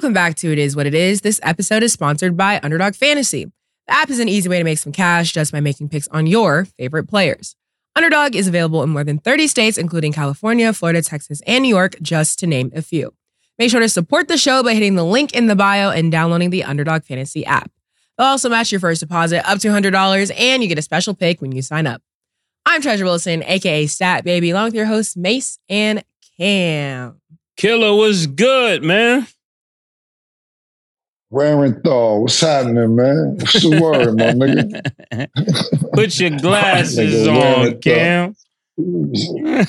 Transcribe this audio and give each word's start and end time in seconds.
Welcome 0.00 0.14
back 0.14 0.34
to 0.36 0.50
It 0.50 0.58
Is 0.58 0.74
What 0.74 0.86
It 0.86 0.94
Is. 0.94 1.20
This 1.20 1.38
episode 1.42 1.82
is 1.82 1.92
sponsored 1.92 2.34
by 2.34 2.58
Underdog 2.62 2.94
Fantasy. 2.94 3.44
The 3.86 3.92
app 3.92 4.08
is 4.08 4.18
an 4.18 4.30
easy 4.30 4.48
way 4.48 4.56
to 4.56 4.64
make 4.64 4.78
some 4.78 4.92
cash 4.92 5.30
just 5.30 5.52
by 5.52 5.60
making 5.60 5.90
picks 5.90 6.08
on 6.08 6.26
your 6.26 6.64
favorite 6.64 7.06
players. 7.06 7.54
Underdog 7.94 8.34
is 8.34 8.48
available 8.48 8.82
in 8.82 8.88
more 8.88 9.04
than 9.04 9.18
30 9.18 9.46
states, 9.46 9.76
including 9.76 10.14
California, 10.14 10.72
Florida, 10.72 11.02
Texas, 11.02 11.42
and 11.46 11.62
New 11.62 11.68
York, 11.68 11.96
just 12.00 12.38
to 12.38 12.46
name 12.46 12.72
a 12.74 12.80
few. 12.80 13.12
Make 13.58 13.70
sure 13.70 13.80
to 13.80 13.90
support 13.90 14.26
the 14.28 14.38
show 14.38 14.62
by 14.62 14.72
hitting 14.72 14.94
the 14.94 15.04
link 15.04 15.34
in 15.34 15.48
the 15.48 15.54
bio 15.54 15.90
and 15.90 16.10
downloading 16.10 16.48
the 16.48 16.64
Underdog 16.64 17.04
Fantasy 17.04 17.44
app. 17.44 17.70
They'll 18.16 18.28
also 18.28 18.48
match 18.48 18.72
your 18.72 18.80
first 18.80 19.00
deposit 19.00 19.46
up 19.46 19.58
to 19.58 19.68
$100, 19.68 20.32
and 20.34 20.62
you 20.62 20.68
get 20.70 20.78
a 20.78 20.82
special 20.82 21.12
pick 21.12 21.42
when 21.42 21.52
you 21.52 21.60
sign 21.60 21.86
up. 21.86 22.00
I'm 22.64 22.80
Treasure 22.80 23.04
Wilson, 23.04 23.42
aka 23.42 23.86
Stat 23.86 24.24
Baby, 24.24 24.48
along 24.48 24.64
with 24.68 24.74
your 24.76 24.86
hosts 24.86 25.14
Mase 25.14 25.58
and 25.68 26.02
Cam. 26.38 27.20
Killer 27.58 27.94
was 27.94 28.26
good, 28.26 28.82
man. 28.82 29.26
Wearenthal, 31.32 32.22
what's 32.22 32.40
happening, 32.40 32.96
man? 32.96 33.36
What's 33.38 33.62
the 33.62 33.80
word, 33.80 34.16
my 34.16 34.32
nigga? 34.32 35.92
Put 35.92 36.18
your 36.18 36.30
glasses 36.30 37.28
on, 37.28 37.36
Werenthal. 37.36 37.82
Cam. 37.82 38.36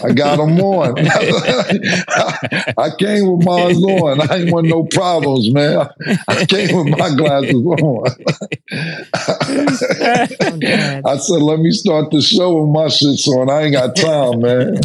I 0.04 0.14
got 0.14 0.38
them 0.38 0.60
on. 0.60 0.98
I 2.78 2.90
came 2.98 3.30
with 3.30 3.46
mine 3.46 3.76
on. 3.76 4.22
I 4.22 4.38
ain't 4.38 4.52
want 4.52 4.68
no 4.68 4.86
problems, 4.86 5.54
man. 5.54 5.88
I 6.28 6.46
came 6.46 6.76
with 6.78 6.98
my 6.98 7.14
glasses 7.14 7.64
on. 7.64 8.06
I 11.06 11.18
said, 11.18 11.42
let 11.42 11.60
me 11.60 11.72
start 11.72 12.10
the 12.12 12.22
show 12.22 12.62
with 12.64 12.70
my 12.74 12.86
shits 12.86 13.28
on. 13.28 13.50
I 13.50 13.64
ain't 13.64 13.74
got 13.74 13.96
time, 13.96 14.40
man. 14.42 14.78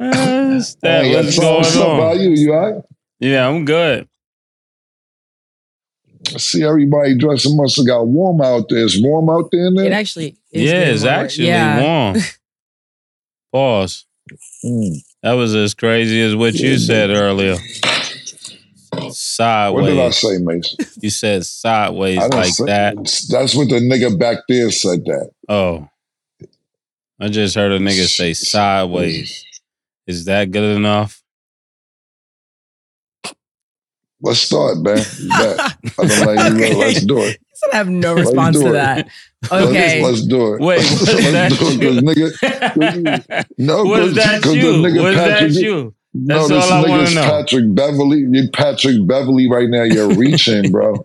I 0.00 0.58
that 0.82 1.04
ain't 1.04 1.14
got 1.14 1.24
what's 1.24 1.36
time. 1.36 1.44
going 1.44 1.56
What's 1.58 1.76
up 1.76 1.88
on? 1.88 1.98
about 2.00 2.18
you? 2.18 2.30
You 2.30 2.52
all 2.54 2.72
right? 2.72 2.82
Yeah, 3.20 3.46
I'm 3.48 3.64
good. 3.64 4.08
I 6.28 6.38
see 6.38 6.64
everybody 6.64 7.16
dressing 7.16 7.56
must 7.56 7.76
have 7.76 7.86
got 7.86 8.06
warm 8.06 8.40
out 8.40 8.68
there. 8.68 8.84
It's 8.84 9.00
warm 9.02 9.28
out 9.28 9.50
there 9.52 9.66
in 9.66 9.78
It 9.78 9.92
actually 9.92 10.36
is. 10.52 10.62
yeah, 10.70 10.80
it's 10.80 11.02
warmer. 11.04 11.18
actually 11.18 11.48
yeah. 11.48 11.82
warm. 11.82 12.16
Pause. 13.52 14.04
Mm. 14.64 14.96
That 15.22 15.32
was 15.32 15.54
as 15.54 15.74
crazy 15.74 16.20
as 16.22 16.34
what 16.34 16.54
you 16.54 16.70
Yeah, 16.70 16.78
said 16.78 17.10
earlier. 17.10 17.56
What 18.90 19.12
Sideways. 19.14 19.86
did 19.86 19.98
I 20.00 20.10
say, 20.10 20.38
Mason? 20.38 20.86
You 21.00 21.10
said 21.10 21.44
sideways 21.44 22.18
like 22.18 22.46
say- 22.54 22.64
that. 22.66 22.94
That's 23.30 23.54
what 23.54 23.68
the 23.68 23.80
nigga 23.80 24.18
back 24.18 24.38
there 24.48 24.70
said 24.70 25.04
that. 25.06 25.30
Oh. 25.48 25.88
I 27.20 27.28
just 27.28 27.54
heard 27.54 27.72
a 27.72 27.78
nigga 27.78 28.06
say 28.06 28.34
sideways. 28.34 29.44
Is 30.06 30.24
that 30.26 30.50
good 30.50 30.76
enough? 30.76 31.22
Let's 34.24 34.40
start, 34.40 34.78
man. 34.78 34.98
You. 35.20 35.30
I'm 35.98 36.08
gonna 36.08 36.24
let 36.26 36.54
you 36.56 36.72
know 36.72 36.78
let's 36.78 37.04
do 37.04 37.18
it. 37.18 37.38
He 37.40 37.54
said 37.56 37.70
I 37.72 37.76
have 37.76 37.88
no 37.88 38.14
response 38.14 38.58
to 38.60 38.68
it. 38.68 38.72
that. 38.72 38.96
Let's- 39.06 39.10
Okay. 39.52 40.02
Let's, 40.02 40.22
do 40.26 40.54
it. 40.54 40.60
Wait, 40.62 40.78
was 40.78 41.02
let's 41.02 41.32
that 41.32 41.50
do 41.50 41.54
it, 41.56 41.58
'cause 41.58 41.76
you? 41.78 42.00
nigga. 42.00 43.44
No, 43.58 43.84
was 43.84 44.00
'cause- 44.00 44.14
that 44.16 44.42
'cause 44.42 44.52
the 44.52 44.58
you? 44.58 44.72
nigga 44.72 45.04
Was 45.04 45.14
that 45.16 45.38
Patrick- 45.38 45.52
you? 45.62 45.94
No, 46.16 46.46
That's 46.46 46.48
this 46.48 46.70
all 46.70 46.84
I 46.84 46.88
nigga's 46.88 47.14
know. 47.16 47.22
Patrick 47.22 47.74
Beverly. 47.74 48.18
You 48.30 48.48
Patrick 48.52 49.04
Beverly 49.06 49.50
right 49.50 49.68
now. 49.68 49.82
You're 49.82 50.14
reaching, 50.14 50.70
bro. 50.70 50.94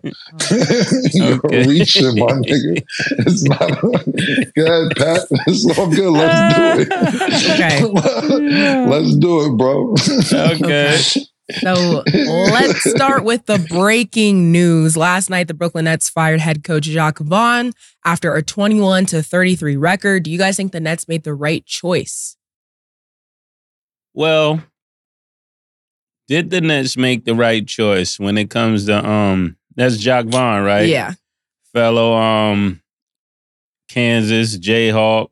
you're 1.12 1.34
Okay. 1.44 1.66
reaching, 1.66 2.16
my 2.16 2.26
nigga. 2.32 2.82
It's 3.26 3.42
not. 3.42 3.80
Go 3.82 3.90
ahead, 4.64 4.96
Pat. 4.96 5.26
It's 5.48 5.66
all 5.78 5.88
good. 5.90 6.12
Let's 6.12 6.54
do 6.56 6.62
it. 6.80 6.92
Okay. 7.52 8.86
Let's 8.88 9.16
do 9.16 9.46
it, 9.46 9.56
bro. 9.58 9.94
Okay. 10.32 10.96
So 11.54 12.02
let's 12.06 12.90
start 12.90 13.24
with 13.24 13.46
the 13.46 13.58
breaking 13.68 14.52
news. 14.52 14.96
Last 14.96 15.30
night, 15.30 15.48
the 15.48 15.54
Brooklyn 15.54 15.84
Nets 15.84 16.08
fired 16.08 16.40
head 16.40 16.64
coach 16.64 16.84
Jacque 16.84 17.18
Vaughn 17.18 17.72
after 18.04 18.34
a 18.34 18.42
21 18.42 19.06
to 19.06 19.22
33 19.22 19.76
record. 19.76 20.22
Do 20.24 20.30
you 20.30 20.38
guys 20.38 20.56
think 20.56 20.72
the 20.72 20.80
Nets 20.80 21.08
made 21.08 21.24
the 21.24 21.34
right 21.34 21.64
choice? 21.64 22.36
Well, 24.14 24.62
did 26.28 26.50
the 26.50 26.60
Nets 26.60 26.96
make 26.96 27.24
the 27.24 27.34
right 27.34 27.66
choice 27.66 28.18
when 28.18 28.38
it 28.38 28.50
comes 28.50 28.86
to 28.86 29.04
um 29.08 29.56
that's 29.74 29.96
Jacque 29.96 30.26
Vaughn, 30.26 30.64
right? 30.64 30.88
Yeah. 30.88 31.14
Fellow 31.72 32.14
um 32.14 32.80
Kansas 33.88 34.56
Jayhawk. 34.56 35.28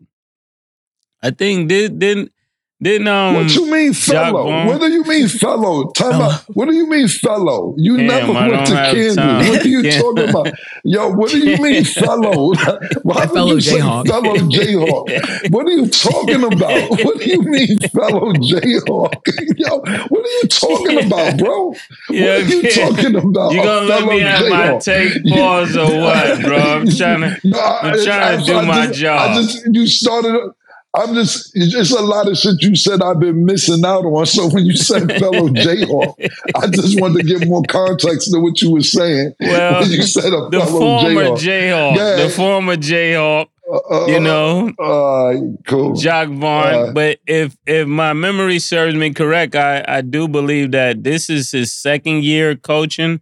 I 1.22 1.30
think 1.30 1.68
did 1.68 1.98
didn't 1.98 2.32
didn't 2.80 3.08
um 3.08 3.34
what 3.34 3.54
you 3.54 3.70
mean, 3.70 3.92
fellow? 3.92 4.66
What 4.66 4.80
do 4.80 4.88
you 4.92 5.02
mean, 5.04 5.26
fellow? 5.28 5.90
Time 5.90 6.20
Oh. 6.20 6.22
out. 6.30 6.44
What 6.54 6.68
do 6.68 6.74
you 6.76 6.88
mean, 6.88 7.08
fellow? 7.08 7.74
You 7.76 7.96
Damn, 7.96 8.06
never 8.06 8.32
I 8.32 8.48
went 8.48 8.66
to 8.66 8.72
don't 8.74 8.94
Kansas. 8.94 9.16
time. 9.16 9.48
What 9.48 9.64
are 9.64 9.68
you 9.68 9.82
Damn. 9.82 10.00
talking 10.02 10.28
about? 10.30 10.52
Yo, 10.84 11.08
what 11.10 11.30
do 11.30 11.38
you 11.38 11.56
mean, 11.58 11.84
fellow? 12.04 12.54
Why 13.02 13.20
would 13.26 13.30
fellow 13.30 13.54
you 13.54 13.60
say 13.60 13.78
Jayhawk. 13.80 14.06
fellow 14.06 14.36
Jayhawk? 14.36 15.50
What 15.50 15.66
are 15.66 15.70
you 15.72 15.88
talking 15.88 16.44
about? 16.44 16.90
What 17.04 17.18
do 17.18 17.24
you 17.28 17.42
mean, 17.42 17.78
fellow 17.80 18.32
Jayhawk? 18.34 19.14
Yo, 19.56 19.78
what 19.78 20.24
are 20.24 20.36
you 20.42 20.48
talking 20.48 21.04
about, 21.06 21.36
bro? 21.38 21.74
Yeah, 22.10 22.36
what 22.38 22.44
are 22.44 22.48
you 22.48 22.58
okay. 22.60 22.70
talking 22.70 23.16
about? 23.16 23.52
You 23.52 23.60
A 23.60 23.64
gonna 23.64 23.86
let 23.86 23.98
fellow 24.00 24.12
me 24.12 24.20
have 24.20 24.48
my 24.48 24.56
Jayhawk? 24.68 24.84
take 24.84 25.24
pause 25.34 25.76
or 25.76 26.00
what, 26.00 26.42
bro? 26.42 26.56
I'm 26.58 26.88
trying 26.88 27.20
to 27.22 27.40
No, 27.42 27.58
I- 27.58 27.80
I'm 27.90 28.04
trying 28.04 28.38
to 28.38 28.42
I- 28.42 28.46
do 28.46 28.56
I 28.58 28.64
my 28.64 28.86
just- 28.86 29.00
job. 29.00 29.30
I 29.30 29.34
just 29.42 29.66
you 29.72 29.86
started. 29.88 30.52
I'm 30.94 31.14
just 31.14 31.52
it's 31.54 31.72
just 31.72 31.92
a 31.92 32.00
lot 32.00 32.28
of 32.28 32.36
shit 32.38 32.62
you 32.62 32.74
said 32.74 33.02
I've 33.02 33.20
been 33.20 33.44
missing 33.44 33.84
out 33.84 34.04
on. 34.06 34.26
So 34.26 34.48
when 34.48 34.64
you 34.66 34.74
said 34.76 35.06
fellow 35.18 35.48
Jayhawk, 35.48 36.14
I 36.56 36.66
just 36.68 37.00
wanted 37.00 37.18
to 37.22 37.24
give 37.38 37.46
more 37.46 37.62
context 37.68 38.32
to 38.32 38.40
what 38.40 38.60
you 38.62 38.72
were 38.72 38.80
saying. 38.80 39.32
Well, 39.40 39.80
when 39.82 39.90
you 39.90 40.02
said 40.02 40.32
a 40.32 40.48
the 40.50 40.60
fellow 40.60 40.78
former 40.80 41.24
Jayhawk. 41.24 41.38
Jayhawk. 41.38 41.96
Yeah. 41.96 42.24
The 42.24 42.30
former 42.30 42.76
Jayhawk, 42.76 43.46
Uh, 43.70 44.06
you 44.06 44.18
know. 44.20 44.70
uh, 44.78 45.34
cool. 45.66 45.94
Jacque 45.94 46.30
Vaughn. 46.30 46.74
Uh, 46.74 46.92
but 46.92 47.18
if 47.26 47.54
if 47.66 47.86
my 47.86 48.14
memory 48.14 48.58
serves 48.58 48.94
me 48.96 49.12
correct, 49.12 49.54
I, 49.54 49.84
I 49.86 50.00
do 50.00 50.26
believe 50.26 50.70
that 50.72 51.04
this 51.04 51.28
is 51.28 51.50
his 51.50 51.72
second 51.72 52.24
year 52.24 52.56
coaching. 52.56 53.20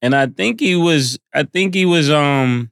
And 0.00 0.14
I 0.14 0.26
think 0.26 0.60
he 0.60 0.76
was 0.76 1.18
I 1.34 1.42
think 1.42 1.74
he 1.74 1.84
was 1.84 2.10
um 2.10 2.70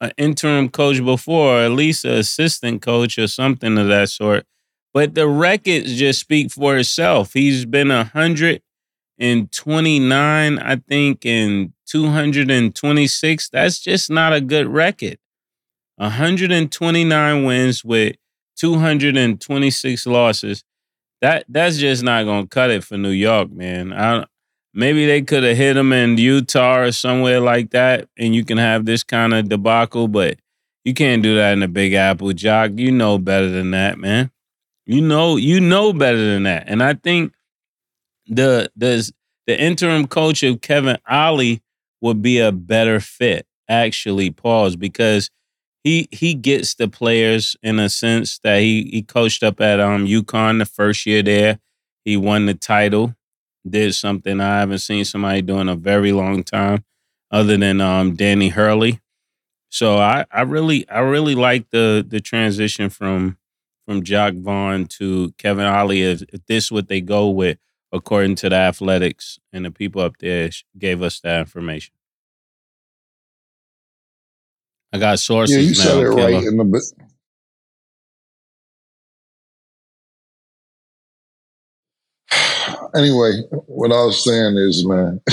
an 0.00 0.12
interim 0.16 0.68
coach 0.68 1.04
before, 1.04 1.56
or 1.56 1.60
at 1.62 1.72
least 1.72 2.04
an 2.04 2.12
assistant 2.12 2.82
coach 2.82 3.18
or 3.18 3.26
something 3.26 3.76
of 3.78 3.88
that 3.88 4.08
sort. 4.08 4.46
But 4.92 5.14
the 5.14 5.28
records 5.28 5.96
just 5.96 6.20
speak 6.20 6.50
for 6.50 6.76
itself. 6.76 7.32
He's 7.32 7.64
been 7.64 7.90
a 7.90 8.04
hundred 8.04 8.62
and 9.18 9.52
twenty-nine, 9.52 10.58
I 10.58 10.76
think, 10.76 11.24
and 11.26 11.72
two 11.86 12.08
hundred 12.08 12.50
and 12.50 12.74
twenty-six. 12.74 13.50
That's 13.50 13.78
just 13.78 14.10
not 14.10 14.32
a 14.32 14.40
good 14.40 14.66
record. 14.66 15.18
129 16.00 17.44
wins 17.44 17.84
with 17.84 18.16
226 18.56 20.06
losses. 20.06 20.64
That 21.20 21.44
that's 21.46 21.76
just 21.76 22.02
not 22.02 22.24
gonna 22.24 22.46
cut 22.46 22.70
it 22.70 22.82
for 22.82 22.96
New 22.96 23.10
York, 23.10 23.50
man. 23.50 23.92
I 23.92 24.24
maybe 24.74 25.06
they 25.06 25.22
could 25.22 25.42
have 25.42 25.56
hit 25.56 25.76
him 25.76 25.92
in 25.92 26.18
Utah 26.18 26.78
or 26.80 26.92
somewhere 26.92 27.40
like 27.40 27.70
that, 27.70 28.08
and 28.18 28.34
you 28.34 28.44
can 28.44 28.58
have 28.58 28.84
this 28.84 29.02
kind 29.02 29.34
of 29.34 29.48
debacle, 29.48 30.08
but 30.08 30.38
you 30.84 30.94
can't 30.94 31.22
do 31.22 31.36
that 31.36 31.52
in 31.52 31.60
the 31.60 31.68
Big 31.68 31.92
Apple, 31.94 32.32
Jacque. 32.32 32.72
You 32.76 32.90
know 32.90 33.18
better 33.18 33.48
than 33.48 33.70
that, 33.72 33.98
man. 33.98 34.30
You 34.86 35.00
know, 35.02 35.36
you 35.36 35.60
know 35.60 35.92
better 35.92 36.18
than 36.18 36.44
that. 36.44 36.64
And 36.66 36.82
I 36.82 36.94
think 36.94 37.32
the 38.26 38.70
the 38.76 39.10
the 39.46 39.60
interim 39.60 40.06
coach 40.06 40.42
of 40.42 40.60
Kevin 40.60 40.98
Ollie 41.08 41.62
would 42.00 42.22
be 42.22 42.38
a 42.38 42.52
better 42.52 43.00
fit, 43.00 43.46
actually, 43.68 44.30
pause, 44.30 44.76
because 44.76 45.30
he 45.84 46.08
he 46.10 46.34
gets 46.34 46.74
the 46.74 46.88
players 46.88 47.56
in 47.62 47.78
a 47.78 47.88
sense 47.88 48.38
that 48.44 48.60
he 48.60 48.88
he 48.92 49.02
coached 49.02 49.42
up 49.42 49.60
at 49.60 49.80
um 49.80 50.06
UConn 50.06 50.58
the 50.58 50.64
first 50.66 51.06
year 51.06 51.22
there. 51.22 51.58
He 52.04 52.16
won 52.16 52.46
the 52.46 52.54
title, 52.54 53.14
did 53.68 53.94
something 53.94 54.40
I 54.40 54.60
haven't 54.60 54.78
seen 54.78 55.04
somebody 55.04 55.42
do 55.42 55.58
in 55.58 55.68
a 55.68 55.76
very 55.76 56.12
long 56.12 56.42
time, 56.44 56.84
other 57.30 57.56
than 57.56 57.80
um 57.80 58.14
Danny 58.16 58.50
Hurley. 58.50 59.00
So 59.70 59.98
I 59.98 60.26
I 60.32 60.42
really 60.42 60.88
I 60.88 61.00
really 61.00 61.34
like 61.34 61.70
the 61.70 62.04
the 62.06 62.20
transition 62.20 62.90
from 62.90 63.38
from 63.86 64.02
Jacque 64.04 64.36
Vaughn 64.36 64.86
to 64.86 65.32
Kevin 65.38 65.66
Ollie. 65.66 66.02
If, 66.02 66.22
if 66.32 66.46
this 66.46 66.66
is 66.66 66.72
what 66.72 66.88
they 66.88 67.00
go 67.00 67.30
with, 67.30 67.58
according 67.92 68.36
to 68.36 68.48
the 68.50 68.56
athletics 68.56 69.38
and 69.52 69.64
the 69.64 69.70
people 69.72 70.02
up 70.02 70.18
there 70.18 70.50
sh- 70.50 70.64
gave 70.78 71.02
us 71.02 71.20
that 71.20 71.40
information. 71.40 71.94
I 74.92 74.98
got 74.98 75.18
sources 75.20 75.56
Yeah, 75.56 75.58
you 75.58 75.74
now. 75.74 75.74
said 75.74 75.98
it 75.98 76.08
Killer. 76.08 76.42
right 76.42 76.44
in 76.44 76.56
the 76.58 76.64
Anyway, 82.96 83.42
what 83.66 83.92
I 83.92 84.04
was 84.04 84.24
saying 84.24 84.56
is, 84.56 84.86
man, 84.86 85.20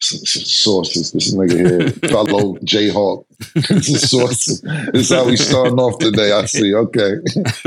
sources. 0.00 1.12
This 1.12 1.34
nigga 1.34 1.52
here, 1.52 2.10
fellow 2.10 2.54
Jayhawk. 2.64 3.24
sources. 3.82 4.60
This 4.92 5.10
is 5.10 5.10
how 5.10 5.26
we 5.26 5.36
starting 5.36 5.78
off 5.78 5.98
today. 5.98 6.32
I 6.32 6.44
see. 6.46 6.74
Okay, 6.74 7.14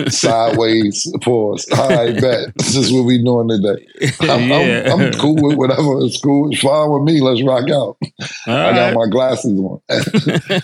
sideways 0.09 1.11
pause. 1.21 1.67
All 1.77 1.89
right, 1.89 2.19
bet. 2.19 2.53
This 2.55 2.75
is 2.75 2.91
what 2.91 3.03
we 3.03 3.23
doing 3.23 3.49
today. 3.49 3.85
I'm, 4.21 4.49
yeah. 4.49 4.93
I'm, 4.93 5.01
I'm, 5.01 5.13
cool 5.13 5.35
with 5.35 5.57
whatever. 5.57 5.99
It's 6.01 6.19
cool. 6.21 6.51
It's 6.51 6.61
fine 6.61 6.89
with 6.91 7.03
me. 7.03 7.21
Let's 7.21 7.43
rock 7.43 7.69
out. 7.69 7.97
All 8.47 8.55
I 8.55 8.73
got 8.73 8.93
my 8.93 9.07
glasses 9.09 9.59
on. 9.59 9.81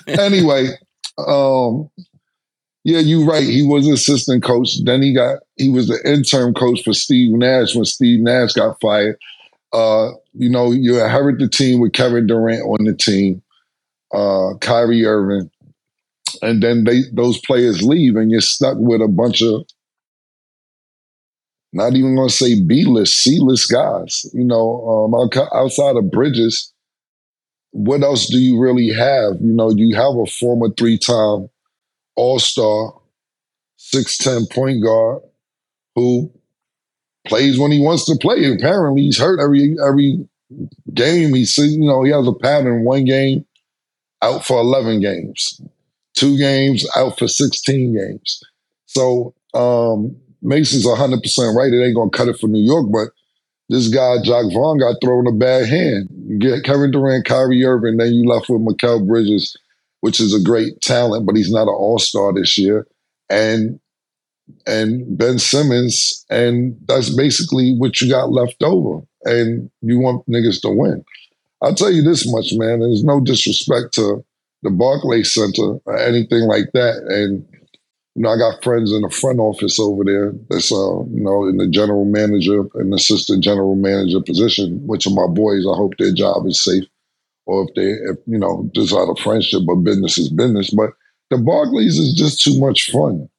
anyway, 0.08 0.70
um, 1.18 1.90
yeah, 2.86 3.00
you're 3.00 3.26
right. 3.26 3.44
He 3.44 3.64
was 3.64 3.88
assistant 3.88 4.44
coach. 4.44 4.78
Then 4.84 5.02
he 5.02 5.12
got 5.12 5.40
he 5.56 5.70
was 5.70 5.88
the 5.88 6.00
interim 6.06 6.54
coach 6.54 6.84
for 6.84 6.94
Steve 6.94 7.32
Nash 7.34 7.74
when 7.74 7.84
Steve 7.84 8.20
Nash 8.20 8.54
got 8.54 8.80
fired. 8.80 9.18
Uh, 9.74 10.12
you 10.34 10.50
know, 10.50 10.72
you 10.72 11.02
inherit 11.02 11.40
the 11.40 11.50
team 11.50 11.82
with 11.82 11.94
Kevin 11.94 12.28
Durant 12.28 12.62
on 12.62 12.86
the 12.86 12.94
team, 12.94 13.42
uh, 14.14 14.54
Kyrie 14.62 15.04
Irving, 15.04 15.50
and 16.44 16.62
then 16.62 16.84
they 16.84 17.02
those 17.12 17.40
players 17.40 17.82
leave, 17.82 18.16
and 18.18 18.30
you're 18.30 18.40
stuck 18.40 18.78
with 18.78 19.02
a 19.02 19.08
bunch 19.08 19.42
of 19.42 19.66
not 21.74 21.96
even 21.96 22.16
going 22.16 22.30
to 22.30 22.34
say 22.34 22.62
B 22.62 22.86
list, 22.86 23.16
C 23.16 23.40
list 23.42 23.72
guys. 23.72 24.30
You 24.32 24.44
know, 24.44 25.10
um, 25.12 25.32
outside 25.56 25.98
of 25.98 26.12
Bridges, 26.12 26.72
what 27.72 28.04
else 28.04 28.28
do 28.28 28.38
you 28.38 28.60
really 28.60 28.90
have? 28.90 29.42
You 29.42 29.54
know, 29.54 29.72
you 29.72 29.96
have 29.96 30.16
a 30.16 30.28
former 30.28 30.70
three 30.78 31.00
time 31.00 31.50
all 32.16 32.40
star, 32.40 32.94
6'10 33.80 34.52
point 34.52 34.84
guard 34.84 35.22
who 35.96 36.32
plays 37.26 37.60
when 37.60 37.72
he 37.72 37.82
wants 37.82 38.06
to 38.06 38.16
play. 38.20 38.52
Apparently, 38.52 39.02
he's 39.02 39.18
hurt 39.18 39.40
every 39.40 39.76
every 39.86 40.28
game. 40.94 41.34
He's 41.34 41.58
you 41.58 41.86
know 41.86 42.04
he 42.04 42.12
has 42.12 42.28
a 42.28 42.34
pattern: 42.34 42.84
one 42.84 43.06
game 43.06 43.46
out 44.22 44.46
for 44.46 44.60
eleven 44.60 45.02
games, 45.02 45.60
two 46.14 46.38
games 46.38 46.88
out 46.96 47.18
for 47.18 47.28
sixteen 47.28 47.96
games. 47.98 48.42
So 48.86 49.34
um, 49.54 50.16
Mason's 50.42 50.88
hundred 50.88 51.22
percent 51.22 51.56
right. 51.58 51.74
It 51.74 51.84
ain't 51.84 51.96
gonna 51.96 52.12
cut 52.12 52.28
it 52.28 52.40
for 52.40 52.48
New 52.48 52.64
York, 52.64 52.88
but 52.92 53.10
this 53.70 53.88
guy 53.90 54.18
Jacque 54.24 54.54
Vaughn 54.54 54.80
got 54.80 54.98
thrown 55.04 55.28
a 55.28 55.32
bad 55.32 55.68
hand. 55.68 56.08
You 56.28 56.38
get 56.38 56.64
Kevin 56.64 56.92
Durant, 56.92 57.26
Kyrie 57.26 57.66
Irving, 57.66 57.98
then 57.98 58.14
you 58.14 58.30
left 58.30 58.50
with 58.50 58.62
Mikal 58.62 59.06
Bridges 59.06 59.58
which 60.06 60.20
is 60.20 60.36
a 60.36 60.40
great 60.40 60.80
talent, 60.82 61.26
but 61.26 61.36
he's 61.36 61.52
not 61.52 61.64
an 61.64 61.74
all 61.74 61.98
star 61.98 62.32
this 62.32 62.60
year. 62.60 62.86
And 63.28 63.80
and 64.68 65.18
Ben 65.18 65.40
Simmons, 65.40 66.24
and 66.30 66.78
that's 66.88 67.10
basically 67.10 67.74
what 67.80 68.00
you 68.00 68.12
got 68.12 68.32
left 68.32 68.62
over. 68.62 69.02
And 69.24 69.72
you 69.82 69.98
want 69.98 70.24
niggas 70.30 70.62
to 70.62 70.70
win. 70.70 71.04
I'll 71.64 71.74
tell 71.74 71.92
you 71.92 72.04
this 72.04 72.32
much, 72.32 72.54
man. 72.54 72.82
There's 72.82 73.04
no 73.04 73.20
disrespect 73.20 73.96
to 73.96 74.24
the 74.62 74.70
Barclays 74.70 75.34
Center 75.34 75.80
or 75.86 75.98
anything 75.98 76.44
like 76.44 76.66
that. 76.76 76.98
And 77.08 77.44
you 78.14 78.22
know, 78.22 78.30
I 78.30 78.38
got 78.38 78.64
friends 78.64 78.92
in 78.92 79.02
the 79.02 79.10
front 79.10 79.40
office 79.40 79.80
over 79.80 80.04
there 80.04 80.34
that's 80.52 80.72
uh, 80.72 81.00
you 81.10 81.24
know, 81.24 81.48
in 81.48 81.58
the 81.58 81.68
general 81.68 82.06
manager 82.06 82.62
and 82.76 82.94
assistant 82.94 83.44
general 83.44 83.76
manager 83.76 84.22
position, 84.22 84.86
which 84.86 85.08
are 85.08 85.16
my 85.16 85.26
boys. 85.26 85.66
I 85.66 85.76
hope 85.76 85.98
their 85.98 86.14
job 86.14 86.46
is 86.46 86.64
safe 86.64 86.86
or 87.46 87.68
if 87.68 87.76
they, 87.76 87.90
if, 88.12 88.18
you 88.26 88.38
know, 88.38 88.70
just 88.76 88.94
out 88.94 89.10
of 89.10 89.20
friendship, 89.20 89.62
but 89.68 89.76
business 89.76 90.18
is 90.18 90.30
business. 90.30 90.72
But 90.72 90.92
the 91.30 91.38
Barclays 91.38 91.98
is 91.98 92.14
just 92.14 92.44
too 92.44 92.60
much 92.60 92.92
fun. 92.92 93.30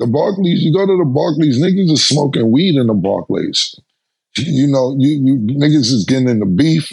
The 0.00 0.06
Barclays, 0.06 0.62
you 0.62 0.72
go 0.72 0.86
to 0.86 0.98
the 0.98 1.04
Barclays, 1.04 1.60
niggas 1.60 1.92
are 1.92 1.96
smoking 1.96 2.50
weed 2.50 2.76
in 2.76 2.86
the 2.86 2.94
Barclays. 2.94 3.74
You 4.36 4.66
know, 4.66 4.96
you, 4.98 5.10
you 5.24 5.36
niggas 5.56 5.92
is 5.92 6.04
getting 6.08 6.28
in 6.28 6.40
the 6.40 6.46
beef. 6.46 6.90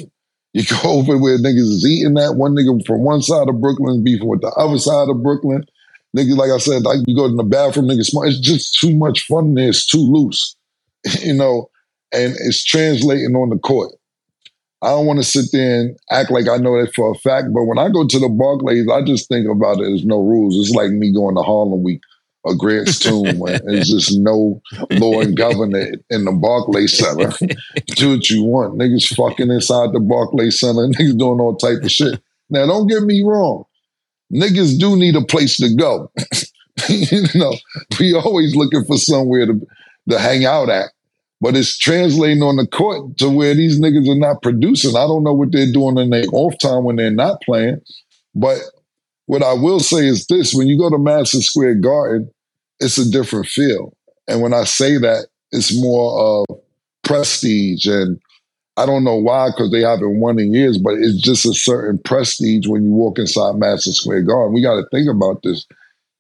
You 0.53 0.63
go 0.63 0.77
over 1.00 1.18
where 1.18 1.39
niggas 1.39 1.71
is 1.71 1.86
eating 1.86 2.13
that. 2.13 2.36
One 2.36 2.54
nigga 2.54 2.86
from 2.86 3.04
one 3.04 3.24
side 3.24 3.50
of 3.50 3.59
Brooklyn 3.59 3.95
is 3.95 4.04
beefing 4.04 4.27
with 4.27 4.42
the 4.42 4.50
other 4.50 4.77
side 4.77 5.09
of 5.09 5.24
Brooklyn. 5.24 5.65
Niggas, 6.15 6.38
like 6.38 6.51
I 6.51 6.59
said, 6.59 6.83
like 6.83 7.00
you 7.07 7.15
go 7.15 7.25
in 7.25 7.38
the 7.38 7.44
bathroom, 7.44 7.88
niggas 7.88 8.12
smoke. 8.12 8.27
It's 8.27 8.39
just 8.39 8.77
too 8.80 8.95
much 8.95 9.25
fun 9.25 9.56
there. 9.56 9.69
It's 9.69 9.86
too 9.86 9.97
loose, 10.00 10.56
you 11.24 11.33
know, 11.33 11.69
and 12.13 12.36
it's 12.42 12.63
translating 12.63 13.36
on 13.36 13.50
the 13.50 13.57
court. 13.57 13.92
I 14.83 14.89
don't 14.89 15.06
want 15.06 15.19
to 15.19 15.24
sit 15.24 15.45
there 15.51 15.81
and 15.81 15.98
act 16.10 16.31
like 16.31 16.48
I 16.48 16.57
know 16.57 16.80
that 16.81 16.94
for 16.95 17.12
a 17.12 17.16
fact. 17.16 17.48
But 17.54 17.66
when 17.66 17.78
I 17.78 17.89
go 17.89 18.07
to 18.07 18.19
the 18.19 18.30
Barclays, 18.30 18.88
I 18.89 19.04
just 19.04 19.28
think 19.28 19.48
about 19.48 19.80
it 19.80 19.92
as 19.94 20.04
no 20.04 20.19
rules. 20.19 20.57
It's 20.57 20.75
like 20.75 20.92
me 20.92 21.13
going 21.13 21.36
to 21.36 21.44
Harlem 21.44 21.83
Week 21.83 22.01
or 22.44 22.56
Grant's 22.56 22.98
Tomb. 23.00 23.38
when 23.38 23.62
there's 23.66 23.89
just 23.89 24.18
no 24.18 24.60
law 24.92 25.22
and 25.22 25.38
governor 25.38 25.92
in 26.10 26.25
the 26.25 26.31
Barclays 26.31 26.98
Center. 26.98 27.31
Do 27.95 28.16
what 28.16 28.30
you 28.30 28.44
want. 28.44 28.80
Niggas 28.80 29.16
fucking 29.16 29.51
inside 29.51 29.94
the 29.94 30.00
Barclays 30.00 30.60
Center. 30.60 30.88
Niggas 30.88 31.18
doing 31.18 31.39
all 31.39 31.56
type 31.57 31.83
of 31.83 31.92
shit. 31.92 32.19
Now, 32.50 32.66
don't 32.66 32.88
get 32.88 33.04
me 33.04 33.22
wrong. 33.24 33.66
Niggas 34.33 34.80
do 34.80 34.95
need 34.95 35.16
a 35.16 35.25
place 35.25 35.57
to 35.57 35.74
go. 35.75 36.10
you 36.88 37.28
know, 37.36 37.54
we 38.00 38.13
always 38.13 38.56
looking 38.56 38.83
for 38.86 38.98
somewhere 38.98 39.45
to, 39.45 39.62
to 40.10 40.19
hang 40.19 40.45
out 40.45 40.69
at 40.69 40.89
but 41.42 41.56
it's 41.56 41.76
translating 41.78 42.44
on 42.44 42.56
the 42.56 42.68
court 42.68 43.18
to 43.18 43.30
where 43.30 43.56
these 43.56 43.80
niggas 43.80 44.08
are 44.08 44.20
not 44.20 44.44
producing. 44.44 44.96
I 44.96 45.08
don't 45.08 45.24
know 45.24 45.34
what 45.34 45.52
they're 45.52 45.72
doing 45.72 45.98
in 45.98 46.12
their 46.12 46.26
off 46.32 46.54
time 46.60 46.84
when 46.84 46.98
they're 46.98 47.10
not 47.10 47.42
playing. 47.42 47.82
But 48.36 48.60
what 49.26 49.44
I 49.44 49.54
will 49.54 49.80
say 49.80 50.06
is 50.06 50.28
this 50.28 50.54
when 50.54 50.68
you 50.68 50.78
go 50.78 50.90
to 50.90 51.00
Madison 51.00 51.42
Square 51.42 51.76
Garden, 51.76 52.32
it's 52.80 53.00
a 53.00 53.10
different 53.10 53.48
feel. 53.48 53.98
And 54.28 54.42
when 54.42 54.54
I 54.54 54.64
say 54.66 54.98
that, 55.00 55.28
it's 55.52 55.76
more 55.82 56.46
of 56.50 56.58
prestige. 57.04 57.88
And 57.88 58.20
I 58.78 58.86
don't 58.86 59.04
know 59.04 59.16
why, 59.18 59.50
because 59.50 59.72
they 59.72 59.82
haven't 59.82 60.20
won 60.20 60.40
in 60.40 60.54
years, 60.54 60.78
but 60.78 60.94
it's 60.94 61.20
just 61.22 61.46
a 61.46 61.54
certain 61.54 62.00
prestige 62.06 62.68
when 62.68 62.84
you 62.84 62.92
walk 62.92 63.18
inside 63.18 63.56
Madison 63.56 63.94
Square 63.94 64.24
Garden. 64.24 64.54
We 64.54 64.62
got 64.62 64.76
to 64.76 64.86
think 64.92 65.10
about 65.10 65.42
this. 65.44 65.66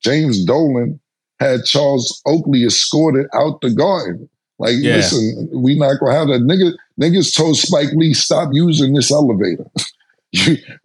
James 0.03 0.43
Dolan 0.43 0.99
had 1.39 1.63
Charles 1.65 2.21
Oakley 2.25 2.63
escorted 2.65 3.27
out 3.35 3.61
the 3.61 3.69
garden. 3.69 4.27
Like, 4.61 4.75
yeah. 4.77 4.97
listen, 4.97 5.49
we 5.51 5.75
not 5.75 5.99
gonna 5.99 6.13
have 6.13 6.27
that. 6.27 6.41
Nigga, 6.41 6.73
niggas 7.01 7.35
told 7.35 7.57
Spike 7.57 7.93
Lee 7.95 8.13
stop 8.13 8.49
using 8.51 8.93
this 8.93 9.11
elevator. 9.11 9.65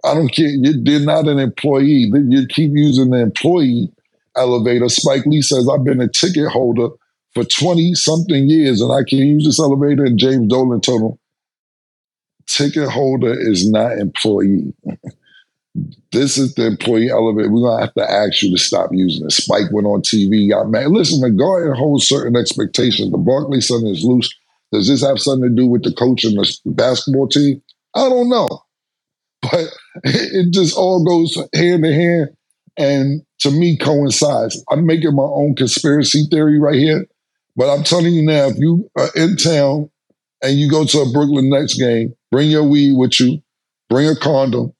I 0.02 0.14
don't 0.14 0.32
care. 0.32 0.48
You're 0.48 1.00
not 1.00 1.28
an 1.28 1.38
employee. 1.38 2.10
You 2.10 2.46
keep 2.46 2.70
using 2.72 3.10
the 3.10 3.18
employee 3.18 3.92
elevator. 4.34 4.88
Spike 4.88 5.26
Lee 5.26 5.42
says, 5.42 5.68
I've 5.68 5.84
been 5.84 6.00
a 6.00 6.08
ticket 6.08 6.48
holder 6.48 6.88
for 7.34 7.44
20 7.44 7.92
something 7.94 8.48
years 8.48 8.80
and 8.80 8.90
I 8.90 9.04
can 9.06 9.18
use 9.18 9.44
this 9.44 9.60
elevator. 9.60 10.06
And 10.06 10.18
James 10.18 10.48
Dolan 10.48 10.80
told 10.80 11.02
him, 11.02 11.18
ticket 12.46 12.88
holder 12.88 13.38
is 13.38 13.70
not 13.70 13.98
employee. 13.98 14.72
this 16.12 16.38
is 16.38 16.54
the 16.54 16.66
employee 16.66 17.10
elevator. 17.10 17.50
We're 17.50 17.68
gonna 17.68 17.84
have 17.84 17.94
to 17.94 18.10
ask 18.10 18.42
you 18.42 18.50
to 18.50 18.58
stop 18.58 18.90
using 18.92 19.26
it. 19.26 19.32
Spike 19.32 19.72
went 19.72 19.86
on 19.86 20.02
TV, 20.02 20.48
got 20.50 20.70
mad. 20.70 20.88
Listen, 20.88 21.20
the 21.20 21.30
Garden 21.30 21.74
holds 21.74 22.08
certain 22.08 22.36
expectations. 22.36 23.10
The 23.10 23.18
Barclays 23.18 23.68
Center 23.68 23.90
is 23.90 24.04
loose. 24.04 24.32
Does 24.72 24.88
this 24.88 25.02
have 25.02 25.18
something 25.18 25.50
to 25.50 25.54
do 25.54 25.66
with 25.66 25.82
the 25.82 25.92
coach 25.92 26.24
and 26.24 26.36
the 26.36 26.58
basketball 26.66 27.28
team? 27.28 27.62
I 27.94 28.08
don't 28.08 28.28
know. 28.28 28.48
But 29.42 29.68
it 30.02 30.52
just 30.52 30.76
all 30.76 31.04
goes 31.04 31.36
hand 31.54 31.84
in 31.86 31.92
hand 31.92 32.30
and 32.76 33.22
to 33.40 33.50
me 33.50 33.76
coincides. 33.76 34.60
I'm 34.70 34.86
making 34.86 35.14
my 35.14 35.22
own 35.22 35.54
conspiracy 35.54 36.26
theory 36.30 36.58
right 36.58 36.74
here. 36.74 37.06
But 37.54 37.72
I'm 37.72 37.84
telling 37.84 38.12
you 38.12 38.22
now, 38.22 38.48
if 38.48 38.56
you 38.58 38.90
are 38.98 39.08
in 39.14 39.36
town 39.36 39.90
and 40.42 40.58
you 40.58 40.70
go 40.70 40.84
to 40.84 40.98
a 41.00 41.12
Brooklyn 41.12 41.48
Nets 41.48 41.74
game, 41.74 42.14
bring 42.30 42.50
your 42.50 42.64
weed 42.64 42.92
with 42.96 43.20
you, 43.20 43.40
bring 43.88 44.08
a 44.08 44.16
condom, 44.16 44.72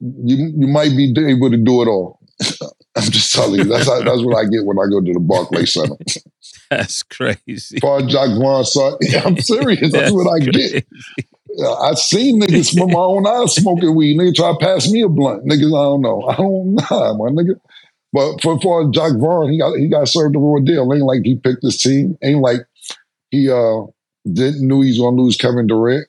you 0.00 0.52
you 0.56 0.66
might 0.66 0.96
be 0.96 1.12
able 1.26 1.50
to 1.50 1.56
do 1.56 1.82
it 1.82 1.88
all. 1.88 2.18
I'm 2.96 3.10
just 3.10 3.32
telling 3.32 3.60
you, 3.60 3.64
that's 3.64 3.86
how, 3.86 4.00
that's 4.02 4.22
what 4.22 4.36
I 4.36 4.44
get 4.44 4.64
when 4.64 4.78
I 4.78 4.84
go 4.90 5.00
to 5.00 5.12
the 5.12 5.20
Barclay 5.20 5.64
Center. 5.64 5.96
That's 6.70 7.02
crazy. 7.02 7.78
Paul 7.80 8.06
Jacque 8.06 8.30
Vaughn 8.38 8.64
I'm 9.24 9.36
serious. 9.40 9.92
That's, 9.92 9.92
that's 9.92 10.12
what 10.12 10.26
I 10.26 10.42
crazy. 10.42 10.80
get. 10.80 10.86
I've 11.82 11.98
seen 11.98 12.40
niggas 12.40 12.76
from 12.76 12.92
my 12.92 12.98
own 12.98 13.26
eyes 13.26 13.54
smoking 13.54 13.94
weed. 13.94 14.18
Nigga 14.18 14.34
try 14.34 14.52
to 14.52 14.58
pass 14.58 14.90
me 14.90 15.02
a 15.02 15.08
blunt. 15.08 15.44
Niggas, 15.44 15.66
I 15.66 15.84
don't 15.84 16.00
know. 16.00 16.22
I 16.22 16.36
don't 16.36 16.74
know, 16.74 17.14
my 17.18 17.30
nigga. 17.30 17.60
But 18.14 18.40
for, 18.40 18.58
for 18.60 18.90
Jacque 18.90 19.18
Vaughn, 19.18 19.52
he 19.52 19.58
got 19.58 19.76
he 19.76 19.88
got 19.88 20.08
served 20.08 20.34
a 20.34 20.38
raw 20.38 20.60
deal. 20.60 20.90
Ain't 20.92 21.04
like 21.04 21.22
he 21.24 21.36
picked 21.36 21.62
his 21.62 21.80
team. 21.80 22.16
Ain't 22.22 22.40
like 22.40 22.60
he 23.30 23.50
uh 23.50 23.82
didn't 24.30 24.66
knew 24.66 24.80
he's 24.80 24.98
gonna 24.98 25.16
lose 25.16 25.36
Kevin 25.36 25.66
Durant. 25.66 26.06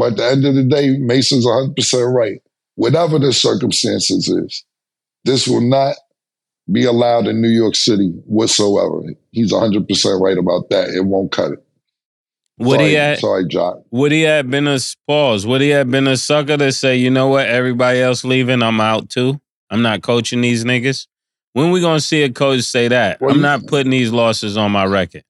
But 0.00 0.12
at 0.12 0.16
the 0.16 0.26
end 0.30 0.46
of 0.46 0.54
the 0.54 0.64
day, 0.64 0.96
Mason's 0.96 1.44
100% 1.44 2.14
right. 2.14 2.40
Whatever 2.76 3.18
the 3.18 3.34
circumstances 3.34 4.28
is, 4.28 4.64
this 5.26 5.46
will 5.46 5.60
not 5.60 5.94
be 6.72 6.86
allowed 6.86 7.26
in 7.26 7.42
New 7.42 7.50
York 7.50 7.76
City 7.76 8.08
whatsoever. 8.24 9.02
He's 9.32 9.52
100% 9.52 10.20
right 10.22 10.38
about 10.38 10.70
that. 10.70 10.88
It 10.88 11.04
won't 11.04 11.32
cut 11.32 11.52
it. 11.52 11.62
Would 12.60 12.78
sorry, 12.78 12.88
he 12.88 12.94
have, 12.94 13.18
sorry, 13.18 13.46
Jacque. 13.46 13.82
Would 13.90 14.12
he 14.12 14.22
have 14.22 14.50
been 14.50 14.68
a 14.68 14.78
pause? 15.06 15.46
Would 15.46 15.60
he 15.60 15.68
have 15.68 15.90
been 15.90 16.06
a 16.06 16.16
sucker 16.16 16.56
to 16.56 16.72
say, 16.72 16.96
you 16.96 17.10
know 17.10 17.28
what, 17.28 17.46
everybody 17.46 18.00
else 18.00 18.24
leaving, 18.24 18.62
I'm 18.62 18.80
out 18.80 19.10
too. 19.10 19.38
I'm 19.68 19.82
not 19.82 20.00
coaching 20.00 20.40
these 20.40 20.64
niggas. 20.64 21.08
When 21.52 21.72
we 21.72 21.82
gonna 21.82 22.00
see 22.00 22.22
a 22.22 22.32
coach 22.32 22.62
say 22.62 22.88
that? 22.88 23.20
Well, 23.20 23.34
I'm 23.34 23.42
not 23.42 23.66
putting 23.66 23.90
these 23.90 24.12
losses 24.12 24.56
on 24.56 24.72
my 24.72 24.86
record. 24.86 25.24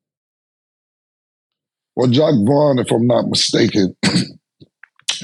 Well, 1.96 2.08
Jacque 2.08 2.34
Vaughn, 2.46 2.78
if 2.78 2.92
I'm 2.92 3.08
not 3.08 3.26
mistaken, 3.28 3.96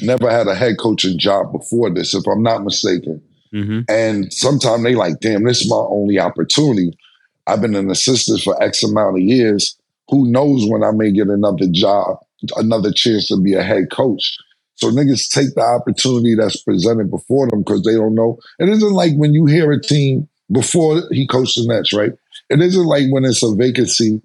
never 0.02 0.30
had 0.30 0.46
a 0.46 0.54
head 0.54 0.76
coaching 0.78 1.18
job 1.18 1.52
before 1.52 1.90
this, 1.90 2.14
if 2.14 2.26
I'm 2.26 2.42
not 2.42 2.64
mistaken. 2.64 3.22
Mm-hmm. 3.52 3.80
And 3.88 4.32
sometimes 4.32 4.82
they 4.82 4.94
like, 4.94 5.20
damn, 5.20 5.44
this 5.44 5.62
is 5.62 5.70
my 5.70 5.76
only 5.76 6.18
opportunity. 6.18 6.98
I've 7.46 7.60
been 7.60 7.74
an 7.74 7.90
assistant 7.90 8.42
for 8.42 8.60
X 8.62 8.82
amount 8.82 9.16
of 9.16 9.22
years. 9.22 9.76
Who 10.08 10.30
knows 10.30 10.66
when 10.68 10.82
I 10.82 10.90
may 10.92 11.12
get 11.12 11.28
another 11.28 11.66
job, 11.70 12.18
another 12.56 12.92
chance 12.92 13.28
to 13.28 13.40
be 13.40 13.54
a 13.54 13.62
head 13.62 13.90
coach. 13.90 14.36
So 14.74 14.90
niggas 14.90 15.30
take 15.30 15.54
the 15.54 15.62
opportunity 15.62 16.34
that's 16.34 16.62
presented 16.62 17.10
before 17.10 17.48
them 17.48 17.60
because 17.60 17.82
they 17.82 17.94
don't 17.94 18.14
know. 18.14 18.38
It 18.58 18.68
isn't 18.68 18.92
like 18.92 19.12
when 19.16 19.32
you 19.32 19.46
hear 19.46 19.72
a 19.72 19.80
team 19.80 20.28
before 20.52 21.02
he 21.10 21.26
coached 21.26 21.56
the 21.56 21.66
Nets, 21.66 21.92
right? 21.92 22.12
It 22.50 22.60
isn't 22.60 22.84
like 22.84 23.04
when 23.10 23.24
it's 23.24 23.42
a 23.42 23.54
vacancy 23.54 24.20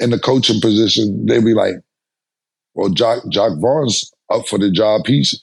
in 0.00 0.10
the 0.10 0.18
coaching 0.18 0.60
position, 0.60 1.26
they 1.26 1.40
be 1.40 1.54
like, 1.54 1.74
well, 2.74 2.88
Jock, 2.88 3.28
Jacque 3.28 3.58
Vaughn's 3.58 4.10
up 4.34 4.48
for 4.48 4.58
the 4.58 4.70
job. 4.70 5.06
He's 5.06 5.42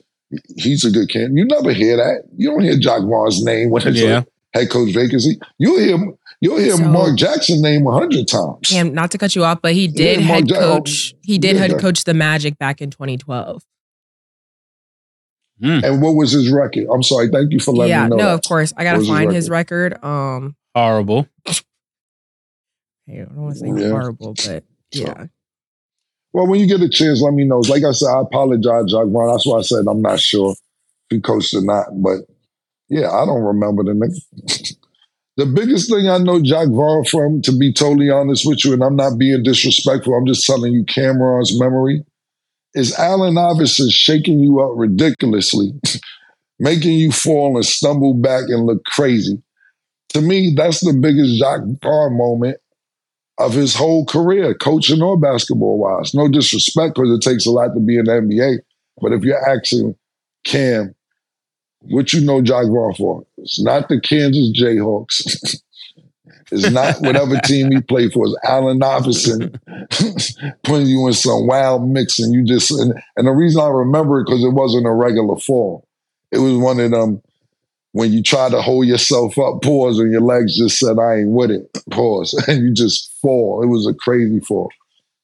he's 0.58 0.84
a 0.86 0.92
good 0.92 1.10
candidate. 1.10 1.38
You 1.38 1.46
never 1.46 1.72
hear 1.74 1.98
that. 1.98 2.24
You 2.38 2.50
don't 2.52 2.62
hear 2.62 2.78
Jacque 2.78 3.02
Vaughn's 3.04 3.44
name 3.44 3.70
when 3.72 3.88
it's 3.88 3.98
Yeah. 4.00 4.24
a 4.54 4.60
head 4.60 4.70
coach 4.70 4.94
vacancy. 4.94 5.40
You'll 5.58 5.80
hear 5.80 5.98
you'll 6.42 6.58
hear 6.60 6.76
So- 6.78 6.84
Mark 6.86 7.18
Jackson 7.18 7.62
name 7.62 7.86
a 7.88 7.92
hundred 7.92 8.28
times. 8.28 8.60
Cam, 8.70 8.94
not 8.94 9.12
to 9.12 9.18
cut 9.18 9.36
you 9.36 9.44
off, 9.44 9.60
but 9.62 9.74
he 9.74 9.88
did 9.88 10.20
Yeah, 10.22 10.28
Mark 10.28 10.36
head 10.40 10.50
Ja- 10.50 10.60
coach. 10.60 11.14
He 11.24 11.38
did 11.38 11.56
yeah. 11.56 11.62
head 11.68 11.80
coach 11.80 12.04
the 12.04 12.14
Magic 12.14 12.58
back 12.58 12.82
in 12.82 12.90
2012. 12.92 13.64
And 15.62 16.02
what 16.02 16.16
was 16.16 16.32
his 16.32 16.50
record? 16.50 16.88
I'm 16.90 17.04
sorry. 17.04 17.28
Thank 17.30 17.52
you 17.52 17.60
for 17.60 17.74
letting 17.74 17.90
yeah, 17.90 18.04
me 18.06 18.10
know. 18.12 18.16
Yeah, 18.18 18.24
no, 18.24 18.30
that. 18.30 18.34
of 18.36 18.42
course. 18.48 18.72
I 18.78 18.84
gotta 18.86 18.98
What 18.98 19.00
was 19.00 19.08
his 19.10 19.18
find 19.18 19.32
his 19.34 19.50
record. 19.50 20.04
Um, 20.04 20.56
Horrible. 20.74 21.28
I 21.48 21.54
don't 23.08 23.36
want 23.36 23.56
to 23.56 23.60
say 23.60 23.68
Yeah. 23.68 23.90
horrible, 23.90 24.36
but 24.46 24.64
yeah. 24.94 25.26
Well, 26.34 26.48
when 26.48 26.60
you 26.60 26.68
get 26.68 26.82
a 26.82 26.90
chance, 26.90 27.22
let 27.22 27.34
me 27.34 27.44
know. 27.44 27.60
Like 27.60 27.84
I 27.84 27.92
said, 27.92 28.10
I 28.10 28.22
apologize, 28.22 28.92
Vaughn. 28.92 29.32
That's 29.32 29.46
why 29.46 29.58
I 29.58 29.62
said 29.62 29.86
I'm 29.90 30.02
not 30.02 30.20
sure 30.20 30.52
if 30.52 30.58
he 31.10 31.20
coached 31.20 31.54
or 31.54 31.62
not. 31.62 31.88
But 31.94 32.20
yeah, 32.90 33.12
I 33.12 33.26
don't 33.26 33.44
remember 33.44 33.84
the 33.84 33.94
the 35.38 35.46
biggest 35.46 35.90
thing 35.90 36.10
I 36.10 36.18
know 36.20 36.42
Jacque 36.42 36.70
Vaughn 36.70 37.06
from, 37.06 37.42
to 37.44 37.58
be 37.58 37.74
totally 37.74 38.10
honest 38.10 38.46
with 38.46 38.64
you, 38.64 38.74
and 38.74 38.84
I'm 38.84 38.96
not 38.96 39.18
being 39.18 39.42
disrespectful, 39.42 40.14
I'm 40.14 40.28
just 40.28 40.46
telling 40.46 40.74
you 40.74 40.84
Cameron's 40.86 41.60
memory, 41.60 42.04
is 42.76 42.98
Allen 42.98 43.38
Iverson 43.38 43.90
shaking 43.90 44.40
you 44.40 44.60
up 44.60 44.72
ridiculously, 44.76 45.72
making 46.60 46.94
you 46.94 47.12
fall 47.12 47.56
and 47.56 47.66
stumble 47.66 48.14
back 48.14 48.44
and 48.50 48.66
look 48.66 48.84
crazy. 48.86 49.42
To 50.10 50.22
me, 50.22 50.54
that's 50.56 50.82
the 50.82 50.94
biggest 50.94 51.40
Jacque 51.40 51.62
Vaughn 51.82 52.18
moment 52.18 52.58
of 53.40 53.54
his 53.54 53.74
whole 53.74 54.06
career, 54.06 54.54
coaching 54.54 55.02
or 55.02 55.18
basketball 55.18 55.78
wise. 55.80 56.14
No 56.14 56.28
disrespect, 56.28 56.96
because 56.96 57.12
it 57.12 57.22
takes 57.22 57.46
a 57.46 57.52
lot 57.52 57.74
to 57.74 57.80
be 57.80 57.98
in 57.98 58.06
the 58.06 58.12
NBA. 58.12 58.58
But 59.02 59.14
if 59.14 59.24
you're 59.24 59.50
asking 59.50 59.96
Cam, 60.44 60.94
what 61.80 62.12
you 62.12 62.22
know 62.22 62.42
Jacque 62.42 62.68
Vaughn 62.68 62.94
for? 62.96 63.26
It's 63.38 63.62
not 63.62 63.88
the 63.88 64.02
Kansas 64.02 64.52
Jayhawks. 64.52 65.56
it's 66.52 66.70
not 66.70 67.00
whatever 67.02 67.38
team 67.46 67.72
he 67.72 67.82
played 67.82 68.12
for. 68.12 68.26
It's 68.26 68.36
Allen 68.44 68.84
Iverson 68.84 69.60
putting 70.64 70.88
you 70.88 71.08
in 71.08 71.14
some 71.14 71.48
wild 71.48 71.88
mix, 71.88 72.20
and 72.20 72.34
you 72.34 72.44
just 72.44 72.72
and, 72.72 72.94
and 73.16 73.26
the 73.26 73.32
reason 73.32 73.62
I 73.62 73.70
remember 73.70 74.20
it 74.20 74.26
because 74.26 74.44
it 74.44 74.50
wasn't 74.50 74.86
a 74.86 74.92
regular 74.92 75.38
fall. 75.38 75.88
It 76.32 76.40
was 76.40 76.58
one 76.58 76.80
of 76.82 76.92
them 76.92 77.22
when 77.94 78.12
you 78.12 78.22
try 78.22 78.50
to 78.50 78.62
hold 78.62 78.86
yourself 78.88 79.38
up, 79.40 79.62
pause, 79.62 80.00
and 80.00 80.12
your 80.12 80.22
legs 80.22 80.58
just 80.58 80.78
said, 80.80 80.98
I 81.00 81.18
ain't 81.18 81.30
with 81.30 81.52
it, 81.52 81.70
pause, 81.92 82.34
and 82.48 82.64
you 82.64 82.74
just 82.74 83.12
fall. 83.22 83.62
It 83.64 83.68
was 83.68 83.88
a 83.88 83.94
crazy 83.94 84.40
fall. 84.42 84.70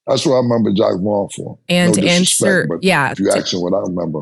That's 0.08 0.26
what 0.26 0.34
I 0.36 0.38
remember 0.38 0.72
Jacque 0.72 1.00
Vaughn 1.02 1.30
for. 1.36 1.58
And 1.68 1.96
No 1.96 2.02
to 2.02 2.08
answer, 2.10 2.68
but 2.70 2.84
yeah, 2.84 3.12
If 3.12 3.20
you 3.20 3.30
to, 3.32 3.38
ask 3.38 3.54
me 3.54 3.60
what 3.60 3.74
I 3.74 3.80
remember. 3.82 4.22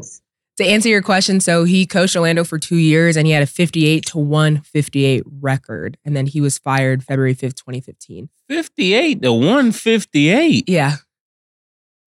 to 0.57 0.63
answer 0.65 0.87
your 0.87 1.01
question, 1.01 1.39
so 1.41 1.65
he 1.65 1.85
coached 1.85 2.15
Orlando 2.15 2.43
for 2.45 2.57
two 2.57 2.77
years 2.77 3.17
and 3.17 3.27
he 3.27 3.33
had 3.33 3.43
a 3.43 3.47
58 3.47 4.05
to 4.07 4.17
158 4.17 5.23
record. 5.41 5.97
And 6.05 6.15
then 6.15 6.25
he 6.27 6.39
was 6.39 6.57
fired 6.57 7.03
February 7.03 7.35
5th, 7.35 7.55
2015. 7.55 8.29
58 8.49 9.21
to 9.23 9.33
158. 9.33 10.69
Yeah. 10.69 10.95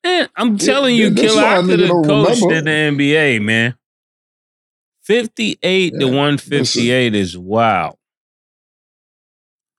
Man, 0.04 0.28
I'm 0.36 0.52
Yeah, 0.52 0.56
telling 0.56 0.96
you, 0.96 1.04
yeah, 1.04 1.10
that's 1.10 1.22
Killer, 1.22 1.42
why 1.42 1.56
I 1.56 1.58
a 1.58 1.62
could 1.62 1.68
nigga 1.80 1.80
have 1.80 1.88
don't 1.88 2.06
coached 2.06 2.42
in 2.44 2.64
the 2.64 2.70
NBA, 2.70 3.42
man. 3.42 3.74
58 5.06 5.94
to 6.00 6.06
158 6.06 7.14
is 7.14 7.38
wow. 7.38 7.96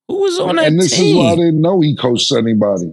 Who 0.08 0.20
was 0.22 0.38
on 0.40 0.56
that 0.56 0.66
and 0.68 0.80
this 0.80 0.96
team? 0.96 1.06
is 1.06 1.14
why 1.16 1.32
I 1.32 1.36
didn't 1.36 1.60
know 1.60 1.80
he 1.82 1.94
coached 1.94 2.32
anybody. 2.32 2.90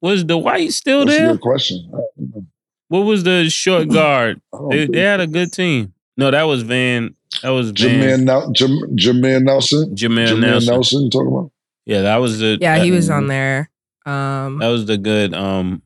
was 0.00 0.24
Dwight 0.24 0.72
still 0.72 1.04
That's 1.04 1.16
there? 1.18 1.32
good 1.32 1.40
question. 1.40 1.88
I 1.94 1.96
don't 2.16 2.34
know. 2.34 2.46
What 2.88 3.00
was 3.00 3.22
the 3.22 3.48
short 3.50 3.88
guard? 3.92 4.40
They, 4.70 4.86
they 4.86 5.00
had 5.00 5.20
a 5.20 5.26
good 5.28 5.52
team. 5.52 5.92
No, 6.16 6.30
that 6.32 6.42
was 6.44 6.62
Van. 6.62 7.14
That 7.42 7.50
was 7.50 7.72
Jameer, 7.72 8.00
Van. 8.16 8.24
Nel- 8.24 8.50
Jam- 8.52 8.96
Jameer 8.96 9.42
Nelson. 9.42 9.94
Jameer 9.94 10.28
Jameer 10.28 10.40
Nelson. 10.40 10.72
Nelson. 10.74 11.02
you 11.04 11.10
talking 11.10 11.28
about? 11.28 11.52
Yeah, 11.86 12.00
that 12.02 12.16
was 12.16 12.40
the. 12.40 12.58
Yeah, 12.60 12.78
that, 12.78 12.84
he 12.84 12.90
was 12.90 13.08
on 13.10 13.28
there. 13.28 13.70
Um, 14.06 14.58
That 14.58 14.68
was 14.68 14.86
the 14.86 14.98
good 14.98 15.34
um 15.34 15.82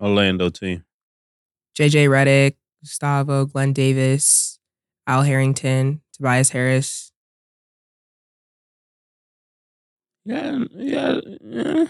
Orlando 0.00 0.48
team. 0.48 0.84
JJ 1.78 2.08
Redick, 2.08 2.54
Gustavo, 2.82 3.46
Glen 3.46 3.72
Davis, 3.72 4.58
Al 5.06 5.22
Harrington, 5.22 6.00
Tobias 6.12 6.50
Harris. 6.50 7.12
Yeah, 10.24 10.64
yeah. 10.74 11.20
yeah. 11.42 11.84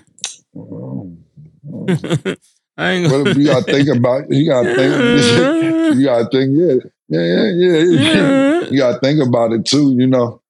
I 2.78 2.90
ain't 2.92 3.10
But 3.10 3.36
you 3.36 3.46
gotta 3.46 3.64
think 3.64 3.88
about 3.88 4.24
you 4.30 4.48
gotta 4.48 4.74
think 4.76 5.96
you 5.98 6.04
gotta 6.04 6.28
think, 6.30 6.50
yeah. 6.54 6.74
Yeah, 7.08 7.20
yeah, 7.20 7.46
yeah. 7.52 7.82
yeah. 7.90 8.60
You 8.70 8.78
gotta 8.78 9.00
think 9.00 9.20
about 9.26 9.52
it 9.52 9.64
too, 9.64 9.96
you 9.98 10.06
know. 10.06 10.40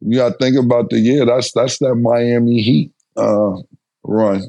You 0.00 0.18
gotta 0.18 0.36
think 0.38 0.56
about 0.58 0.90
the 0.90 0.98
year. 0.98 1.24
That's 1.24 1.52
that's 1.52 1.78
that 1.78 1.94
Miami 1.94 2.60
Heat 2.60 2.92
uh 3.16 3.56
run. 4.02 4.42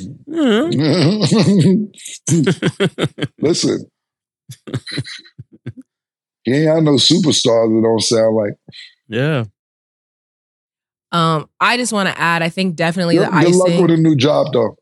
state. 3.02 3.30
Listen. 3.42 3.86
he 6.46 6.54
ain't 6.54 6.70
had 6.70 6.84
no 6.84 6.94
superstars 6.94 7.68
that 7.68 7.82
don't 7.84 8.02
sound 8.02 8.36
like 8.36 8.54
yeah, 9.10 9.44
Um, 11.12 11.50
I 11.60 11.76
just 11.76 11.92
want 11.92 12.08
to 12.08 12.18
add, 12.18 12.42
I 12.42 12.48
think 12.48 12.76
definitely 12.76 13.18
good, 13.18 13.28
the 13.28 13.42
good 13.42 13.56
luck 13.56 13.82
with 13.82 13.92
a 13.92 13.98
new 13.98 14.16
job 14.16 14.54
though. 14.54 14.78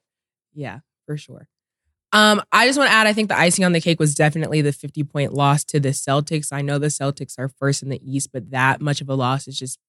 Yeah, 0.54 0.82
for 1.08 1.18
sure. 1.18 1.48
Um, 2.14 2.44
I 2.52 2.68
just 2.68 2.78
want 2.78 2.92
to 2.92 2.96
add, 2.96 3.08
I 3.08 3.14
think 3.14 3.30
the 3.30 3.40
icing 3.40 3.66
on 3.66 3.72
the 3.72 3.82
cake 3.82 4.00
was 4.00 4.14
definitely 4.14 4.62
the 4.62 4.72
50 4.72 5.04
point 5.06 5.34
loss 5.34 5.64
to 5.66 5.80
the 5.80 5.90
Celtics. 5.90 6.54
I 6.54 6.62
know 6.62 6.78
the 6.78 6.88
Celtics 6.88 7.40
are 7.40 7.50
first 7.50 7.82
in 7.82 7.90
the 7.90 8.02
East, 8.04 8.30
but 8.32 8.52
that 8.52 8.82
much 8.82 9.02
of 9.02 9.10
a 9.10 9.16
loss 9.16 9.48
is 9.48 9.58
just 9.58 9.80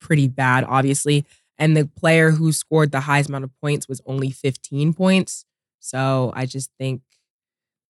pretty 0.00 0.28
bad, 0.28 0.64
obviously. 0.64 1.24
And 1.58 1.76
the 1.76 1.84
player 1.84 2.30
who 2.30 2.52
scored 2.52 2.90
the 2.90 3.00
highest 3.00 3.28
amount 3.28 3.44
of 3.44 3.50
points 3.60 3.86
was 3.86 4.00
only 4.06 4.30
15 4.30 4.94
points. 4.94 5.44
So 5.78 6.32
I 6.34 6.46
just 6.46 6.70
think 6.78 7.02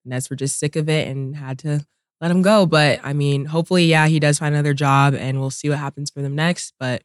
Nets 0.05 0.29
were 0.29 0.37
just 0.37 0.59
sick 0.59 0.77
of 0.77 0.89
it 0.89 1.09
and 1.09 1.37
had 1.37 1.59
to 1.61 1.87
let 2.21 2.31
him 2.31 2.43
go. 2.43 2.67
But 2.67 3.01
I 3.03 3.13
mean, 3.13 3.47
hopefully, 3.47 3.87
yeah, 3.87 4.07
he 4.09 4.21
does 4.21 4.39
find 4.39 4.55
another 4.55 4.75
job 4.75 5.15
and 5.15 5.41
we'll 5.41 5.51
see 5.51 5.69
what 5.69 5.79
happens 5.79 6.11
for 6.11 6.21
them 6.21 6.35
next. 6.35 6.75
But 6.79 7.03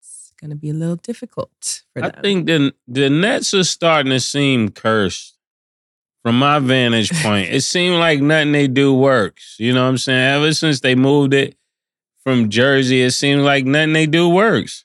it's 0.00 0.32
going 0.40 0.50
to 0.50 0.56
be 0.56 0.70
a 0.70 0.74
little 0.74 0.96
difficult 0.96 1.82
for 1.92 2.02
them. 2.02 2.12
I 2.16 2.20
think 2.20 2.46
the 2.46 2.74
the 2.86 3.10
Nets 3.10 3.52
are 3.54 3.64
starting 3.64 4.10
to 4.10 4.20
seem 4.20 4.70
cursed. 4.70 5.34
From 6.24 6.40
my 6.40 6.58
vantage 6.58 7.10
point, 7.22 7.48
it 7.50 7.60
seemed 7.62 7.96
like 7.96 8.20
nothing 8.20 8.52
they 8.52 8.66
do 8.66 8.92
works. 8.92 9.54
You 9.58 9.72
know 9.72 9.84
what 9.84 9.90
I'm 9.90 9.98
saying? 9.98 10.36
Ever 10.36 10.52
since 10.52 10.80
they 10.80 10.94
moved 10.94 11.32
it 11.32 11.57
from 12.28 12.50
Jersey, 12.50 13.00
it 13.00 13.12
seems 13.12 13.42
like 13.42 13.64
nothing 13.64 13.94
they 13.94 14.06
do 14.06 14.28
works. 14.28 14.84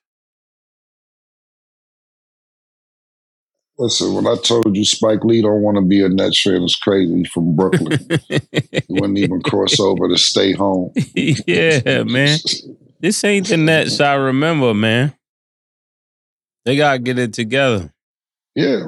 Listen, 3.77 4.13
when 4.13 4.27
I 4.27 4.35
told 4.35 4.77
you 4.77 4.85
Spike 4.85 5.25
Lee 5.25 5.41
don't 5.41 5.61
want 5.61 5.75
to 5.75 5.81
be 5.81 6.01
a 6.01 6.07
Nets 6.07 6.41
fan, 6.41 6.63
it's 6.63 6.77
crazy. 6.77 7.17
He's 7.17 7.29
from 7.29 7.55
Brooklyn. 7.55 7.99
he 8.29 8.83
wouldn't 8.87 9.17
even 9.17 9.41
cross 9.41 9.79
over 9.79 10.07
to 10.07 10.17
stay 10.17 10.53
home. 10.53 10.93
yeah, 11.15 12.03
man. 12.03 12.37
This 12.99 13.23
ain't 13.25 13.47
the 13.47 13.57
Nets 13.57 13.99
I 13.99 14.13
remember, 14.13 14.73
man. 14.73 15.13
They 16.63 16.77
gotta 16.77 16.99
get 16.99 17.19
it 17.19 17.33
together. 17.33 17.91
Yeah. 18.55 18.85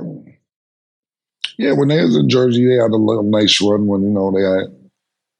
Yeah, 1.57 1.73
when 1.73 1.89
they 1.89 2.01
was 2.01 2.15
in 2.15 2.29
Jersey, 2.29 2.65
they 2.65 2.75
had 2.75 2.91
a 2.91 2.95
little 2.95 3.23
nice 3.23 3.59
run 3.61 3.87
when, 3.87 4.03
you 4.03 4.09
know, 4.09 4.31
they 4.31 4.43
had 4.43 4.84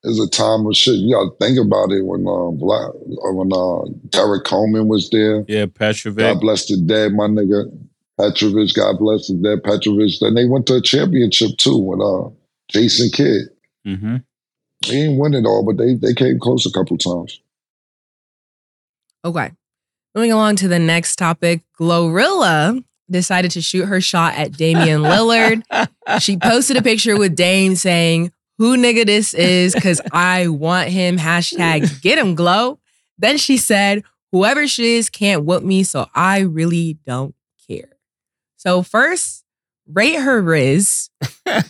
there's 0.06 0.20
a 0.20 0.30
time 0.30 0.66
of 0.68 0.76
shit. 0.76 0.96
You 0.96 1.16
gotta 1.16 1.36
think 1.42 1.60
about 1.60 1.92
it 1.92 2.06
when 2.06 2.28
uh 2.28 2.52
Black, 2.52 2.90
uh, 2.90 3.34
when 3.34 3.52
uh 3.52 3.92
Derrick 4.10 4.46
Coleman 4.46 4.88
was 4.88 5.10
there. 5.10 5.44
Yeah, 5.48 5.66
Petrovic. 5.66 6.20
God 6.20 6.40
bless 6.40 6.68
the 6.68 6.78
dead, 6.78 7.14
my 7.14 7.26
nigga. 7.26 7.66
Petrovic, 8.18 8.74
God 8.76 9.00
bless 9.00 9.28
the 9.28 9.34
dead 9.34 9.64
Petrovic. 9.64 10.12
Then 10.22 10.36
they 10.36 10.46
went 10.46 10.68
to 10.68 10.76
a 10.76 10.82
championship 10.82 11.58
too 11.58 11.78
with 11.78 12.00
uh 12.00 12.30
Jason 12.70 13.10
Kidd. 13.10 13.50
Mm-hmm. 13.86 14.18
They 14.88 14.92
didn't 14.92 15.18
win 15.18 15.34
it 15.34 15.46
all, 15.46 15.66
but 15.66 15.78
they 15.78 15.96
they 15.96 16.14
came 16.14 16.40
close 16.40 16.66
a 16.68 16.72
couple 16.72 16.98
times. 16.98 17.42
Okay. 19.26 19.52
Moving 20.14 20.32
along 20.32 20.58
to 20.58 20.68
the 20.68 20.80
next 20.80 21.16
topic, 21.16 21.62
Glorilla 21.80 22.84
decided 23.10 23.52
to 23.52 23.62
shoot 23.62 23.86
her 23.86 24.00
shot 24.00 24.36
at 24.36 24.54
Damian 24.54 25.02
Lillard. 25.02 25.64
she 26.22 26.38
posted 26.38 26.78
a 26.78 26.82
picture 26.82 27.18
with 27.18 27.36
Dame 27.36 27.76
saying, 27.76 28.32
Who 28.58 28.78
nigga 28.78 29.06
this 29.06 29.34
is? 29.34 29.76
Cause 29.76 30.02
I 30.12 30.48
want 30.48 30.90
him. 30.90 31.18
Hashtag 31.18 32.02
get 32.02 32.18
him 32.18 32.36
glow. 32.36 32.80
Then 33.18 33.38
she 33.38 33.58
said, 33.58 34.04
Whoever 34.32 34.68
she 34.68 34.96
is 34.96 35.10
can't 35.10 35.46
whoop 35.46 35.64
me, 35.64 35.84
so 35.84 36.08
I 36.14 36.40
really 36.40 36.98
don't 37.06 37.34
care. 37.70 37.92
So 38.58 38.82
first, 38.82 39.46
rate 39.88 40.20
her 40.20 40.42
Rizz 40.42 41.10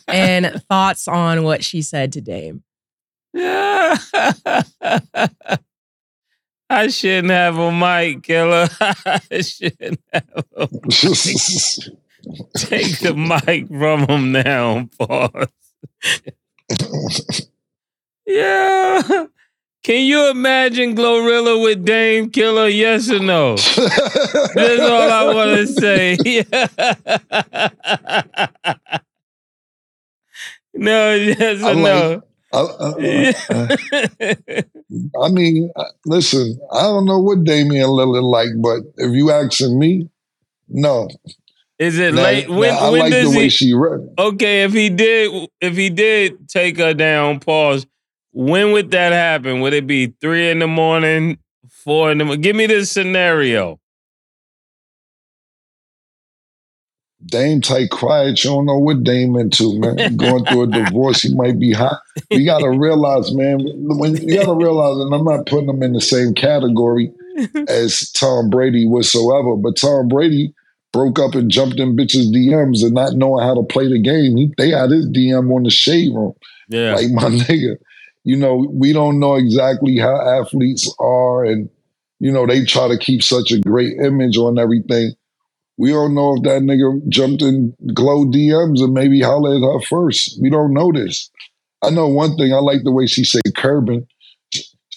and 0.07 0.63
thoughts 0.69 1.07
on 1.07 1.43
what 1.43 1.63
she 1.63 1.81
said 1.81 2.11
today. 2.11 2.53
Dame. 2.53 2.63
I 6.69 6.87
shouldn't 6.87 7.31
have 7.31 7.57
a 7.57 7.71
mic, 7.71 8.23
killer. 8.23 8.67
I 8.81 9.41
shouldn't 9.41 9.99
have 10.11 10.45
a 10.55 10.67
mic. 10.71 10.91
Take 12.57 12.99
the 12.99 13.13
mic 13.15 13.67
from 13.67 14.07
him 14.07 14.31
now. 14.31 14.89
Pause. 14.97 15.47
Yeah. 18.25 19.25
Can 19.83 20.05
you 20.05 20.29
imagine 20.31 20.95
Glorilla 20.95 21.61
with 21.63 21.85
Dame 21.85 22.31
Killer? 22.31 22.67
Yes 22.67 23.09
or 23.11 23.19
no? 23.19 23.65
That's 24.53 24.81
all 24.81 25.11
I 25.11 25.33
want 25.33 25.55
to 25.55 25.67
say. 25.67 26.17
no, 30.73 31.13
yes 31.15 31.65
or 31.65 31.69
I 31.69 31.73
no? 31.75 32.23
I, 32.53 32.59
I- 32.59 33.35
I- 33.51 34.63
I 35.21 35.29
mean, 35.29 35.71
listen, 36.05 36.59
I 36.71 36.83
don't 36.83 37.05
know 37.05 37.19
what 37.19 37.43
Damian 37.43 37.89
Lillard 37.89 38.23
like, 38.23 38.49
but 38.61 38.81
if 38.97 39.13
you 39.13 39.31
asking 39.31 39.77
me, 39.79 40.09
no. 40.69 41.09
Is 41.77 41.99
it 41.99 42.13
Now- 42.13 42.23
late? 42.23 42.49
now 42.49 42.57
When, 42.57 42.69
I 42.73 42.89
when 42.89 42.99
like 43.01 43.11
does 43.11 43.31
the 43.31 43.37
way 43.37 43.43
he? 43.43 43.49
she 43.49 43.73
read. 43.73 44.07
Okay, 44.17 44.63
if 44.63 44.71
he 44.73 44.89
did, 44.89 45.49
if 45.61 45.75
he 45.75 45.89
did 45.89 46.47
take 46.47 46.77
her 46.77 46.93
down, 46.93 47.39
pause. 47.39 47.85
When 48.31 48.71
would 48.73 48.91
that 48.91 49.11
happen? 49.13 49.61
Would 49.61 49.73
it 49.73 49.87
be 49.87 50.13
three 50.21 50.49
in 50.49 50.59
the 50.59 50.67
morning, 50.67 51.37
four 51.69 52.11
in 52.11 52.17
the? 52.17 52.25
morning? 52.25 52.41
Give 52.41 52.55
me 52.55 52.65
this 52.65 52.91
scenario. 52.91 53.79
Dame 57.25 57.59
tight 57.61 57.89
quiet. 57.89 58.43
You 58.43 58.51
don't 58.51 58.65
know 58.65 58.77
what 58.77 59.03
Dame 59.03 59.35
into, 59.35 59.79
man. 59.79 60.15
Going 60.15 60.45
through 60.45 60.63
a 60.63 60.67
divorce, 60.67 61.23
he 61.23 61.33
might 61.33 61.57
be 61.59 61.71
hot. 61.73 61.99
You 62.29 62.45
gotta 62.45 62.69
realize, 62.69 63.33
man. 63.33 63.61
When 63.65 64.15
you 64.15 64.35
gotta 64.35 64.53
realize, 64.53 64.97
and 64.97 65.13
I'm 65.13 65.23
not 65.23 65.45
putting 65.47 65.69
him 65.69 65.81
in 65.81 65.93
the 65.93 66.01
same 66.01 66.33
category 66.35 67.11
as 67.67 68.11
Tom 68.11 68.49
Brady 68.51 68.85
whatsoever, 68.87 69.55
but 69.55 69.75
Tom 69.75 70.07
Brady 70.07 70.53
broke 70.95 71.19
up 71.19 71.35
and 71.35 71.51
jumped 71.51 71.77
in 71.77 71.97
bitches' 71.97 72.33
DMs 72.33 72.81
and 72.81 72.93
not 72.93 73.15
knowing 73.15 73.45
how 73.45 73.53
to 73.53 73.63
play 73.63 73.89
the 73.89 73.99
game. 73.99 74.37
He, 74.37 74.53
they 74.57 74.69
had 74.69 74.91
his 74.91 75.05
DM 75.09 75.53
on 75.53 75.63
the 75.63 75.69
shade 75.69 76.13
room. 76.15 76.33
Yeah, 76.69 76.95
Like 76.95 77.11
my 77.11 77.23
nigga, 77.45 77.75
you 78.23 78.37
know, 78.37 78.65
we 78.71 78.93
don't 78.93 79.19
know 79.19 79.35
exactly 79.35 79.97
how 79.97 80.15
athletes 80.39 80.89
are, 80.97 81.43
and 81.43 81.69
you 82.19 82.31
know 82.31 82.47
they 82.47 82.63
try 82.63 82.87
to 82.87 82.97
keep 82.97 83.21
such 83.21 83.51
a 83.51 83.59
great 83.59 83.97
image 84.01 84.37
on 84.37 84.57
everything. 84.57 85.11
We 85.77 85.91
don't 85.91 86.15
know 86.15 86.35
if 86.37 86.43
that 86.43 86.61
nigga 86.61 87.05
jumped 87.09 87.41
in 87.41 87.75
glow 87.93 88.23
DMs 88.23 88.81
and 88.81 88.93
maybe 88.93 89.21
hollered 89.21 89.61
at 89.61 89.73
her 89.73 89.81
first. 89.81 90.39
We 90.41 90.49
don't 90.49 90.73
know 90.73 90.93
this. 90.93 91.29
I 91.81 91.89
know 91.89 92.07
one 92.07 92.37
thing. 92.37 92.53
I 92.53 92.59
like 92.59 92.83
the 92.85 92.93
way 92.93 93.05
she 93.05 93.25
said 93.25 93.41
curbing. 93.57 94.07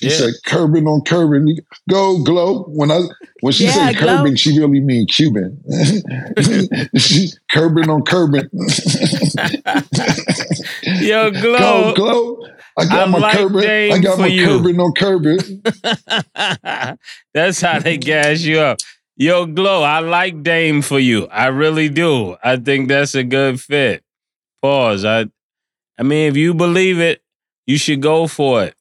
She 0.01 0.07
Yeah. 0.09 0.11
said 0.11 0.35
curbing 0.47 0.87
on 0.87 1.03
curbing. 1.03 1.59
Go 1.89 2.23
glow. 2.23 2.65
When 2.69 2.91
I 2.91 3.01
when 3.41 3.53
she 3.53 3.65
Yeah, 3.65 3.71
said 3.73 3.97
glow. 3.97 4.17
curbing, 4.17 4.37
she 4.37 4.59
really 4.59 4.81
mean 4.81 5.07
Cuban. 5.07 5.61
she 6.97 7.31
curbing 7.51 7.91
on 7.91 8.03
curbing. 8.03 8.49
yo, 11.01 11.31
Go 11.31 11.31
glow. 11.41 11.95
glow. 11.95 12.37
I 12.77 12.85
got 12.85 13.09
I 13.15 13.19
my 13.19 13.19
like 13.19 13.37
curbing. 13.37 13.61
Dame 13.63 13.93
I 13.93 13.99
got 13.99 14.19
my 14.19 14.27
you. 14.29 14.45
curbing 14.45 14.81
on 14.81 14.93
curbing. 14.93 15.63
That's 17.35 17.61
how 17.61 17.79
they 17.81 17.97
gas 17.97 18.43
you 18.43 18.61
up. 18.61 18.79
Yo, 19.17 19.47
Glow, 19.47 19.83
I 19.83 19.99
like 19.99 20.45
Dame 20.45 20.81
for 20.81 21.01
you. 21.01 21.27
I 21.27 21.47
really 21.47 21.89
do. 21.89 22.37
I 22.45 22.57
think 22.57 22.89
that's 22.89 23.17
a 23.17 23.25
good 23.25 23.61
fit. 23.61 24.05
Pause. 24.63 25.05
I 25.05 25.27
I 25.99 26.05
mean, 26.05 26.29
if 26.29 26.37
you 26.37 26.55
believe 26.55 27.01
it, 27.01 27.21
you 27.67 27.79
should 27.79 28.01
go 28.01 28.29
for 28.29 28.63
it. 28.65 28.77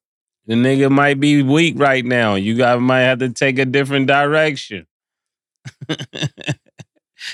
The 0.48 0.56
nigga 0.56 0.90
might 0.90 1.20
be 1.20 1.44
weak 1.44 1.76
right 1.78 2.06
now. 2.06 2.36
You 2.36 2.56
guys 2.56 2.80
might 2.80 3.02
have 3.02 3.20
to 3.20 3.30
take 3.30 3.60
a 3.60 3.66
different 3.66 4.08
direction. 4.08 4.88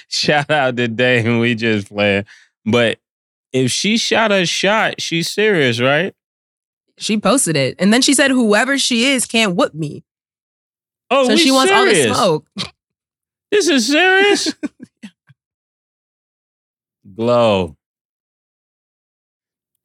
Shout 0.08 0.49
out 0.49 0.78
to 0.78 0.88
Dame. 0.88 1.39
We 1.39 1.54
just 1.54 1.89
playing. 1.89 2.26
But 2.65 2.99
if 3.52 3.71
she 3.71 3.97
shot 3.97 4.32
a 4.32 4.47
shot, 4.47 4.99
she's 4.99 5.32
serious, 5.32 5.80
right? 5.80 6.15
She 6.97 7.19
posted 7.19 7.56
it. 7.56 7.76
And 7.78 7.93
then 7.93 8.02
she 8.02 8.15
said, 8.15 8.32
Whoever 8.32 8.80
she 8.80 9.06
is 9.06 9.26
can't 9.26 9.56
whoop 9.56 9.76
me. 9.76 10.04
Oh, 11.12 11.28
so 11.28 11.36
she 11.36 11.52
wants 11.52 11.71
all 11.71 11.86
the 11.86 11.93
serious? 11.93 12.17
smoke. 12.17 12.47
This 13.52 13.67
is 13.67 13.88
serious? 13.88 14.56
Glow. 17.15 17.78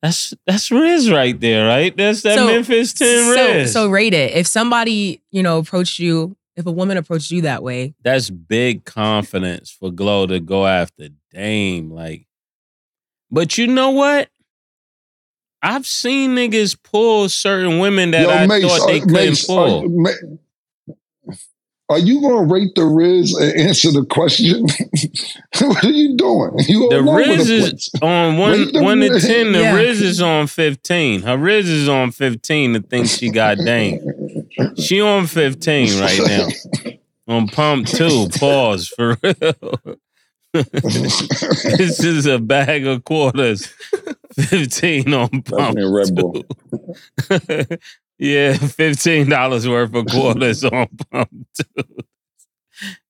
That's 0.03 0.33
that's 0.47 0.71
Rizz 0.71 1.13
right 1.13 1.39
there, 1.41 1.67
right? 1.67 1.97
That's 1.97 2.23
that 2.23 2.37
So- 2.37 2.47
Memphis 2.47 2.93
10 2.93 3.09
So, 3.35 3.37
Rizz. 3.37 3.69
so 3.73 3.89
rate 3.89 4.15
it. 4.15 4.33
If 4.35 4.47
somebody, 4.47 5.23
you 5.33 5.43
know, 5.43 5.59
approached 5.59 5.99
you, 5.99 6.37
if 6.57 6.67
a 6.67 6.71
woman 6.71 6.97
approached 6.97 7.31
you 7.31 7.43
that 7.43 7.63
way, 7.63 7.95
that's 8.03 8.31
big 8.31 8.85
confidence 8.85 9.71
for 9.71 9.91
Glow 9.91 10.27
to 10.27 10.39
go 10.41 10.67
after 10.67 11.09
Dame. 11.33 11.91
Like, 11.91 12.27
but 13.31 13.59
you 13.59 13.67
know 13.67 13.91
what? 13.91 14.29
I've 15.63 15.87
seen 15.87 16.37
niggas 16.37 16.77
pull 16.81 17.29
certain 17.29 17.81
women 17.81 18.13
that 18.13 18.29
I 18.29 18.47
thought 18.47 18.87
they 18.87 18.99
uh, 19.01 19.05
couldn't 19.05 19.13
Mase, 19.13 19.45
pull. 19.47 19.85
Are, 19.85 19.89
Ma- 19.89 20.11
are 21.91 21.99
you 21.99 22.21
going 22.21 22.47
to 22.49 22.53
rate 22.53 22.75
the 22.75 22.83
Rizz 22.83 23.33
and 23.41 23.61
answer 23.61 23.91
the 23.91 24.05
question? 24.05 24.63
what 25.69 25.85
are 25.85 25.91
you 25.91 26.17
doing? 26.17 26.53
You 26.69 26.89
The 26.91 26.97
over 26.97 27.11
Rizz 27.23 27.51
is 27.51 27.69
place. 27.71 27.91
on 28.03 28.37
one 28.37 28.53
Rate 28.53 28.73
the 28.75 28.83
one 28.83 29.01
to 29.01 29.21
ten. 29.21 29.53
The 29.53 29.61
Yeah. 29.61 29.75
Rizz 29.77 30.03
is 30.03 30.21
on 30.21 30.47
fifteen. 30.49 31.23
Her 31.23 31.37
Rizz 31.39 31.65
is 31.65 31.89
on 31.89 32.11
fifteen. 32.13 32.75
To 32.75 32.81
think 32.81 33.07
she 33.07 33.31
got 33.31 33.57
dang, 33.59 34.01
She 34.77 35.01
on 35.01 35.27
fifteen 35.27 35.99
right 36.01 36.21
now. 36.27 36.49
On 37.29 37.47
pump 37.47 37.87
two. 37.87 38.29
Pause 38.39 38.89
for 38.89 39.19
real. 39.23 39.35
this 40.55 42.03
is 42.03 42.25
a 42.25 42.39
bag 42.39 42.87
of 42.87 43.05
quarters. 43.05 43.67
Fifteen 44.33 45.13
on 45.13 45.29
pump 45.43 45.77
Definitely 45.77 45.93
Red 45.93 46.15
Bull. 46.15 46.45
Two. 48.21 48.27
yeah, 48.27 48.53
fifteen 48.57 49.29
dollars 49.29 49.69
worth 49.69 49.95
of 49.95 50.07
quarters 50.07 50.65
on 50.65 50.89
pump 51.11 51.31
two. 51.55 51.85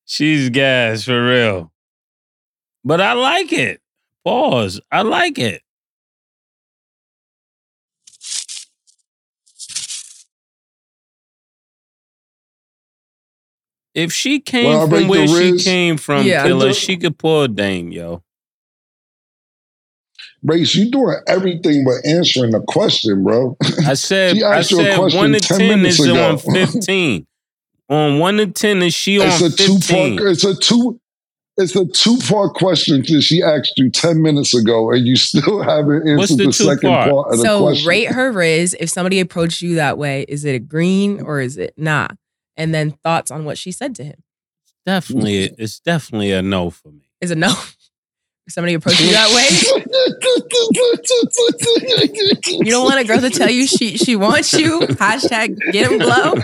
She's 0.05 0.51
gas 0.51 1.05
for 1.05 1.27
real. 1.27 1.73
But 2.85 3.01
I 3.01 3.13
like 3.13 3.53
it. 3.53 3.81
Pause. 4.25 4.81
I 4.91 5.03
like 5.03 5.39
it. 5.39 5.63
If 13.95 14.13
she 14.13 14.41
came 14.41 14.67
Well, 14.67 14.89
from 14.89 15.09
where 15.09 15.27
she 15.27 15.59
came 15.59 15.97
from, 15.97 16.25
Yeah. 16.27 16.45
Killer, 16.45 16.73
she 16.73 16.97
could 16.97 17.19
pull 17.19 17.43
a 17.43 17.49
Dame, 17.49 17.91
yo. 17.91 18.23
Race, 20.45 20.75
you 20.75 20.91
doing 20.91 21.17
everything 21.27 21.85
but 21.85 22.09
answering 22.09 22.53
the 22.53 22.61
question, 22.61 23.25
bro. 23.25 23.57
I 23.87 23.95
said, 23.95 24.41
I 24.43 24.59
asked 24.59 24.71
you 24.71 24.81
a 24.81 24.85
said 24.85 24.97
question 24.99 25.19
one 25.21 25.33
to 25.33 25.41
10 25.41 25.59
ten 25.59 25.85
is 25.87 26.01
ago. 26.01 26.29
on 26.31 26.39
fifteen. 26.55 27.27
on 27.89 28.19
one 28.19 28.37
to 28.37 28.47
ten 28.47 28.83
is 28.83 28.95
she 28.95 29.17
It's 29.17 29.43
on 29.43 29.49
a 29.49 29.51
two 29.51 29.75
fifteen? 29.79 30.19
part. 30.19 30.31
It's 30.31 30.45
a 30.45 30.55
two. 30.55 31.01
It's 31.61 31.75
a 31.75 31.85
two 31.87 32.19
part 32.19 32.55
question 32.55 33.03
that 33.03 33.23
she 33.23 33.43
asked 33.43 33.73
you 33.77 33.91
ten 33.91 34.23
minutes 34.23 34.55
ago, 34.55 34.93
and 34.93 35.05
you 35.05 35.17
still 35.17 35.61
haven't 35.65 36.03
answered 36.09 36.19
What's 36.19 36.31
the 36.31 36.37
the, 36.37 36.45
two 36.45 36.53
second 36.53 36.89
part? 36.91 37.11
part 37.11 37.33
of 37.33 37.39
the 37.41 37.45
question. 37.59 37.85
so 37.85 37.89
rate 37.89 38.13
her 38.13 38.33
Rizz. 38.33 38.77
If 38.79 38.91
somebody 38.91 39.19
approached 39.19 39.61
you 39.61 39.75
that 39.75 39.99
way, 39.99 40.25
is 40.29 40.45
it 40.45 40.55
a 40.55 40.61
green 40.61 41.21
or 41.21 41.41
is 41.41 41.57
it 41.57 41.75
nah? 41.77 42.07
And 42.57 42.73
then 42.73 42.93
thoughts 43.03 43.33
on 43.33 43.45
what 43.45 43.59
she 43.59 43.73
said 43.73 43.97
to 43.97 44.05
him. 44.05 44.23
Definitely, 44.87 45.45
it's 45.59 45.81
definitely 45.81 46.31
a 46.33 46.43
no 46.43 46.71
for 46.71 46.91
me. 46.91 47.11
Is 47.21 47.33
it 47.33 47.39
no? 47.39 47.53
Somebody 48.49 48.75
approached 48.75 49.01
you 49.01 49.13
that 49.13 49.29
way, 49.35 49.47
you 52.65 52.71
don't 52.73 52.85
want 52.85 52.99
a 52.99 53.05
girl 53.05 53.21
to 53.21 53.29
tell 53.29 53.51
you 53.51 53.67
she 53.67 53.99
she 53.99 54.17
wants 54.17 54.55
you. 54.55 54.81
Hashtag 54.81 55.59
get 55.71 55.91
him 55.91 55.99
glow. 55.99 56.35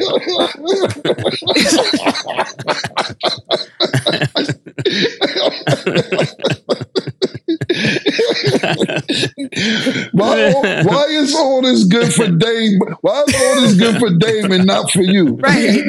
why, 10.13 10.53
why 10.85 11.05
is 11.07 11.35
all 11.35 11.63
this 11.63 11.85
good 11.85 12.13
for 12.13 12.29
Dame? 12.29 12.79
Why 13.01 13.23
is 13.27 13.35
all 13.35 13.61
this 13.63 13.75
good 13.79 13.99
for 13.99 14.11
Dame 14.19 14.53
and 14.53 14.67
not 14.67 14.91
for 14.91 15.01
you? 15.03 15.37
Right. 15.37 15.85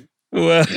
Well, 0.36 0.64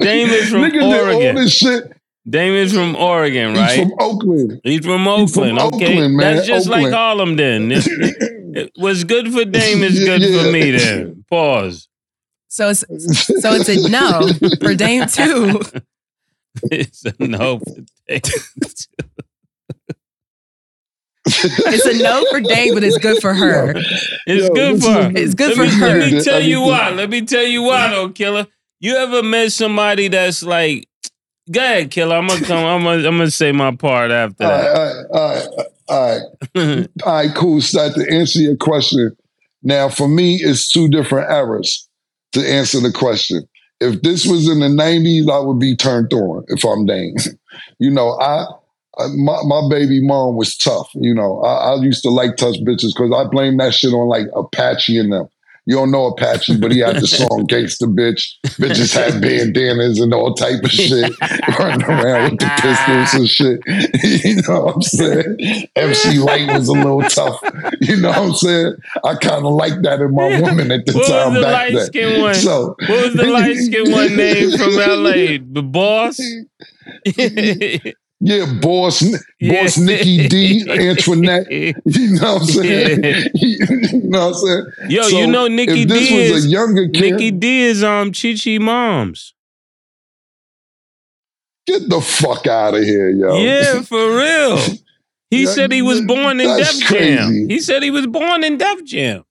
Dame 0.00 0.30
is 0.30 0.48
from 0.50 0.62
Nigga 0.62 0.72
did 0.72 0.82
all 0.82 0.94
Oregon. 0.94 1.48
shit. 1.48 1.92
Dame 2.28 2.54
is 2.54 2.72
from 2.72 2.96
Oregon, 2.96 3.54
right? 3.54 3.70
He's 3.78 3.82
from 3.88 3.92
Oakland. 4.00 4.60
He's 4.64 4.84
from 4.84 5.04
He's 5.04 5.34
from 5.34 5.44
Oakland. 5.58 5.58
okay, 5.74 5.92
Oakland, 5.94 6.16
man. 6.16 6.36
that's 6.36 6.46
just 6.46 6.68
like 6.68 6.78
Oakland. 6.86 6.94
Harlem. 6.94 7.36
Then 7.36 7.72
It- 7.72 7.86
it- 8.56 8.72
what's 8.76 9.04
good 9.04 9.32
for 9.32 9.44
Dame 9.44 9.82
is 9.82 9.98
good 10.04 10.22
Yeah. 10.22 10.42
for 10.42 10.50
me. 10.52 10.70
Then 10.72 11.24
pause. 11.30 11.88
So 12.48 12.70
it's 12.70 12.80
so 13.42 13.52
it's 13.54 13.68
a 13.68 13.88
no 13.90 14.26
for 14.60 14.74
Dame 14.74 15.06
too. 15.06 15.60
It's 16.72 17.04
a 17.04 17.14
no 17.20 17.58
for 17.60 17.76
Dame. 18.08 18.20
It's 21.70 21.86
a 21.86 22.02
no 22.02 22.24
for 22.30 22.40
Dave, 22.40 22.74
but 22.74 22.84
it's 22.84 22.98
good 22.98 23.20
for 23.20 23.34
her. 23.34 23.74
It's 24.26 24.48
Yo, 24.48 24.54
good 24.54 24.82
for 24.82 24.92
her. 24.92 25.12
It's 25.14 25.34
good 25.34 25.56
let 25.56 25.56
for 25.56 25.62
me, 25.62 25.80
her. 25.80 25.98
Let 25.98 26.12
me 26.12 26.22
tell 26.22 26.40
you 26.40 26.60
why. 26.60 26.90
Let 26.90 27.10
me 27.10 27.22
tell 27.22 27.44
you 27.44 27.62
why, 27.62 27.90
though, 27.90 28.08
Killer. 28.10 28.46
You 28.80 28.96
ever 28.96 29.22
met 29.22 29.52
somebody 29.52 30.08
that's 30.08 30.42
like, 30.42 30.88
go 31.50 31.60
ahead, 31.60 31.90
Killer. 31.90 32.16
I'm 32.16 32.26
gonna 32.26 32.44
come. 32.44 32.64
I'm 32.64 32.82
gonna. 32.84 33.08
I'm 33.08 33.18
gonna 33.18 33.30
say 33.30 33.52
my 33.52 33.74
part 33.74 34.10
after 34.10 34.44
All 34.44 34.50
that. 34.50 34.76
all 34.76 34.84
right, 34.84 35.06
all 35.10 35.34
right, 35.34 35.48
all 35.88 36.08
right. 36.08 36.88
All 37.04 37.12
right, 37.12 37.34
cool. 37.36 37.60
Start 37.60 37.94
to 37.94 38.10
answer 38.12 38.38
your 38.40 38.56
question. 38.56 39.16
Now, 39.62 39.88
for 39.88 40.08
me, 40.08 40.36
it's 40.36 40.70
two 40.70 40.88
different 40.88 41.30
eras 41.30 41.88
to 42.32 42.40
answer 42.40 42.80
the 42.80 42.92
question. 42.92 43.48
If 43.80 44.02
this 44.02 44.26
was 44.26 44.48
in 44.48 44.60
the 44.60 44.66
90s, 44.66 45.30
I 45.30 45.38
would 45.38 45.58
be 45.58 45.76
turned 45.76 46.12
on 46.12 46.44
if 46.48 46.64
I'm 46.64 46.84
Dane. 46.86 47.16
you 47.78 47.90
know, 47.90 48.10
I, 48.20 48.44
I 48.44 48.46
my, 49.16 49.38
my 49.44 49.62
baby 49.70 50.04
mom 50.04 50.36
was 50.36 50.56
tough. 50.56 50.90
You 50.94 51.14
know, 51.14 51.40
I, 51.42 51.72
I 51.72 51.74
used 51.82 52.02
to 52.02 52.10
like 52.10 52.36
tough 52.36 52.56
bitches 52.56 52.94
because 52.94 53.12
I 53.14 53.24
blame 53.28 53.56
that 53.58 53.74
shit 53.74 53.92
on 53.92 54.08
like 54.08 54.26
Apache 54.34 54.98
and 54.98 55.12
them. 55.12 55.28
You 55.66 55.74
don't 55.74 55.90
know 55.90 56.06
Apache, 56.06 56.56
but 56.60 56.72
he 56.72 56.78
had 56.78 56.96
the 56.96 57.06
song 57.06 57.46
Gangsta 57.46 57.94
Bitch. 57.94 58.26
Bitches 58.56 58.94
had 58.94 59.20
bandanas 59.22 60.00
and 60.00 60.14
all 60.14 60.32
type 60.32 60.64
of 60.64 60.70
shit, 60.70 61.12
running 61.58 61.84
around 61.84 62.30
with 62.30 62.40
the 62.40 62.50
pistols 62.62 63.14
and 63.14 63.28
shit. 63.28 64.24
you 64.24 64.42
know 64.48 64.64
what 64.64 64.76
I'm 64.76 64.82
saying? 64.82 65.66
MC 65.76 66.18
Lyte 66.20 66.54
was 66.54 66.68
a 66.68 66.72
little 66.72 67.02
tough. 67.02 67.38
You 67.82 67.98
know 67.98 68.08
what 68.08 68.18
I'm 68.18 68.32
saying? 68.32 68.76
I 69.04 69.14
kind 69.16 69.44
of 69.44 69.52
like 69.52 69.82
that 69.82 70.00
in 70.00 70.14
my 70.14 70.40
woman 70.40 70.72
at 70.72 70.86
the 70.86 70.92
What 70.94 71.00
was 71.00 71.08
time 71.10 71.34
the 71.34 71.42
back 71.42 71.72
light 71.72 71.86
skin 71.86 72.22
one? 72.22 72.34
So, 72.34 72.74
What 72.86 73.04
was 73.04 73.14
the 73.14 73.26
light 73.26 73.56
skin 73.58 73.92
one 73.92 74.16
name 74.16 74.50
from 74.56 74.72
LA? 74.72 75.36
The 75.52 75.62
boss? 75.62 76.18
Yeah, 78.20 78.52
boss, 78.60 79.02
Yeah. 79.40 79.62
boss 79.62 79.78
Nikki 79.78 80.28
D, 80.28 80.64
Antoinette. 80.68 81.46
You 81.50 81.74
know 82.20 82.34
what 82.34 82.42
I'm 82.42 82.46
saying? 82.46 83.04
you 83.34 84.00
know 84.04 84.26
what 84.28 84.28
I'm 84.28 84.34
saying? 84.34 84.90
Yo, 84.90 85.02
So, 85.02 85.18
you 85.20 85.26
know 85.26 85.46
Nikki 85.48 85.84
D 85.84 85.94
was 85.94 86.10
is 86.42 86.46
a 86.46 86.48
younger 86.48 86.88
kid, 86.88 87.00
Nikki 87.12 87.30
D 87.30 87.60
is 87.62 87.84
um 87.84 88.12
Chi 88.12 88.34
Chi 88.34 88.58
moms. 88.58 89.34
get 91.66 91.88
the 91.88 92.00
fuck 92.00 92.46
out 92.46 92.74
of 92.74 92.82
here, 92.82 93.10
yo. 93.10 93.36
Yeah, 93.38 93.82
for 93.82 94.16
real. 94.16 94.58
He 95.30 95.44
That- 95.44 95.52
said 95.54 95.72
he 95.72 95.82
was 95.82 96.00
born 96.00 96.40
in 96.40 96.46
Def 96.56 96.80
Jam. 96.88 97.48
He 97.50 97.60
said 97.60 97.82
he 97.82 97.90
was 97.90 98.06
born 98.06 98.42
in 98.44 98.56
Def 98.56 98.82
Jam. 98.86 99.24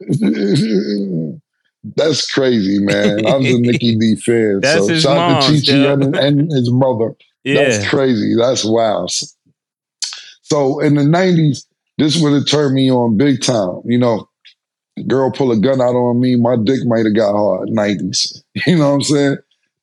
That's 1.96 2.30
crazy, 2.32 2.80
man. 2.80 3.26
I'm 3.26 3.44
a 3.44 3.58
Nikki 3.58 3.96
D 3.96 4.16
fan. 4.16 4.60
That's 4.62 4.86
so 4.86 4.94
his 4.94 5.02
shout 5.02 5.18
out 5.18 5.42
to 5.42 5.52
mom, 5.52 5.62
Chi 5.62 5.66
Chi 5.66 5.92
and, 5.94 6.16
and 6.16 6.52
his 6.52 6.70
mother. 6.72 7.16
Yeah. 7.48 7.64
That's 7.64 7.88
crazy. 7.90 8.36
That's 8.38 8.66
wild. 8.66 9.12
So 10.42 10.80
in 10.80 10.96
the 10.96 11.04
90s, 11.04 11.66
this 11.98 12.22
would 12.22 12.34
have 12.34 12.48
turned 12.48 12.76
me 12.76 12.92
on 12.92 13.18
big 13.18 13.42
time. 13.42 13.82
You 13.86 13.98
know, 13.98 14.30
girl 15.08 15.32
pull 15.32 15.52
a 15.52 15.58
gun 15.58 15.82
out 15.82 15.96
on 15.96 16.20
me, 16.20 16.36
my 16.36 16.58
dick 16.62 16.80
might 16.86 17.06
have 17.06 17.16
got 17.16 17.34
hard. 17.34 17.70
90s. 17.70 18.44
You 18.66 18.78
know 18.78 18.90
what 18.90 18.96
I'm 18.96 19.02
saying? 19.04 19.38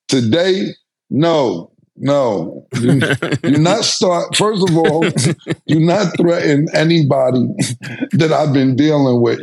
Today, 0.09 0.71
no, 1.09 1.71
no. 1.97 2.67
Do, 2.73 3.01
do 3.43 3.59
not 3.59 3.85
start, 3.85 4.35
first 4.37 4.69
of 4.69 4.77
all, 4.77 5.03
do 5.67 5.81
not 5.81 6.15
threaten 6.19 6.67
anybody 6.75 7.47
that 8.13 8.33
I've 8.33 8.53
been 8.53 8.77
dealing 8.77 9.23
with 9.23 9.41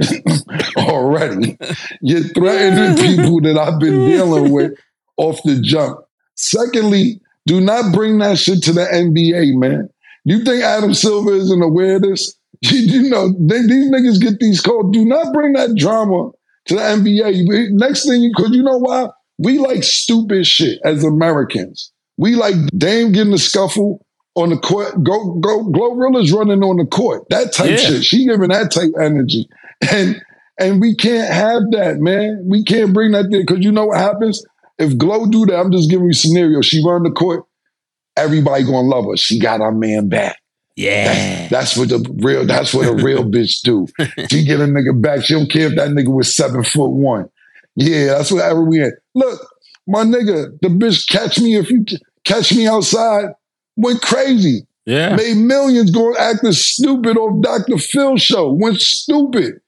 already. 0.78 1.58
You're 2.02 2.22
threatening 2.22 2.98
people 2.98 3.42
that 3.42 3.58
I've 3.58 3.80
been 3.80 4.06
dealing 4.06 4.52
with 4.52 4.74
off 5.18 5.42
the 5.44 5.60
jump. 5.62 6.00
Secondly, 6.36 7.22
do 7.46 7.60
not 7.62 7.94
bring 7.94 8.20
that 8.20 8.38
shit 8.38 8.64
to 8.64 8.74
the 8.74 8.82
NBA, 8.86 9.58
man. 9.60 9.90
You 10.26 10.44
think 10.44 10.64
Adam 10.64 10.94
Silver 10.94 11.34
isn't 11.34 11.62
aware 11.62 11.96
of 11.96 12.04
this? 12.04 12.36
You, 12.62 12.78
you 13.02 13.10
know, 13.10 13.30
they, 13.40 13.62
these 13.62 13.92
niggas 13.92 14.22
get 14.22 14.40
these 14.40 14.62
calls. 14.62 14.92
Do 14.92 15.06
not 15.06 15.34
bring 15.34 15.54
that 15.54 15.76
drama 15.76 16.32
to 16.68 16.76
the 16.76 16.82
NBA. 16.82 17.72
Next 17.72 18.06
thing, 18.08 18.22
you, 18.22 18.32
because 18.36 18.52
you 18.52 18.64
know 18.64 18.78
why? 18.78 19.08
We 19.40 19.58
like 19.58 19.84
stupid 19.84 20.46
shit 20.46 20.80
as 20.86 21.04
Americans. 21.04 21.92
We 22.18 22.36
like 22.36 22.54
Dame 22.78 23.12
getting 23.12 23.34
a 23.34 23.40
scuffle 23.40 24.06
on 24.36 24.50
the 24.52 24.58
court. 24.58 25.04
Go, 25.04 25.34
go, 25.40 25.64
Glorilla's 25.72 26.32
running 26.32 26.62
on 26.64 26.78
the 26.78 26.86
court. 26.86 27.24
That 27.32 27.52
type 27.52 27.72
Yeah. 27.72 27.76
shit. 27.78 28.04
She 28.06 28.28
giving 28.28 28.50
that 28.50 28.72
type 28.72 28.92
energy. 29.02 29.50
And 29.92 30.22
and 30.60 30.80
we 30.80 30.96
can't 30.96 31.34
have 31.34 31.64
that, 31.72 31.98
man. 32.00 32.44
We 32.46 32.64
can't 32.64 32.94
bring 32.94 33.14
that 33.14 33.32
there. 33.32 33.42
Because 33.42 33.66
you 33.66 33.72
know 33.72 33.88
what 33.88 33.98
happens? 33.98 34.46
If 34.78 34.98
Glow 34.98 35.26
do 35.28 35.46
that, 35.46 35.60
I'm 35.60 35.72
just 35.72 35.90
giving 35.90 36.06
you 36.06 36.12
a 36.12 36.16
scenario. 36.16 36.62
She 36.62 36.84
run 36.86 37.04
the 37.04 37.12
court, 37.12 37.46
everybody 38.16 38.64
gonna 38.64 38.88
love 38.88 39.06
her. 39.06 39.18
She 39.18 39.40
got 39.40 39.62
our 39.62 39.72
man 39.72 40.10
back. 40.10 40.38
Yeah. 40.76 41.48
That's 41.50 41.78
what 41.78 41.90
the 41.90 42.00
real. 42.20 42.46
That's 42.46 42.74
what 42.74 42.88
a 42.88 42.96
real 42.96 43.24
bitch 43.32 43.62
do. 43.62 43.88
She 44.30 44.44
get 44.44 44.60
a 44.60 44.66
nigga 44.66 45.00
back. 45.00 45.24
She 45.24 45.34
don't 45.34 45.52
care 45.52 45.68
if 45.68 45.76
that 45.76 45.90
nigga 45.90 46.14
was 46.14 46.36
seven 46.36 46.64
foot 46.64 46.92
one. 46.92 47.30
Yeah, 47.76 48.18
that's 48.18 48.32
whatever 48.32 48.64
we 48.64 48.82
in. 48.82 48.92
Look, 49.16 49.40
my 49.88 50.04
nigga, 50.04 50.60
the 50.62 50.68
bitch 50.68 51.08
catch 51.10 51.40
me 51.40 51.56
if 51.56 51.70
you 51.70 51.86
catch 52.24 52.54
me 52.54 52.68
outside. 52.68 53.26
Went 53.78 54.02
crazy. 54.02 54.68
Yeah. 54.86 55.16
Made 55.16 55.38
millions 55.38 55.92
going 55.92 56.16
acting 56.20 56.52
stupid 56.52 57.18
off 57.18 57.42
Dr. 57.42 57.78
Phil 57.78 58.18
show. 58.18 58.52
Went 58.52 58.80
stupid. 58.80 59.62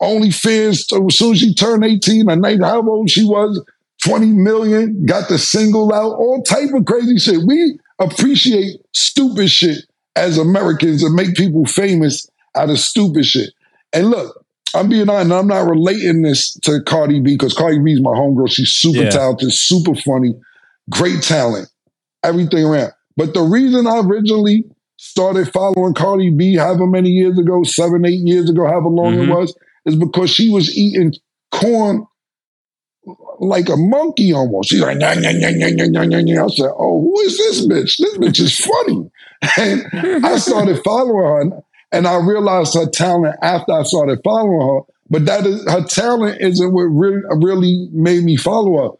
Only 0.00 0.30
fans 0.30 0.86
as 0.92 1.16
soon 1.16 1.32
as 1.32 1.38
she 1.40 1.54
turned 1.54 1.84
18, 1.84 2.30
or 2.30 2.36
19, 2.36 2.62
how 2.62 2.88
old 2.88 3.10
she 3.10 3.24
was, 3.24 3.62
20 4.06 4.26
million, 4.32 5.04
got 5.06 5.28
the 5.28 5.38
single 5.38 5.92
out, 5.92 6.12
all 6.12 6.42
type 6.42 6.70
of 6.74 6.84
crazy 6.86 7.18
shit. 7.18 7.40
We 7.46 7.78
appreciate 8.00 8.80
stupid 8.92 9.50
shit 9.50 9.84
as 10.16 10.38
Americans 10.38 11.02
and 11.02 11.14
make 11.14 11.34
people 11.34 11.64
famous 11.66 12.26
out 12.56 12.70
of 12.70 12.78
stupid 12.78 13.24
shit. 13.26 13.50
And 13.92 14.10
look, 14.10 14.44
I'm 14.74 14.88
being 14.88 15.08
honest, 15.08 15.32
I'm 15.32 15.46
not 15.48 15.68
relating 15.68 16.22
this 16.22 16.54
to 16.62 16.80
Cardi 16.86 17.20
B 17.20 17.32
because 17.34 17.54
Cardi 17.54 17.78
B 17.80 17.92
is 17.92 18.00
my 18.00 18.12
homegirl. 18.12 18.50
She's 18.50 18.70
super 18.70 19.02
Yeah. 19.02 19.10
talented, 19.10 19.52
super 19.52 19.94
funny, 19.94 20.34
great 20.88 21.22
talent, 21.22 21.68
everything 22.22 22.64
around. 22.64 22.92
But 23.16 23.34
the 23.34 23.42
reason 23.42 23.86
I 23.86 23.98
originally 24.00 24.64
started 24.96 25.52
following 25.52 25.94
Cardi 25.94 26.30
B 26.30 26.56
however 26.56 26.86
many 26.86 27.10
years 27.10 27.38
ago, 27.38 27.62
seven, 27.64 28.04
eight 28.06 28.20
years 28.26 28.48
ago, 28.48 28.66
however 28.66 28.88
long 28.88 29.14
Mhm. 29.14 29.24
it 29.24 29.30
was, 29.30 29.54
is 29.86 29.96
because 29.96 30.30
she 30.30 30.50
was 30.50 30.74
eating 30.76 31.12
corn 31.52 32.04
like 33.38 33.68
a 33.68 33.76
monkey 33.76 34.32
almost. 34.32 34.68
She's 34.70 34.80
like, 34.80 34.98
"Nyah, 34.98 35.16
nyah, 35.16 35.32
nyah, 35.32 35.56
nyah, 35.58 35.88
nyah, 35.88 36.06
nyah, 36.06 36.22
nyah." 36.24 36.44
I 36.44 36.48
said, 36.54 36.70
oh, 36.78 37.00
who 37.00 37.20
is 37.20 37.36
this 37.38 37.66
bitch? 37.66 37.96
This 37.98 38.18
bitch 38.18 38.40
is 38.40 38.56
funny. 38.56 39.10
And 39.56 40.24
I 40.26 40.36
started 40.36 40.80
following 40.84 41.24
her 41.24 41.40
and- 41.40 41.62
and 41.92 42.06
I 42.06 42.16
realized 42.24 42.74
her 42.74 42.86
talent 42.86 43.34
after 43.42 43.72
I 43.72 43.82
started 43.82 44.20
following 44.22 44.60
her. 44.60 44.80
But 45.08 45.24
that 45.24 45.44
is 45.44 45.64
her 45.68 45.82
talent 45.82 46.40
isn't 46.40 46.72
what 46.72 46.82
really, 46.82 47.22
really 47.42 47.88
made 47.92 48.22
me 48.22 48.36
follow 48.36 48.82
her. 48.82 48.96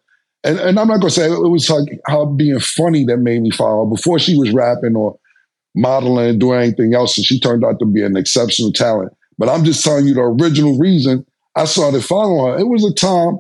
And, 0.51 0.59
and 0.59 0.77
I'm 0.81 0.89
not 0.89 0.97
gonna 0.99 1.11
say 1.11 1.27
it 1.31 1.39
was 1.49 1.69
her, 1.69 1.85
her 2.07 2.27
being 2.27 2.59
funny 2.59 3.05
that 3.05 3.19
made 3.19 3.43
me 3.43 3.51
follow 3.53 3.85
her. 3.85 3.91
Before 3.95 4.19
she 4.19 4.37
was 4.37 4.51
rapping 4.53 4.97
or 4.97 5.17
modeling 5.77 6.31
and 6.31 6.41
doing 6.41 6.61
anything 6.61 6.95
else, 6.95 7.17
and 7.17 7.25
she 7.25 7.39
turned 7.39 7.65
out 7.65 7.79
to 7.79 7.87
be 7.87 8.03
an 8.03 8.17
exceptional 8.17 8.73
talent. 8.73 9.13
But 9.39 9.49
I'm 9.49 9.65
just 9.65 9.85
telling 9.85 10.07
you 10.07 10.15
the 10.15 10.23
original 10.23 10.77
reason 10.79 11.25
I 11.55 11.67
started 11.67 12.05
following 12.05 12.55
her. 12.55 12.59
It 12.59 12.67
was 12.69 12.85
a 12.85 12.93
time 12.95 13.39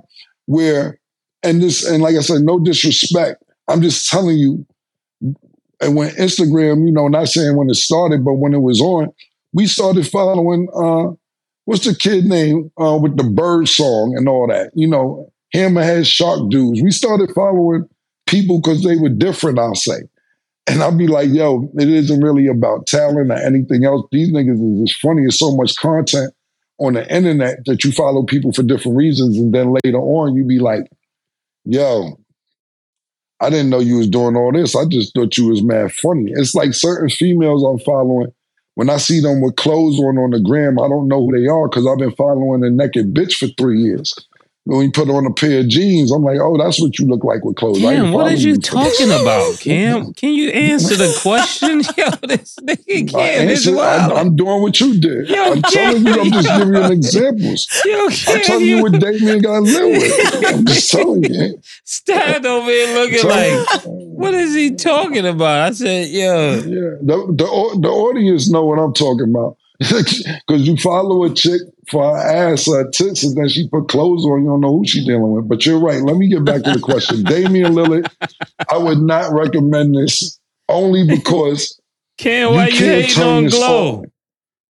where, 0.51 0.99
and 1.45 1.63
this, 1.63 1.87
and 1.87 2.03
like 2.03 2.17
I 2.17 2.21
said, 2.21 2.43
no 2.43 2.59
disrespect. 2.59 3.43
I'm 3.69 3.83
just 3.83 4.09
telling 4.11 4.37
you. 4.37 4.67
And 5.83 5.97
when 5.97 6.11
Instagram, 6.17 6.87
you 6.87 6.93
know, 6.93 7.09
not 7.09 7.29
saying 7.29 7.57
when 7.57 7.71
it 7.71 7.77
started, 7.77 8.25
but 8.25 8.35
when 8.35 8.53
it 8.53 8.61
was 8.61 8.81
on, 8.81 9.09
we 9.53 9.67
started 9.67 10.07
following. 10.07 10.69
uh 10.75 11.15
What's 11.67 11.85
the 11.85 11.95
kid 11.95 12.25
name 12.25 12.73
uh, 12.81 12.99
with 13.01 13.17
the 13.17 13.23
bird 13.23 13.69
song 13.69 14.15
and 14.17 14.29
all 14.29 14.49
that? 14.49 14.73
You 14.75 14.89
know, 14.89 15.31
Hammerhead 15.55 16.05
Shark 16.05 16.51
Dudes. 16.51 16.83
We 16.83 16.91
started 16.91 17.31
following 17.33 17.89
people 18.27 18.61
because 18.61 18.83
they 18.83 18.97
were 18.97 19.11
different. 19.11 19.59
I'll 19.61 19.77
say. 19.77 20.01
And 20.67 20.83
I'll 20.83 20.97
be 20.97 21.07
like, 21.07 21.29
yo, 21.31 21.71
it 21.79 21.89
isn't 21.89 22.23
really 22.23 22.49
about 22.49 22.87
talent 22.89 23.31
or 23.31 23.39
anything 23.39 23.85
else. 23.85 24.05
These 24.11 24.33
niggas 24.33 24.83
is 24.83 24.89
just 24.89 25.01
funny. 25.01 25.23
There's 25.23 25.39
so 25.39 25.55
much 25.55 25.77
content 25.77 26.35
on 26.81 26.95
the 26.95 27.15
internet 27.15 27.59
that 27.67 27.85
you 27.85 27.93
follow 27.93 28.25
people 28.25 28.53
for 28.53 28.63
different 28.63 28.97
reasons. 28.97 29.37
And 29.37 29.55
then 29.55 29.75
later 29.85 29.99
on, 29.99 30.35
you 30.35 30.45
be 30.45 30.59
like, 30.59 30.91
yo, 31.65 32.19
I 33.41 33.51
didn't 33.51 33.71
know 33.71 33.81
you 33.81 33.99
was 33.99 34.09
doing 34.09 34.37
all 34.37 34.53
this. 34.53 34.75
I 34.75 34.85
just 34.87 35.15
thought 35.15 35.37
you 35.37 35.49
was 35.49 35.63
mad 35.63 35.93
funny. 35.93 36.33
It's 36.35 36.55
like 36.55 36.75
certain 36.75 37.09
females 37.11 37.63
I'm 37.63 37.79
following 37.79 38.33
When 38.75 38.91
I 38.91 38.97
see 38.97 39.21
them 39.21 39.41
with 39.43 39.57
clothes 39.57 39.99
on 40.01 40.19
on 40.19 40.31
the 40.31 40.41
gram, 40.41 40.79
I 40.79 40.89
don't 40.89 41.09
know 41.09 41.27
who 41.27 41.39
they 41.39 41.47
are 41.47 41.69
because 41.69 41.87
I've 41.87 41.99
been 41.99 42.15
following 42.17 42.65
a 42.65 42.71
naked 42.71 43.15
bitch 43.15 43.35
for 43.35 43.49
three 43.59 43.81
years. 43.81 44.15
When 44.71 44.83
you 44.83 44.93
put 44.93 45.11
on 45.11 45.27
a 45.27 45.33
pair 45.33 45.59
of 45.61 45.69
jeans, 45.69 46.13
I'm 46.13 46.23
like, 46.23 46.39
oh, 46.41 46.57
that's 46.57 46.81
what 46.81 46.97
you 46.97 47.07
look 47.07 47.25
like 47.25 47.45
with 47.45 47.57
clothes. 47.57 47.81
Cam, 47.81 48.13
what 48.13 48.31
are 48.31 48.37
you 48.37 48.57
talking 48.57 49.11
about, 49.11 49.59
Cam? 49.61 50.15
Can 50.15 50.33
you 50.33 50.51
answer 50.51 50.95
the 50.95 51.13
question? 51.21 51.81
Yo, 51.97 52.11
this 52.29 52.55
nigga 52.63 53.11
Cam 53.11 53.49
is 53.49 53.67
answered- 53.67 53.81
I'm. 53.83 54.13
I'm 54.17 54.37
doing 54.37 54.63
what 54.63 54.79
you 54.79 55.01
did. 55.01 55.29
Yo, 55.29 55.43
I'm 55.55 55.63
telling 55.63 56.07
you, 56.07 56.13
I'm 56.21 56.31
just 56.31 56.47
Cam, 56.49 56.59
giving 56.61 56.75
you 56.75 56.81
yo. 56.83 56.91
examples. 56.93 57.83
Yo, 57.85 58.05
I'm 58.05 58.11
telling 58.43 58.65
you 58.65 58.77
you 58.77 58.83
what 58.85 58.93
Damian 58.93 59.41
got 59.41 59.55
to 59.55 59.61
live 59.63 59.89
with. 59.91 60.45
I'm 60.55 60.65
just 60.67 60.91
telling 60.93 61.25
you. 61.25 61.61
stand 61.85 62.47
over 62.47 62.71
here 62.71 62.95
looking 62.95 63.29
like, 63.29 63.85
what 63.87 64.35
is 64.35 64.55
he 64.55 64.77
talking 64.77 65.27
about? 65.27 65.69
I 65.69 65.73
said, 65.73 66.07
yo, 66.11 66.55
Yeah, 66.55 66.95
the, 67.03 67.27
the 67.37 67.79
the 67.83 67.89
audience 67.89 68.49
know 68.49 68.65
what 68.67 68.79
I'm 68.79 68.95
talking 68.95 69.31
about 69.31 69.57
because 69.89 70.67
you 70.69 70.77
follow 70.77 71.25
a 71.25 71.33
chick 71.35 71.63
for 71.91 72.05
her 72.15 72.53
ass, 72.53 72.67
her 72.67 72.89
tits, 72.91 73.25
and 73.25 73.35
then 73.35 73.49
she 73.49 73.67
put 73.69 73.89
clothes 73.89 74.25
on. 74.27 74.43
You 74.45 74.51
don't 74.51 74.61
know 74.61 74.77
who 74.77 74.87
she 74.87 75.03
dealing 75.07 75.33
with. 75.33 75.49
But 75.49 75.65
you're 75.65 75.81
right. 75.81 76.03
Let 76.03 76.17
me 76.17 76.29
get 76.29 76.45
back 76.45 76.63
to 76.65 76.73
the 76.73 76.81
question. 76.81 77.23
Damian 77.25 77.73
Lillard, 77.73 78.07
I 78.71 78.77
would 78.77 78.99
not 78.99 79.33
recommend 79.33 79.95
this 79.95 80.39
only 80.69 81.07
because 81.07 81.81
Cam, 82.19 82.53
why 82.53 82.67
you, 82.67 82.73
can't 82.73 82.81
hating 83.07 83.11
turn 83.15 83.27
on 83.27 83.47
Glow? 83.47 83.89
on. 84.01 84.13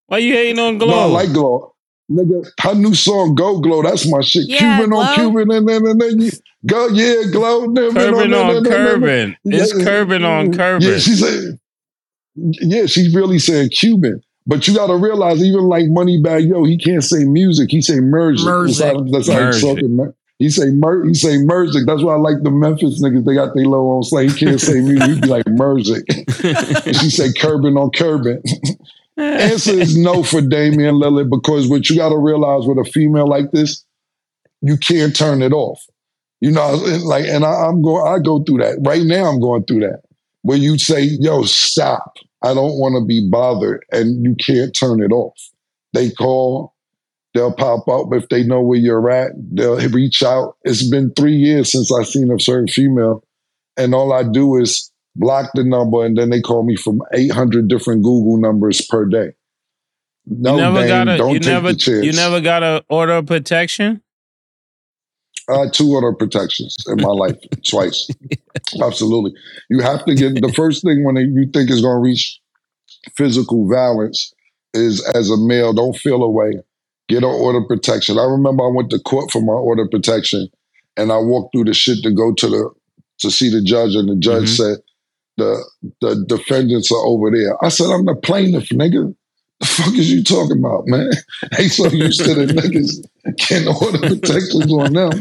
Why 0.07 0.19
you 0.19 0.33
hating 0.33 0.61
on 0.61 0.79
No, 0.79 0.89
I 0.89 1.05
like 1.07 1.33
Glow. 1.33 1.75
Nigga, 2.09 2.45
her 2.61 2.75
new 2.75 2.95
song 2.95 3.35
"Go 3.35 3.61
Glow," 3.61 3.83
that's 3.83 4.09
my 4.09 4.21
shit. 4.21 4.45
Yeah, 4.49 4.77
Cuban 4.79 4.91
Glow. 4.91 5.01
on 5.01 5.15
Cuban, 5.17 5.51
and 5.53 5.69
then 5.69 5.87
and 5.87 6.01
then 6.01 6.21
you 6.21 6.31
go, 6.67 6.89
yeah, 6.89 7.23
Glow. 7.33 7.73
then- 7.73 7.95
Curbing 7.95 8.31
then- 8.31 8.35
on 8.35 8.65
Curbing. 8.65 9.37
It's 9.45 9.77
Yeah, 9.77 9.85
Curbing 9.85 10.25
on 10.25 10.53
Yeah, 10.53 10.57
Curbing. 10.59 10.99
she 10.99 11.15
said, 11.15 11.59
yeah, 12.37 12.87
she's 12.87 13.15
really 13.15 13.39
saying 13.41 13.71
Cuban. 13.71 14.21
But 14.51 14.67
you 14.67 14.75
got 14.75 14.89
to 14.89 14.97
realize, 14.97 15.45
even 15.45 15.69
like 15.69 15.85
Money 15.87 16.21
Moneybagg 16.21 16.49
Yo, 16.49 16.65
he 16.65 16.77
can't 16.77 17.05
say 17.05 17.23
music. 17.23 17.71
He 17.71 17.81
say 17.81 18.01
merge. 18.01 18.43
Merge 18.43 18.79
That's 18.79 18.97
how, 18.97 19.05
that's 19.05 19.29
how 19.29 19.47
he's 19.47 19.61
talking. 19.61 19.95
man. 19.95 20.13
He 20.41 20.51
say 20.51 20.71
mer- 20.71 21.07
he 21.07 21.15
say 21.15 21.39
merge. 21.39 21.71
That's 21.87 22.03
why 22.03 22.15
I 22.15 22.19
like 22.19 22.43
the 22.43 22.51
Memphis 22.51 23.01
niggas. 23.01 23.25
They 23.25 23.35
got 23.35 23.55
their 23.55 23.67
low 23.67 23.87
on 23.91 24.03
slang. 24.03 24.31
He 24.31 24.37
can't 24.37 24.61
say 24.61 24.81
music. 24.81 25.09
He 25.09 25.21
be 25.21 25.29
like 25.29 25.47
merge. 25.47 25.89
and 25.91 26.97
she 26.97 27.11
say 27.11 27.33
curbing 27.33 27.77
on 27.77 27.91
curbing. 27.93 28.43
Answer 29.17 29.75
is 29.75 29.97
no 29.97 30.25
for 30.25 30.41
Damian 30.41 30.97
Lillard 30.97 31.31
because 31.31 31.69
what 31.69 31.89
you 31.89 31.95
got 31.95 32.09
to 32.09 32.19
realize 32.19 32.67
with 32.67 32.79
a 32.79 32.91
female 32.91 33.29
like 33.29 33.53
this, 33.53 33.85
you 34.63 34.77
can't 34.79 35.15
turn 35.15 35.43
it 35.43 35.53
off. 35.53 35.81
You 36.41 36.51
know, 36.51 36.73
like, 37.05 37.27
and 37.27 37.45
I, 37.45 37.67
I'm 37.67 37.83
going. 37.83 38.05
I 38.13 38.19
go 38.19 38.43
through 38.43 38.59
that 38.59 38.79
right 38.81 39.05
now. 39.05 39.27
I'm 39.27 39.41
going 39.41 39.63
through 39.65 39.81
that 39.81 40.01
where 40.43 40.59
you 40.59 40.77
say, 40.77 41.03
"Yo, 41.03 41.45
stop! 41.45 42.17
I 42.43 42.55
don't 42.55 42.79
want 42.79 42.95
to 42.95 43.05
be 43.07 43.29
bothered," 43.31 43.85
and 43.93 44.25
you 44.25 44.35
can't 44.35 44.75
turn 44.75 45.03
it 45.03 45.13
off. 45.13 45.39
They 45.93 46.11
call, 46.11 46.75
they'll 47.35 47.55
pop 47.55 47.89
up 47.89 48.09
if 48.13 48.29
they 48.29 48.45
know 48.45 48.61
where 48.61 48.79
you're 48.79 49.11
at. 49.11 49.33
They'll 49.53 49.79
reach 49.91 50.23
out. 50.23 50.57
It's 50.63 50.89
been 50.89 51.13
three 51.15 51.37
years 51.37 51.73
since 51.73 51.93
I've 51.93 52.07
seen 52.07 52.31
a 52.31 52.39
certain 52.39 52.69
female, 52.69 53.25
and 53.77 53.95
all 53.95 54.13
I 54.13 54.23
do 54.23 54.57
is 54.57 54.91
block 55.17 55.51
the 55.55 55.65
number, 55.65 56.05
and 56.05 56.17
then 56.17 56.31
they 56.31 56.41
call 56.41 56.63
me 56.65 56.77
from 56.77 57.03
800 57.13 57.69
different 57.69 58.03
Google 58.03 58.39
numbers 58.39 58.81
per 58.89 59.05
day. 59.07 59.33
No, 60.27 60.55
you 60.55 60.61
never 60.61 60.81
Dame, 60.81 60.89
got 60.89 61.09
a 61.09 61.17
don't 61.17 61.33
you 61.35 61.41
take 61.41 61.53
never 61.53 61.73
the 61.73 61.79
chance. 61.79 62.05
you 62.05 62.13
never 62.13 62.41
got 62.41 62.63
a 62.63 62.85
order 62.89 63.15
of 63.15 63.27
protection? 63.27 64.03
I 65.51 65.59
had 65.61 65.73
two 65.73 65.97
other 65.97 66.13
protections 66.13 66.77
in 66.87 66.97
my 66.99 67.11
life 67.11 67.37
twice. 67.69 68.09
Absolutely. 68.83 69.33
You 69.69 69.81
have 69.81 70.05
to 70.07 70.15
get 70.15 70.41
the 70.41 70.53
first 70.53 70.83
thing 70.85 71.05
when 71.05 71.17
you 71.17 71.47
think 71.53 71.71
is 71.71 71.81
going 71.81 71.97
to 71.97 72.01
reach 72.01 72.41
physical 73.17 73.69
violence 73.69 74.33
is 74.75 75.05
as 75.15 75.31
a 75.31 75.37
male, 75.37 75.73
don't 75.73 75.97
feel 75.97 76.23
away. 76.23 76.53
Get 77.09 77.19
an 77.19 77.25
order 77.25 77.59
of 77.59 77.67
protection. 77.69 78.19
I 78.19 78.25
remember 78.25 78.65
I 78.65 78.71
went 78.73 78.91
to 78.91 79.01
court 79.01 79.31
for 79.33 79.43
my 79.43 79.53
order 79.53 79.83
of 79.83 79.91
protection 79.91 80.49
and 80.97 81.11
I 81.11 81.19
walked 81.19 81.53
through 81.55 81.65
the 81.65 81.75
shit 81.75 81.99
to 82.05 82.13
go 82.13 82.33
to 82.35 82.49
the 82.49 82.71
to 83.21 83.31
see 83.31 83.51
the 83.51 83.63
judge, 83.63 83.95
and 83.97 84.09
the 84.09 84.17
judge 84.17 84.45
Mhm. 84.45 84.57
said, 84.57 84.77
the 85.37 85.65
the 86.01 86.25
defendants 86.27 86.91
are 86.91 87.05
over 87.05 87.31
there. 87.31 87.63
I 87.65 87.69
said, 87.69 87.91
I'm 87.91 88.07
the 88.07 88.15
plaintiff, 88.15 88.69
nigga. 88.71 89.15
The 89.61 89.67
fuck 89.67 89.95
is 89.95 90.11
you 90.11 90.25
talking 90.25 90.59
about, 90.59 90.87
man? 90.87 91.11
They 91.57 91.69
so 91.69 91.89
used 91.89 92.25
to 92.25 92.35
the 92.35 92.47
niggas 92.47 93.05
getting 93.37 93.69
order 93.69 93.99
protections 93.99 94.73
on 94.73 94.95
them. 94.95 95.13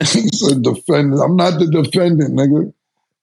he 0.00 0.28
said, 0.28 0.62
defendant. 0.62 1.20
I'm 1.22 1.36
not 1.36 1.58
the 1.58 1.68
defendant, 1.70 2.34
nigga. 2.34 2.72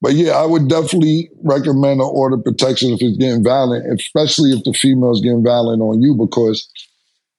But 0.02 0.14
yeah, 0.14 0.34
I 0.34 0.46
would 0.46 0.70
definitely 0.70 1.32
recommend 1.44 2.00
an 2.00 2.12
order 2.12 2.38
protection 2.38 2.92
if 2.92 3.02
it's 3.02 3.18
getting 3.18 3.44
violent, 3.44 3.92
especially 4.00 4.52
if 4.52 4.64
the 4.64 4.74
female's 4.74 5.22
getting 5.22 5.44
violent 5.44 5.82
on 5.82 6.00
you, 6.00 6.14
because 6.14 6.70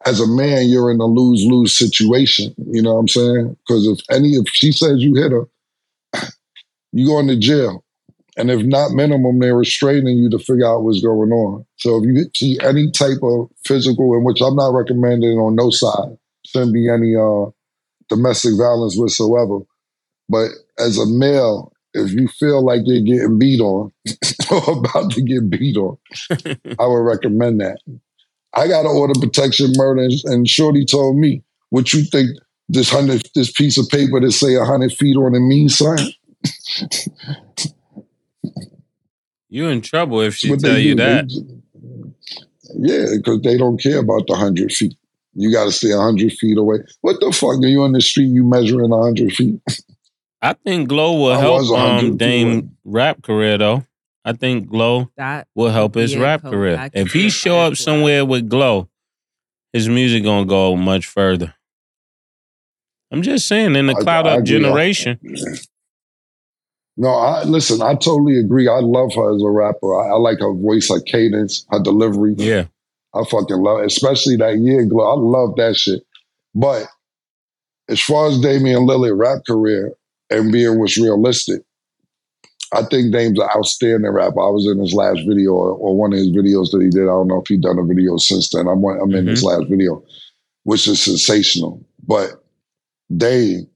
as 0.05 0.21
a 0.21 0.27
man, 0.27 0.69
you're 0.69 0.91
in 0.91 1.01
a 1.01 1.07
lose 1.07 1.45
lose 1.47 1.79
situation. 1.79 2.55
You 2.71 2.83
know 2.83 2.95
what 2.95 3.01
I'm 3.01 3.09
saying? 3.09 3.57
Because 3.67 3.87
if 3.87 4.01
any, 4.11 4.31
if 4.31 4.49
she 4.49 4.73
says 4.73 4.97
you 4.99 5.15
hit 5.15 5.31
her, 5.31 5.47
you 6.93 7.07
going 7.07 7.29
to 7.29 7.37
jail. 7.39 7.85
And 8.37 8.51
if 8.51 8.62
not 8.64 8.92
minimum, 8.92 9.38
they're 9.38 9.57
restraining 9.57 10.18
you 10.18 10.29
to 10.31 10.38
figure 10.38 10.66
out 10.66 10.83
what's 10.83 11.01
going 11.01 11.33
on. 11.33 11.64
So 11.77 11.96
if 11.96 12.05
you 12.05 12.31
see 12.35 12.59
any 12.62 12.90
type 12.90 13.22
of 13.22 13.49
physical, 13.64 14.14
in 14.14 14.25
which 14.25 14.42
I'm 14.42 14.57
not 14.57 14.75
recommending 14.75 15.38
on 15.38 15.55
no 15.55 15.70
side, 15.70 16.18
shouldn't 16.44 16.75
be 16.75 16.88
any 16.90 17.16
uh, 17.16 17.51
domestic 18.09 18.53
violence 18.59 18.96
whatsoever. 18.96 19.61
But 20.29 20.51
as 20.79 20.99
a 20.99 21.07
male, 21.07 21.72
if 21.94 22.12
you 22.12 22.29
feel 22.29 22.64
like 22.64 22.83
you're 22.85 23.03
getting 23.03 23.38
beat 23.38 23.61
on 23.61 23.90
or 24.51 24.79
about 24.79 25.12
to 25.12 25.22
get 25.22 25.49
beat 25.49 25.77
on, 25.79 25.96
I 26.79 26.87
would 26.87 27.05
recommend 27.05 27.61
that. 27.61 27.79
I 28.55 28.68
got 28.68 28.87
an 28.87 28.96
order 28.96 29.18
protection 29.18 29.72
murder, 29.77 30.03
and, 30.03 30.12
and 30.25 30.49
Shorty 30.49 30.85
told 30.85 31.16
me, 31.16 31.42
"What 31.70 31.92
you 31.92 32.05
think 32.05 32.31
this 32.68 32.90
hundred 32.90 33.29
this 33.35 33.51
piece 33.51 33.79
of 33.79 33.88
paper 33.88 34.20
that 34.20 34.33
say 34.33 34.55
hundred 34.57 34.92
feet 34.92 35.16
on 35.16 35.35
it 35.35 35.40
means 35.40 35.77
something?" 35.77 36.12
You 39.49 39.69
in 39.69 39.81
trouble 39.81 40.21
if 40.21 40.35
she 40.35 40.51
What 40.51 40.61
tell 40.61 40.79
you 40.79 40.95
do, 40.95 41.03
that. 41.03 41.29
they- 41.29 41.43
yeah, 42.79 43.07
because 43.17 43.41
they 43.43 43.57
don't 43.57 43.81
care 43.81 43.99
about 44.01 44.27
the 44.27 44.35
hundred 44.35 44.73
feet. 44.73 44.95
You 45.35 45.53
got 45.53 45.65
to 45.67 45.73
stay 45.73 45.93
hundred 45.93 46.33
feet 46.33 46.59
away. 46.59 46.79
What 47.03 47.21
the 47.21 47.31
fuck 47.33 47.63
are 47.63 47.67
you 47.67 47.83
on 47.83 47.93
the 47.93 48.01
street? 48.01 48.27
You 48.27 48.45
measuring 48.45 48.91
hundred 48.91 49.33
feet? 49.33 49.61
I 50.43 50.53
think 50.53 50.89
Glow 50.89 51.15
will 51.19 51.33
I 51.33 51.39
help 51.39 51.61
was 51.61 51.71
100 51.71 51.89
um 52.07 52.11
too, 52.13 52.17
Dame 52.19 52.77
rap 52.85 53.23
career 53.23 53.57
though. 53.59 53.87
I 54.25 54.33
think 54.33 54.69
Glow 54.69 55.11
That 55.17 55.47
will 55.55 55.71
help 55.71 55.95
his 55.95 56.15
Yeah, 56.15 56.23
rap 56.23 56.43
career. 56.43 56.91
If 56.93 57.13
he 57.13 57.31
show 57.31 57.59
up 57.61 57.73
rap. 57.73 57.79
somewhere 57.79 58.25
with 58.25 58.49
Glow, 58.49 58.89
his 59.73 59.89
music 59.89 60.25
gonna 60.25 60.47
go 60.47 60.75
much 60.77 61.07
further. 61.07 61.55
I'm 63.13 63.23
just 63.23 63.47
saying, 63.47 63.77
in 63.77 63.87
the 63.87 63.95
I- 63.97 64.03
cloud 64.03 64.27
I 64.27 64.33
up 64.33 64.39
agree. 64.41 64.47
generation, 64.59 65.21
No, 66.97 67.11
I 67.11 67.45
listen. 67.45 67.83
I 67.83 67.95
totally 67.95 68.39
agree. 68.39 68.69
I 68.69 68.79
love 68.79 69.15
her 69.15 69.35
as 69.35 69.43
a 69.43 69.51
rapper. 69.51 69.95
I, 70.01 70.11
I 70.11 70.17
like 70.17 70.41
her 70.41 70.53
voice, 70.53 70.89
her 70.89 71.01
cadence, 71.01 71.67
her 71.71 71.83
delivery. 71.83 72.35
yeah. 72.37 72.65
I 73.15 73.25
fucking 73.25 73.63
love 73.63 73.81
it, 73.81 73.87
especially 73.87 74.37
that 74.37 74.59
year 74.59 74.85
glow. 74.85 75.11
I 75.11 75.15
love 75.15 75.57
that 75.57 75.77
shit. 75.77 76.03
But 76.55 76.87
as 77.89 78.01
far 78.01 78.29
as 78.29 78.41
Damian 78.41 78.87
Lillard 78.87 79.19
rap 79.19 79.43
career 79.47 79.93
and 80.31 80.53
being 80.53 80.79
what's 80.79 80.99
realistic, 80.99 81.63
I 82.73 82.83
think 82.83 83.13
Dame's 83.13 83.39
an 83.39 83.49
outstanding 83.57 84.11
rapper. 84.11 84.41
I 84.41 84.51
was 84.51 84.67
in 84.67 84.81
his 84.81 84.93
last 84.93 85.21
video 85.27 85.53
or, 85.53 85.73
or 85.73 85.97
one 85.97 86.13
of 86.13 86.19
his 86.19 86.31
videos 86.31 86.73
that 86.73 86.83
he 86.83 86.91
did. 86.91 87.05
I 87.05 87.15
don't 87.15 87.29
know 87.29 87.41
if 87.41 87.49
he 87.49 87.57
done 87.57 87.79
a 87.79 87.85
video 87.85 88.17
since 88.17 88.51
then. 88.51 88.67
I'm, 88.67 88.85
I'm 88.85 89.15
in 89.15 89.27
his 89.27 89.43
mm-hmm. 89.43 89.61
last 89.61 89.71
video, 89.71 90.03
which 90.65 90.89
is 90.89 91.03
sensational. 91.03 91.81
But 92.07 92.45
Dame 93.17 93.69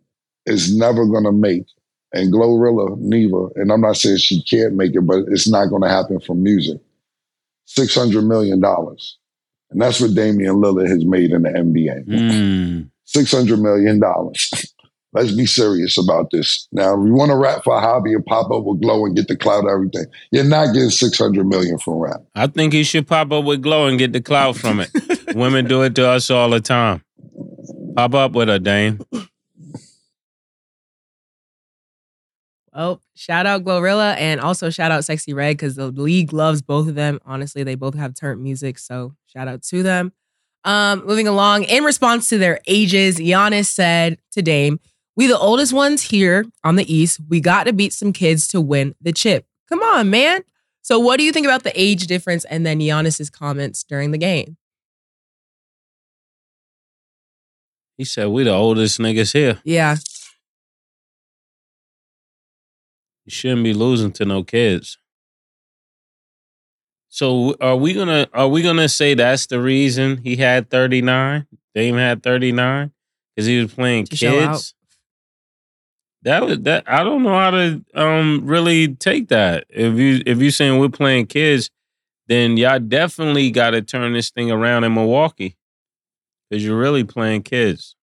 is 0.44 0.76
never 0.76 1.06
gonna 1.06 1.32
make, 1.32 1.66
and 2.12 2.32
Glorilla 2.32 2.96
Neva, 2.98 3.48
And 3.56 3.70
I'm 3.70 3.80
not 3.80 3.96
saying 3.96 4.18
she 4.18 4.42
can't 4.42 4.74
make 4.74 4.94
it, 4.94 5.02
but 5.02 5.24
it's 5.28 5.48
not 5.48 5.66
gonna 5.66 5.88
happen 5.88 6.20
from 6.20 6.42
music. 6.42 6.78
Six 7.66 7.94
hundred 7.94 8.24
million 8.24 8.60
dollars. 8.60 9.18
And 9.70 9.80
that's 9.80 10.00
what 10.00 10.14
Damian 10.14 10.56
Lillard 10.56 10.88
has 10.88 11.04
made 11.04 11.30
in 11.30 11.42
the 11.42 11.50
NBA. 11.50 12.06
Mm. 12.06 12.90
$600 13.16 13.60
million. 13.60 14.00
Let's 15.12 15.32
be 15.32 15.46
serious 15.46 15.98
about 15.98 16.30
this. 16.30 16.68
Now, 16.70 17.00
if 17.00 17.04
you 17.04 17.12
want 17.12 17.30
to 17.30 17.36
rap 17.36 17.64
for 17.64 17.76
a 17.76 17.80
hobby 17.80 18.12
and 18.12 18.24
pop 18.24 18.50
up 18.52 18.62
with 18.62 18.80
Glow 18.80 19.06
and 19.06 19.16
get 19.16 19.26
the 19.26 19.36
clout 19.36 19.64
and 19.64 19.68
everything, 19.68 20.04
you're 20.30 20.44
not 20.44 20.72
getting 20.72 20.90
600 20.90 21.46
million 21.46 21.78
from 21.78 21.94
rap. 21.94 22.20
I 22.36 22.46
think 22.46 22.72
he 22.72 22.84
should 22.84 23.08
pop 23.08 23.32
up 23.32 23.44
with 23.44 23.60
Glow 23.60 23.88
and 23.88 23.98
get 23.98 24.12
the 24.12 24.20
clout 24.20 24.56
from 24.56 24.78
it. 24.80 24.90
Women 25.34 25.66
do 25.66 25.82
it 25.82 25.96
to 25.96 26.08
us 26.08 26.30
all 26.30 26.50
the 26.50 26.60
time. 26.60 27.02
Pop 27.96 28.14
up 28.14 28.32
with 28.32 28.48
her, 28.48 28.60
Dame. 28.60 29.00
Oh, 32.80 32.98
shout 33.14 33.44
out 33.44 33.62
Glorilla 33.62 34.16
and 34.16 34.40
also 34.40 34.70
shout 34.70 34.90
out 34.90 35.02
Sexyy 35.02 35.34
Red 35.34 35.58
because 35.58 35.74
the 35.74 35.88
league 35.88 36.32
loves 36.32 36.62
both 36.62 36.88
of 36.88 36.94
them. 36.94 37.20
Honestly, 37.26 37.62
they 37.62 37.74
both 37.74 37.94
have 37.94 38.14
turnt 38.14 38.40
music, 38.40 38.78
so 38.78 39.14
shout 39.26 39.48
out 39.48 39.62
to 39.64 39.82
them. 39.82 40.14
Um, 40.64 41.04
moving 41.04 41.28
along, 41.28 41.64
in 41.64 41.84
response 41.84 42.30
to 42.30 42.38
their 42.38 42.58
ages, 42.66 43.18
Giannis 43.18 43.66
said 43.66 44.16
to 44.32 44.40
Dame, 44.40 44.80
"We 45.14 45.26
the 45.26 45.38
oldest 45.38 45.74
ones 45.74 46.04
here 46.04 46.46
on 46.64 46.76
the 46.76 46.90
East. 46.90 47.20
We 47.28 47.38
got 47.38 47.64
to 47.64 47.74
beat 47.74 47.92
some 47.92 48.14
kids 48.14 48.48
to 48.48 48.62
win 48.62 48.94
the 48.98 49.12
chip. 49.12 49.44
Come 49.68 49.82
on, 49.82 50.08
man. 50.08 50.40
So, 50.80 50.98
what 50.98 51.18
do 51.18 51.24
you 51.24 51.32
think 51.32 51.44
about 51.44 51.64
the 51.64 51.78
age 51.78 52.06
difference 52.06 52.46
and 52.46 52.64
then 52.64 52.80
Giannis's 52.80 53.28
comments 53.28 53.84
during 53.84 54.10
the 54.10 54.18
game? 54.18 54.56
He 57.98 58.06
said, 58.06 58.28
"We 58.28 58.44
the 58.44 58.52
oldest 58.52 58.98
niggas 58.98 59.34
here. 59.34 59.60
Yeah, 59.64 59.96
You 63.26 63.30
shouldn't 63.30 63.64
be 63.64 63.74
losing 63.74 64.12
to 64.12 64.24
no 64.24 64.42
kids." 64.42 64.98
So, 67.08 67.56
are 67.60 67.76
we 67.76 67.92
gonna 67.92 68.28
are 68.32 68.48
we 68.48 68.62
gonna 68.62 68.88
say 68.88 69.14
that's 69.14 69.46
the 69.46 69.60
reason 69.60 70.18
he 70.18 70.36
had 70.36 70.70
thirty 70.70 71.02
nine? 71.02 71.46
Dame 71.74 71.96
had 71.96 72.22
thirty 72.22 72.52
nine 72.52 72.92
because 73.34 73.46
he 73.46 73.60
was 73.60 73.72
playing 73.74 74.04
To 74.06 74.16
kids. 74.16 74.74
That 76.22 76.44
was 76.44 76.60
that. 76.60 76.84
I 76.86 77.02
don't 77.02 77.22
know 77.22 77.34
how 77.34 77.50
to 77.50 77.84
um 77.94 78.42
really 78.44 78.94
take 78.94 79.28
that. 79.28 79.64
If 79.70 79.94
you 79.94 80.22
if 80.26 80.40
you 80.40 80.50
saying 80.50 80.78
we're 80.78 80.88
playing 80.88 81.26
kids, 81.26 81.70
then 82.28 82.56
y'all 82.56 82.78
definitely 82.78 83.50
got 83.50 83.70
to 83.70 83.82
turn 83.82 84.12
this 84.12 84.30
thing 84.30 84.50
around 84.50 84.84
in 84.84 84.94
Milwaukee 84.94 85.56
because 86.48 86.64
you're 86.64 86.78
really 86.78 87.04
playing 87.04 87.42
kids. 87.42 87.96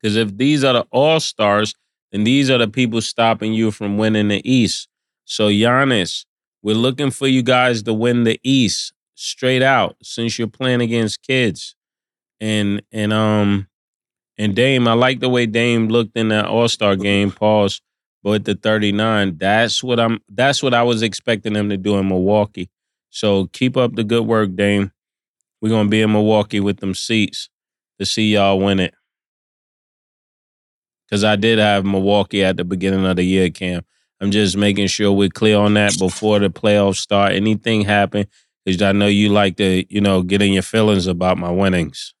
Because 0.00 0.16
if 0.16 0.36
these 0.36 0.64
are 0.64 0.72
the 0.72 0.86
all 0.90 1.20
stars, 1.20 1.74
then 2.16 2.24
these 2.24 2.48
are 2.48 2.56
the 2.56 2.66
people 2.66 3.02
stopping 3.02 3.52
you 3.52 3.70
from 3.70 3.98
winning 3.98 4.28
the 4.28 4.40
East. 4.50 4.88
So 5.26 5.48
Giannis, 5.48 6.24
we're 6.62 6.74
looking 6.74 7.10
for 7.10 7.26
you 7.26 7.42
guys 7.42 7.82
to 7.82 7.92
win 7.92 8.24
the 8.24 8.40
East 8.42 8.94
straight 9.16 9.60
out 9.60 9.96
since 10.02 10.38
you're 10.38 10.48
playing 10.48 10.80
against 10.80 11.20
kids. 11.20 11.76
And 12.40 12.80
and 12.90 13.12
um 13.12 13.68
and 14.38 14.56
Dame, 14.56 14.88
I 14.88 14.94
like 14.94 15.20
the 15.20 15.28
way 15.28 15.44
Dame 15.44 15.88
looked 15.88 16.16
in 16.16 16.28
that 16.28 16.46
All 16.46 16.68
Star 16.68 16.96
game. 16.96 17.30
Pause. 17.30 17.82
But 18.22 18.46
the 18.46 18.54
39, 18.54 19.36
that's 19.36 19.84
what 19.84 20.00
I'm. 20.00 20.20
That's 20.30 20.62
what 20.62 20.72
I 20.72 20.84
was 20.84 21.02
expecting 21.02 21.54
him 21.54 21.68
to 21.68 21.76
do 21.76 21.98
in 21.98 22.08
Milwaukee. 22.08 22.70
So 23.10 23.48
keep 23.52 23.76
up 23.76 23.94
the 23.94 24.04
good 24.04 24.26
work, 24.26 24.56
Dame. 24.56 24.90
We're 25.60 25.68
gonna 25.68 25.90
be 25.90 26.00
in 26.00 26.12
Milwaukee 26.12 26.60
with 26.60 26.78
them 26.78 26.94
seats 26.94 27.50
to 27.98 28.06
see 28.06 28.32
y'all 28.32 28.58
win 28.58 28.80
it. 28.80 28.94
Cause 31.10 31.24
I 31.24 31.36
did 31.36 31.58
have 31.58 31.84
Milwaukee 31.84 32.42
at 32.42 32.56
the 32.56 32.64
beginning 32.64 33.06
of 33.06 33.16
the 33.16 33.22
year, 33.22 33.48
Cam. 33.50 33.84
I'm 34.20 34.30
just 34.30 34.56
making 34.56 34.86
sure 34.88 35.12
we're 35.12 35.28
clear 35.28 35.58
on 35.58 35.74
that 35.74 35.98
before 35.98 36.38
the 36.38 36.48
playoffs 36.48 36.96
start. 36.96 37.32
Anything 37.32 37.82
happen, 37.82 38.26
because 38.64 38.82
I 38.82 38.92
know 38.92 39.06
you 39.06 39.28
like 39.28 39.56
to, 39.58 39.84
you 39.92 40.00
know, 40.00 40.22
get 40.22 40.42
in 40.42 40.52
your 40.52 40.62
feelings 40.62 41.06
about 41.06 41.38
my 41.38 41.50
winnings. 41.50 42.14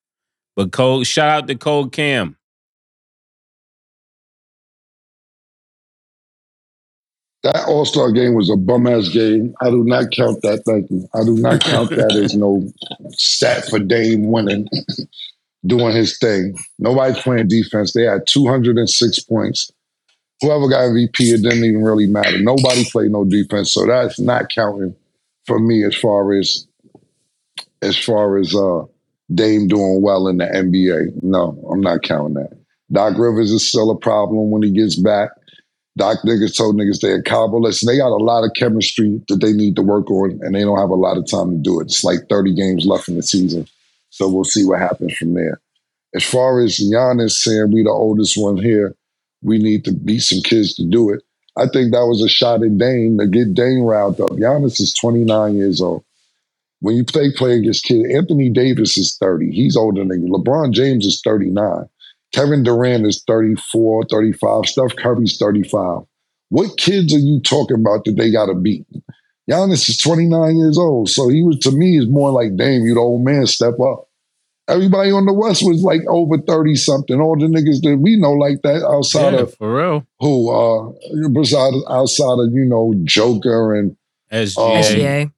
But 0.54 0.72
Cole, 0.72 1.04
shout 1.04 1.30
out 1.30 1.48
to 1.48 1.54
Cole 1.54 1.88
Cam. 1.88 2.36
That 7.42 7.64
All 7.68 7.84
Star 7.84 8.10
game 8.10 8.34
was 8.34 8.50
a 8.50 8.56
bum 8.56 8.86
ass 8.86 9.08
game. 9.08 9.54
I 9.60 9.70
do 9.70 9.84
not 9.84 10.10
count 10.10 10.42
that. 10.42 10.64
Thank 10.66 10.90
you. 10.90 11.06
I 11.14 11.22
do 11.22 11.36
not 11.36 11.60
count 11.60 11.90
that 11.90 12.12
as 12.16 12.34
no 12.34 12.66
stat 13.10 13.66
for 13.66 13.78
Dame 13.78 14.32
winning, 14.32 14.66
doing 15.66 15.94
his 15.94 16.18
thing. 16.18 16.56
Nobody's 16.78 17.22
playing 17.22 17.48
defense. 17.48 17.92
They 17.92 18.02
had 18.02 18.26
206 18.26 19.20
points. 19.20 19.70
Whoever 20.40 20.68
got 20.68 20.80
MVP, 20.80 21.20
it 21.20 21.42
didn't 21.42 21.64
even 21.64 21.82
really 21.82 22.06
matter. 22.06 22.38
Nobody 22.40 22.84
played 22.90 23.10
no 23.10 23.24
defense, 23.24 23.72
so 23.72 23.86
that's 23.86 24.20
not 24.20 24.50
counting 24.54 24.94
for 25.46 25.58
me 25.58 25.84
as 25.84 25.96
far 25.96 26.32
as 26.34 26.66
as 27.82 27.96
far 27.98 28.38
as 28.38 28.54
uh 28.54 28.82
Dame 29.34 29.66
doing 29.66 30.02
well 30.02 30.28
in 30.28 30.36
the 30.36 30.44
NBA. 30.44 31.22
No, 31.22 31.58
I'm 31.72 31.80
not 31.80 32.02
counting 32.02 32.34
that. 32.34 32.52
Doc 32.92 33.18
Rivers 33.18 33.50
is 33.50 33.68
still 33.68 33.90
a 33.90 33.98
problem 33.98 34.50
when 34.50 34.62
he 34.62 34.70
gets 34.70 34.96
back. 34.96 35.30
Doc 35.96 36.18
niggas 36.24 36.56
told 36.56 36.76
niggas 36.76 37.00
they 37.00 37.12
in 37.12 37.22
Cabo. 37.22 37.58
Listen, 37.58 37.86
they 37.86 37.96
got 37.96 38.14
a 38.14 38.22
lot 38.22 38.44
of 38.44 38.52
chemistry 38.54 39.20
that 39.28 39.40
they 39.40 39.52
need 39.52 39.74
to 39.76 39.82
work 39.82 40.10
on, 40.10 40.38
and 40.42 40.54
they 40.54 40.60
don't 40.60 40.78
have 40.78 40.90
a 40.90 40.94
lot 40.94 41.16
of 41.16 41.28
time 41.28 41.50
to 41.50 41.56
do 41.56 41.80
it. 41.80 41.84
It's 41.84 42.04
like 42.04 42.28
30 42.28 42.54
games 42.54 42.86
left 42.86 43.08
in 43.08 43.16
the 43.16 43.22
season. 43.22 43.66
So 44.10 44.28
we'll 44.28 44.44
see 44.44 44.64
what 44.64 44.80
happens 44.80 45.14
from 45.14 45.34
there. 45.34 45.60
As 46.14 46.24
far 46.24 46.60
as 46.60 46.78
Giannis 46.78 47.32
saying 47.32 47.72
we 47.72 47.82
the 47.82 47.90
oldest 47.90 48.36
one 48.36 48.56
here, 48.56 48.94
we 49.42 49.58
need 49.58 49.84
to 49.84 49.92
beat 49.92 50.20
some 50.20 50.40
kids 50.42 50.74
to 50.76 50.84
do 50.88 51.10
it. 51.10 51.22
I 51.58 51.66
think 51.68 51.92
that 51.92 52.06
was 52.06 52.22
a 52.22 52.28
shot 52.28 52.62
at 52.62 52.78
Dame 52.78 53.18
to 53.18 53.26
get 53.26 53.54
Dame 53.54 53.82
riled 53.82 54.20
up. 54.20 54.30
Giannis 54.30 54.80
is 54.80 54.94
29 54.94 55.56
years 55.56 55.80
old. 55.80 56.04
When 56.80 56.96
you 56.96 57.04
play 57.04 57.32
play 57.32 57.58
against 57.58 57.84
kids, 57.84 58.08
Anthony 58.14 58.50
Davis 58.50 58.98
is 58.98 59.16
30. 59.18 59.50
He's 59.50 59.76
older 59.76 60.04
than 60.04 60.24
you. 60.26 60.32
LeBron 60.32 60.72
James 60.72 61.06
is 61.06 61.20
39. 61.24 61.86
Kevin 62.32 62.62
Durant 62.62 63.06
is 63.06 63.22
34, 63.26 64.04
35. 64.10 64.66
Steph 64.66 64.96
Curry's 64.96 65.38
35. 65.38 66.02
What 66.50 66.76
kids 66.76 67.14
are 67.14 67.18
you 67.18 67.40
talking 67.40 67.80
about 67.80 68.04
that 68.04 68.16
they 68.16 68.30
got 68.30 68.46
to 68.46 68.54
beat? 68.54 68.86
Giannis 69.50 69.88
is 69.88 69.98
29 69.98 70.56
years 70.56 70.78
old. 70.78 71.08
So 71.08 71.28
he 71.28 71.42
was, 71.42 71.58
to 71.60 71.70
me, 71.72 71.98
is 71.98 72.08
more 72.08 72.30
like, 72.32 72.56
damn, 72.56 72.82
you 72.82 72.94
the 72.94 73.00
old 73.00 73.24
man, 73.24 73.46
step 73.46 73.78
up. 73.80 74.08
Everybody 74.68 75.12
on 75.12 75.26
the 75.26 75.32
West 75.32 75.62
was 75.64 75.82
like 75.82 76.00
over 76.08 76.38
30 76.38 76.74
something. 76.74 77.20
All 77.20 77.38
the 77.38 77.46
niggas 77.46 77.82
that 77.82 77.98
we 78.00 78.16
know 78.16 78.32
like 78.32 78.62
that 78.62 78.84
outside 78.84 79.34
Yeah, 79.34 79.40
of 79.42 79.54
for 79.54 79.76
real. 79.76 80.06
who, 80.18 80.50
uh, 80.50 80.92
besides 81.32 81.76
outside 81.88 82.40
of, 82.40 82.52
you 82.52 82.64
know, 82.64 82.92
Joker 83.04 83.74
and 83.76 83.96
SGA. 84.32 84.58
Um, 84.58 84.82
SGA 84.82 85.32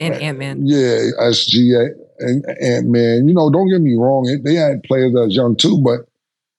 and 0.00 0.14
Ant 0.14 0.38
Man. 0.38 0.66
yeah, 0.66 1.10
SGA 1.20 1.90
and 2.20 2.46
Ant 2.62 2.88
Man. 2.88 3.28
You 3.28 3.34
know, 3.34 3.50
don't 3.50 3.68
get 3.70 3.82
me 3.82 3.94
wrong, 3.94 4.24
they 4.42 4.54
had 4.54 4.82
players 4.84 5.12
that 5.12 5.20
was 5.26 5.36
young 5.36 5.54
too, 5.54 5.78
but 5.84 6.08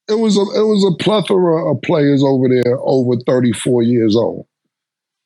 it 0.08 0.20
was 0.20 0.38
a 0.38 0.42
it 0.42 0.66
was 0.68 0.86
a 0.94 1.04
plethora 1.04 1.72
of 1.72 1.82
players 1.82 2.22
over 2.24 2.48
there 2.48 2.78
over 2.82 3.16
34 3.26 3.82
years 3.84 4.16
old. 4.16 4.46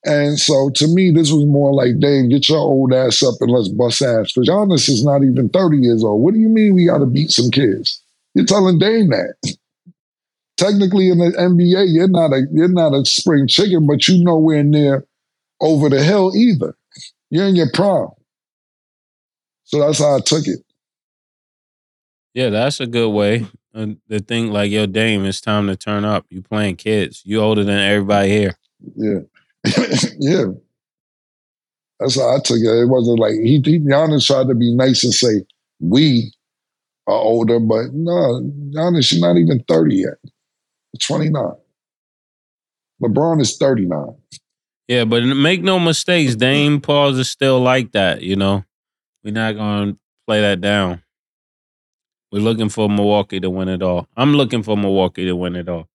And 0.05 0.39
so 0.39 0.69
to 0.75 0.87
me, 0.87 1.11
this 1.11 1.31
was 1.31 1.45
more 1.45 1.73
like, 1.73 1.99
Dave, 1.99 2.29
get 2.29 2.47
your 2.47 2.59
old 2.59 2.93
ass 2.93 3.21
up 3.23 3.35
and 3.41 3.51
let's 3.51 3.67
bust 3.67 4.01
ass. 4.01 4.31
Because 4.31 4.47
Giannis 4.47 4.89
is 4.89 5.03
not 5.03 5.23
even 5.23 5.49
30 5.49 5.77
years 5.77 6.03
old. 6.03 6.21
What 6.21 6.33
do 6.33 6.39
you 6.39 6.49
mean 6.49 6.75
we 6.75 6.85
got 6.85 6.99
to 6.99 7.05
beat 7.05 7.31
some 7.31 7.51
kids? 7.51 8.01
You're 8.33 8.45
telling 8.45 8.79
Dame 8.79 9.09
that. 9.09 9.35
Technically 10.55 11.09
in 11.09 11.19
the 11.19 11.31
NBA, 11.37 11.93
you're 11.93 12.07
not 12.07 12.33
a 12.33 12.43
you're 12.51 12.67
not 12.67 12.93
a 12.93 13.05
spring 13.05 13.47
chicken, 13.47 13.85
but 13.85 14.07
you 14.07 14.23
nowhere 14.23 14.63
near 14.63 15.05
over 15.59 15.89
the 15.89 16.03
hill 16.03 16.35
either. 16.35 16.75
You're 17.29 17.47
in 17.47 17.55
your 17.55 17.71
prime. 17.73 18.09
So 19.65 19.79
that's 19.79 19.99
how 19.99 20.15
I 20.15 20.19
took 20.19 20.47
it. 20.47 20.59
Yeah, 22.33 22.49
that's 22.49 22.79
a 22.79 22.87
good 22.87 23.09
way. 23.09 23.47
Uh, 23.73 23.87
to 24.09 24.19
think 24.19 24.51
like, 24.51 24.71
yo, 24.71 24.85
Dame, 24.85 25.25
it's 25.25 25.41
time 25.41 25.67
to 25.67 25.75
turn 25.75 26.05
up. 26.05 26.25
You 26.29 26.41
playing 26.41 26.77
kids. 26.77 27.21
You 27.25 27.41
older 27.41 27.63
than 27.63 27.79
everybody 27.79 28.29
here. 28.29 28.57
Yeah. 28.95 29.19
yeah. 30.19 30.45
That's 31.99 32.19
how 32.19 32.35
I 32.35 32.39
took 32.43 32.57
it. 32.57 32.83
It 32.83 32.89
wasn't 32.89 33.19
like 33.19 33.33
he, 33.33 33.61
he 33.63 33.79
Giannis 33.79 34.25
tried 34.25 34.47
to 34.47 34.55
be 34.55 34.73
nice 34.75 35.03
and 35.03 35.13
say, 35.13 35.43
we 35.79 36.31
are 37.07 37.15
older, 37.15 37.59
but 37.59 37.93
no, 37.93 38.41
Giannis, 38.75 39.11
you're 39.11 39.21
not 39.21 39.39
even 39.39 39.63
30 39.67 39.95
yet. 39.95 40.31
29. 41.01 41.53
LeBron 43.01 43.41
is 43.41 43.57
39. 43.57 44.15
Yeah, 44.87 45.05
but 45.05 45.23
make 45.23 45.63
no 45.63 45.79
mistakes, 45.79 46.35
Dame 46.35 46.79
Pauls 46.79 47.17
is 47.17 47.29
still 47.29 47.59
like 47.59 47.91
that, 47.91 48.21
you 48.21 48.35
know. 48.35 48.63
We're 49.23 49.33
not 49.33 49.55
gonna 49.55 49.97
play 50.25 50.41
that 50.41 50.61
down. 50.61 51.03
We're 52.31 52.39
looking 52.39 52.69
for 52.69 52.89
Milwaukee 52.89 53.39
to 53.39 53.49
win 53.49 53.69
it 53.69 53.81
all. 53.81 54.07
I'm 54.15 54.33
looking 54.33 54.63
for 54.63 54.77
Milwaukee 54.77 55.25
to 55.25 55.35
win 55.35 55.55
it 55.55 55.67
all. 55.67 55.87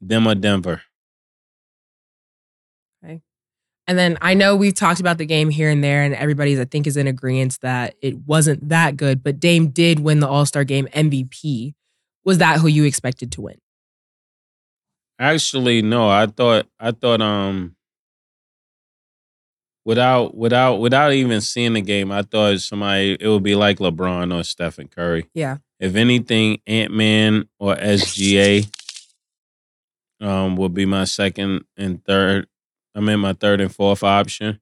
Them 0.00 0.26
or 0.26 0.34
Denver. 0.34 0.82
And 3.88 3.98
then 3.98 4.18
I 4.20 4.34
know 4.34 4.54
we've 4.54 4.74
talked 4.74 5.00
about 5.00 5.16
the 5.16 5.24
game 5.24 5.48
here 5.48 5.70
and 5.70 5.82
there, 5.82 6.02
and 6.02 6.14
everybody's 6.14 6.60
I 6.60 6.66
think 6.66 6.86
is 6.86 6.98
in 6.98 7.06
agreement 7.06 7.58
that 7.62 7.94
it 8.02 8.18
wasn't 8.26 8.68
that 8.68 8.98
good, 8.98 9.22
but 9.22 9.40
Dame 9.40 9.68
did 9.68 10.00
win 10.00 10.20
the 10.20 10.28
All 10.28 10.44
Star 10.44 10.62
Game 10.62 10.88
MVP. 10.92 11.72
Was 12.22 12.36
that 12.36 12.60
who 12.60 12.68
you 12.68 12.84
expected 12.84 13.32
to 13.32 13.40
win? 13.40 13.56
Actually, 15.18 15.80
no. 15.80 16.06
I 16.06 16.26
thought 16.26 16.66
I 16.78 16.90
thought 16.90 17.22
um 17.22 17.76
without 19.86 20.36
without 20.36 20.76
without 20.76 21.14
even 21.14 21.40
seeing 21.40 21.72
the 21.72 21.80
game, 21.80 22.12
I 22.12 22.20
thought 22.20 22.60
somebody 22.60 23.16
it 23.18 23.26
would 23.26 23.42
be 23.42 23.54
like 23.54 23.78
LeBron 23.78 24.38
or 24.38 24.44
Stephen 24.44 24.88
Curry. 24.88 25.30
Yeah. 25.32 25.56
If 25.80 25.96
anything, 25.96 26.60
Ant 26.66 26.92
Man 26.92 27.48
or 27.58 27.74
SGA 27.74 28.70
um 30.20 30.56
would 30.56 30.74
be 30.74 30.84
my 30.84 31.04
second 31.04 31.64
and 31.78 32.04
third. 32.04 32.46
I 32.98 33.00
mean 33.00 33.20
my 33.20 33.32
third 33.32 33.60
and 33.60 33.72
fourth 33.72 34.02
option. 34.02 34.60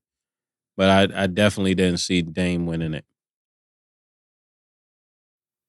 But 0.76 0.90
I, 0.90 1.22
I 1.22 1.26
definitely 1.26 1.74
didn't 1.74 2.00
see 2.00 2.20
Dame 2.20 2.66
winning 2.66 2.92
it. 2.92 3.06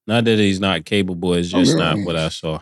Not 0.06 0.26
that 0.26 0.38
he's 0.38 0.60
not 0.60 0.84
capable, 0.84 1.34
it's 1.34 1.54
oh, 1.54 1.60
just 1.60 1.78
Okay. 1.78 1.80
not 1.80 2.06
what 2.06 2.18
I 2.18 2.28
saw. 2.28 2.60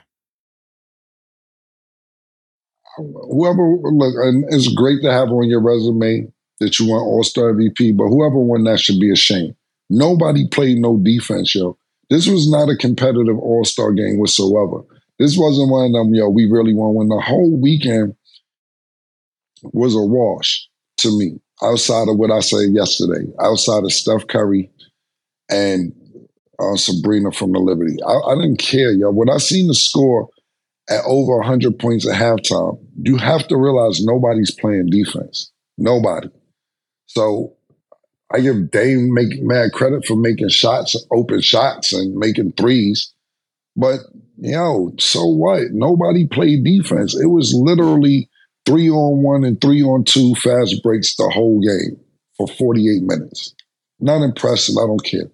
Whoever, 2.98 3.78
look, 3.84 4.16
and 4.24 4.46
it's 4.50 4.72
great 4.74 5.02
to 5.02 5.12
have 5.12 5.30
on 5.30 5.50
your 5.50 5.60
resume 5.60 6.32
that 6.60 6.80
you 6.80 6.90
won 6.90 7.02
All 7.02 7.24
Star 7.24 7.52
MVP, 7.54 7.98
but 7.98 8.08
whoever 8.08 8.40
won 8.40 8.64
that 8.66 8.80
should 8.80 9.00
be 9.00 9.12
ashamed. 9.12 9.56
Nobody 9.90 10.48
played 10.48 10.78
no 10.78 10.98
defense, 10.98 11.54
yo. 11.54 11.78
This 12.10 12.28
was 12.28 12.50
not 12.50 12.70
a 12.70 12.78
competitive 12.78 13.38
All 13.40 13.66
Star 13.66 13.92
game 13.92 14.18
whatsoever. 14.20 14.84
This 15.20 15.36
wasn't 15.38 15.72
one 15.72 15.88
of 15.88 15.94
them, 15.94 16.14
yo, 16.14 16.30
we 16.30 16.46
really 16.46 16.74
won. 16.74 16.94
When 16.94 17.10
the 17.10 17.20
whole 17.20 17.60
weekend 17.60 18.16
was 19.74 19.96
a 19.96 20.02
wash 20.02 20.68
to 20.98 21.18
me. 21.18 21.40
outside 21.64 22.08
of 22.08 22.18
what 22.18 22.32
I 22.32 22.40
said 22.40 22.72
yesterday, 22.74 23.26
outside 23.42 23.84
of 23.84 23.94
Steph 23.94 24.28
Curry 24.28 24.70
and 25.50 25.94
uh, 26.60 26.76
Sabrina 26.76 27.32
from 27.32 27.52
the 27.52 27.60
Liberty. 27.60 27.98
I, 28.06 28.32
I 28.32 28.36
didn't 28.36 28.58
care, 28.58 28.92
y'all. 28.92 29.14
When 29.14 29.30
I 29.30 29.38
seen 29.38 29.68
the 29.68 29.74
score 29.74 30.30
at 30.90 31.02
over 31.06 31.38
100 31.38 31.80
points 31.80 32.08
at 32.08 32.16
halftime, 32.16 32.78
you 33.02 33.18
have 33.18 33.48
to 33.48 33.58
realize 33.58 34.04
nobody's 34.04 34.54
playing 34.54 34.88
defense. 34.90 35.52
Nobody. 35.78 36.30
So 37.08 37.56
I 38.34 38.40
give 38.40 38.72
Dame 38.72 39.14
make 39.14 39.42
mad 39.42 39.72
credit 39.74 40.06
for 40.06 40.16
making 40.16 40.50
shots, 40.50 40.96
open 41.12 41.42
shots, 41.42 41.94
and 41.94 42.16
making 42.16 42.54
threes. 42.54 43.14
But 43.76 44.00
yo, 44.38 44.94
so 45.00 45.26
what? 45.26 45.72
Nobody 45.72 46.28
played 46.28 46.64
defense. 46.64 47.16
It 47.16 47.28
was 47.28 47.54
literally 47.54 48.30
three 48.66 48.90
on 48.90 49.24
one 49.24 49.44
and 49.44 49.60
three 49.60 49.84
on 49.84 50.04
two 50.04 50.36
fast 50.36 50.82
breaks 50.84 51.16
the 51.16 51.30
whole 51.30 51.60
game 51.62 52.00
for 52.38 52.48
48 52.48 53.04
minutes. 53.04 53.56
Not 54.00 54.22
impressive. 54.22 54.76
I 54.78 54.86
don't 54.88 55.04
care. 55.04 55.30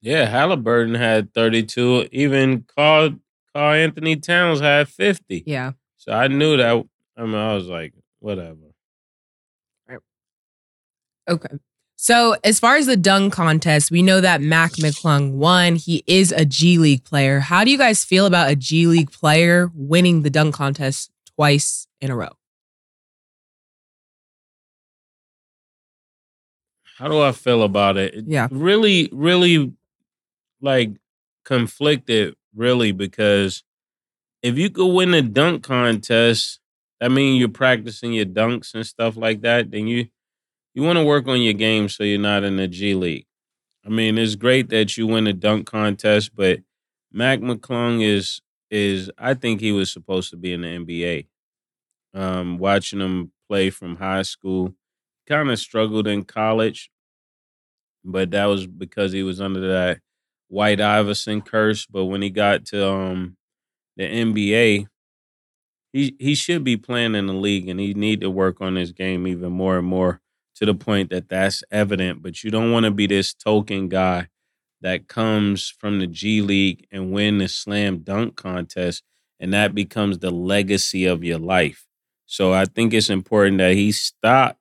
Yeah, 0.00 0.26
Halliburton 0.26 0.94
had 0.94 1.32
32. 1.34 2.08
Even 2.12 2.64
Karl, 2.76 3.16
Karl 3.54 3.74
Anthony 3.74 4.16
Towns 4.16 4.60
had 4.60 4.88
50. 4.88 5.44
Yeah. 5.46 5.72
So 5.96 6.12
I 6.12 6.28
knew 6.28 6.56
that. 6.56 6.84
I 7.16 7.22
mean, 7.22 7.34
I 7.34 7.54
was 7.54 7.66
like, 7.66 7.94
whatever. 8.20 8.68
Okay. 11.28 11.58
So, 12.00 12.36
as 12.44 12.60
far 12.60 12.76
as 12.76 12.86
the 12.86 12.96
dunk 12.96 13.32
contest, 13.32 13.90
we 13.90 14.02
know 14.02 14.20
that 14.20 14.40
Mac 14.40 14.72
McClung 14.74 15.32
won. 15.32 15.74
He 15.74 16.04
is 16.06 16.30
a 16.30 16.44
G 16.44 16.78
League 16.78 17.04
player. 17.04 17.40
How 17.40 17.64
do 17.64 17.72
you 17.72 17.76
guys 17.76 18.04
feel 18.04 18.24
about 18.24 18.50
a 18.50 18.56
G 18.56 18.86
League 18.86 19.10
player 19.10 19.70
winning 19.74 20.22
the 20.22 20.30
dunk 20.30 20.54
contest 20.54 21.10
twice 21.38 21.86
in 22.00 22.10
a 22.10 22.16
row? 22.16 22.32
How 26.98 27.06
do 27.06 27.20
I 27.20 27.30
feel 27.30 27.62
about 27.62 27.96
it? 27.96 28.24
Yeah. 28.26 28.48
Really, 28.50 29.08
really 29.12 29.72
like 30.60 30.90
conflicted, 31.44 32.34
really, 32.56 32.90
because 32.90 33.62
if 34.42 34.58
you 34.58 34.68
could 34.68 34.92
win 34.92 35.14
a 35.14 35.22
dunk 35.22 35.62
contest, 35.62 36.58
that 37.00 37.12
means 37.12 37.38
you're 37.38 37.48
practicing 37.48 38.14
your 38.14 38.26
dunks 38.26 38.74
and 38.74 38.84
stuff 38.84 39.16
like 39.16 39.42
that, 39.42 39.70
then 39.70 39.86
you 39.86 40.08
you 40.74 40.82
want 40.82 40.98
to 40.98 41.04
work 41.04 41.28
on 41.28 41.40
your 41.40 41.54
game 41.54 41.88
so 41.88 42.02
you're 42.02 42.18
not 42.18 42.42
in 42.42 42.56
the 42.56 42.66
G 42.66 42.94
League. 42.94 43.26
I 43.86 43.90
mean, 43.90 44.18
it's 44.18 44.34
great 44.34 44.70
that 44.70 44.96
you 44.96 45.06
win 45.06 45.28
a 45.28 45.32
dunk 45.32 45.66
contest, 45.68 46.34
but 46.34 46.60
Mac 47.12 47.38
McClung 47.38 48.02
is 48.02 48.40
is 48.70 49.10
I 49.18 49.34
think 49.34 49.60
he 49.60 49.72
was 49.72 49.92
supposed 49.92 50.30
to 50.30 50.36
be 50.36 50.52
in 50.52 50.62
the 50.62 50.68
NBA. 50.68 51.28
Um, 52.14 52.58
watching 52.58 53.00
him 53.00 53.32
play 53.48 53.70
from 53.70 53.96
high 53.96 54.22
school, 54.22 54.74
kind 55.28 55.50
of 55.50 55.58
struggled 55.58 56.06
in 56.06 56.24
college, 56.24 56.90
but 58.04 58.30
that 58.30 58.46
was 58.46 58.66
because 58.66 59.12
he 59.12 59.22
was 59.22 59.40
under 59.40 59.66
that 59.68 60.00
White 60.48 60.80
Iverson 60.80 61.42
curse. 61.42 61.86
But 61.86 62.06
when 62.06 62.22
he 62.22 62.30
got 62.30 62.64
to 62.66 62.88
um, 62.88 63.36
the 63.96 64.04
NBA, 64.04 64.86
he 65.92 66.16
he 66.18 66.34
should 66.34 66.64
be 66.64 66.76
playing 66.76 67.14
in 67.14 67.26
the 67.26 67.34
league, 67.34 67.68
and 67.68 67.80
he 67.80 67.94
need 67.94 68.20
to 68.22 68.30
work 68.30 68.60
on 68.60 68.76
his 68.76 68.92
game 68.92 69.26
even 69.26 69.52
more 69.52 69.78
and 69.78 69.86
more 69.86 70.20
to 70.56 70.66
the 70.66 70.74
point 70.74 71.10
that 71.10 71.28
that's 71.28 71.62
evident. 71.70 72.22
But 72.22 72.44
you 72.44 72.50
don't 72.50 72.72
want 72.72 72.84
to 72.84 72.90
be 72.90 73.06
this 73.06 73.34
token 73.34 73.88
guy 73.88 74.28
that 74.82 75.08
comes 75.08 75.68
from 75.78 75.98
the 75.98 76.06
G 76.06 76.42
League 76.42 76.86
and 76.92 77.12
win 77.12 77.38
the 77.38 77.48
slam 77.48 77.98
dunk 78.00 78.36
contest, 78.36 79.02
and 79.40 79.52
that 79.52 79.74
becomes 79.74 80.18
the 80.18 80.30
legacy 80.30 81.04
of 81.06 81.24
your 81.24 81.38
life. 81.38 81.86
So 82.26 82.52
I 82.52 82.66
think 82.66 82.94
it's 82.94 83.10
important 83.10 83.58
that 83.58 83.74
he 83.74 83.92
stop 83.92 84.58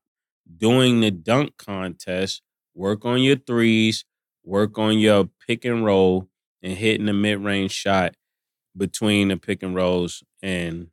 doing 0.57 1.01
the 1.01 1.11
dunk 1.11 1.57
contest, 1.57 2.41
work 2.75 3.05
on 3.05 3.21
your 3.21 3.37
threes, 3.37 4.05
work 4.43 4.77
on 4.77 4.99
your 4.99 5.29
pick 5.47 5.65
and 5.65 5.85
roll, 5.85 6.29
and 6.63 6.73
hitting 6.73 7.05
the 7.05 7.13
mid 7.13 7.39
range 7.39 7.71
shot 7.71 8.15
between 8.77 9.29
the 9.29 9.37
pick 9.37 9.63
and 9.63 9.75
rolls 9.75 10.23
and 10.41 10.89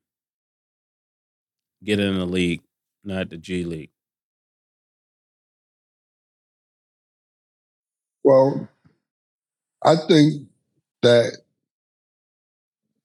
get 1.85 2.01
in 2.01 2.19
the 2.19 2.27
league, 2.27 2.63
not 3.05 3.31
the 3.31 3.37
G 3.37 3.65
League. 3.65 3.91
Well, 8.25 8.69
I 9.85 9.97
think 9.97 10.49
that 11.03 11.37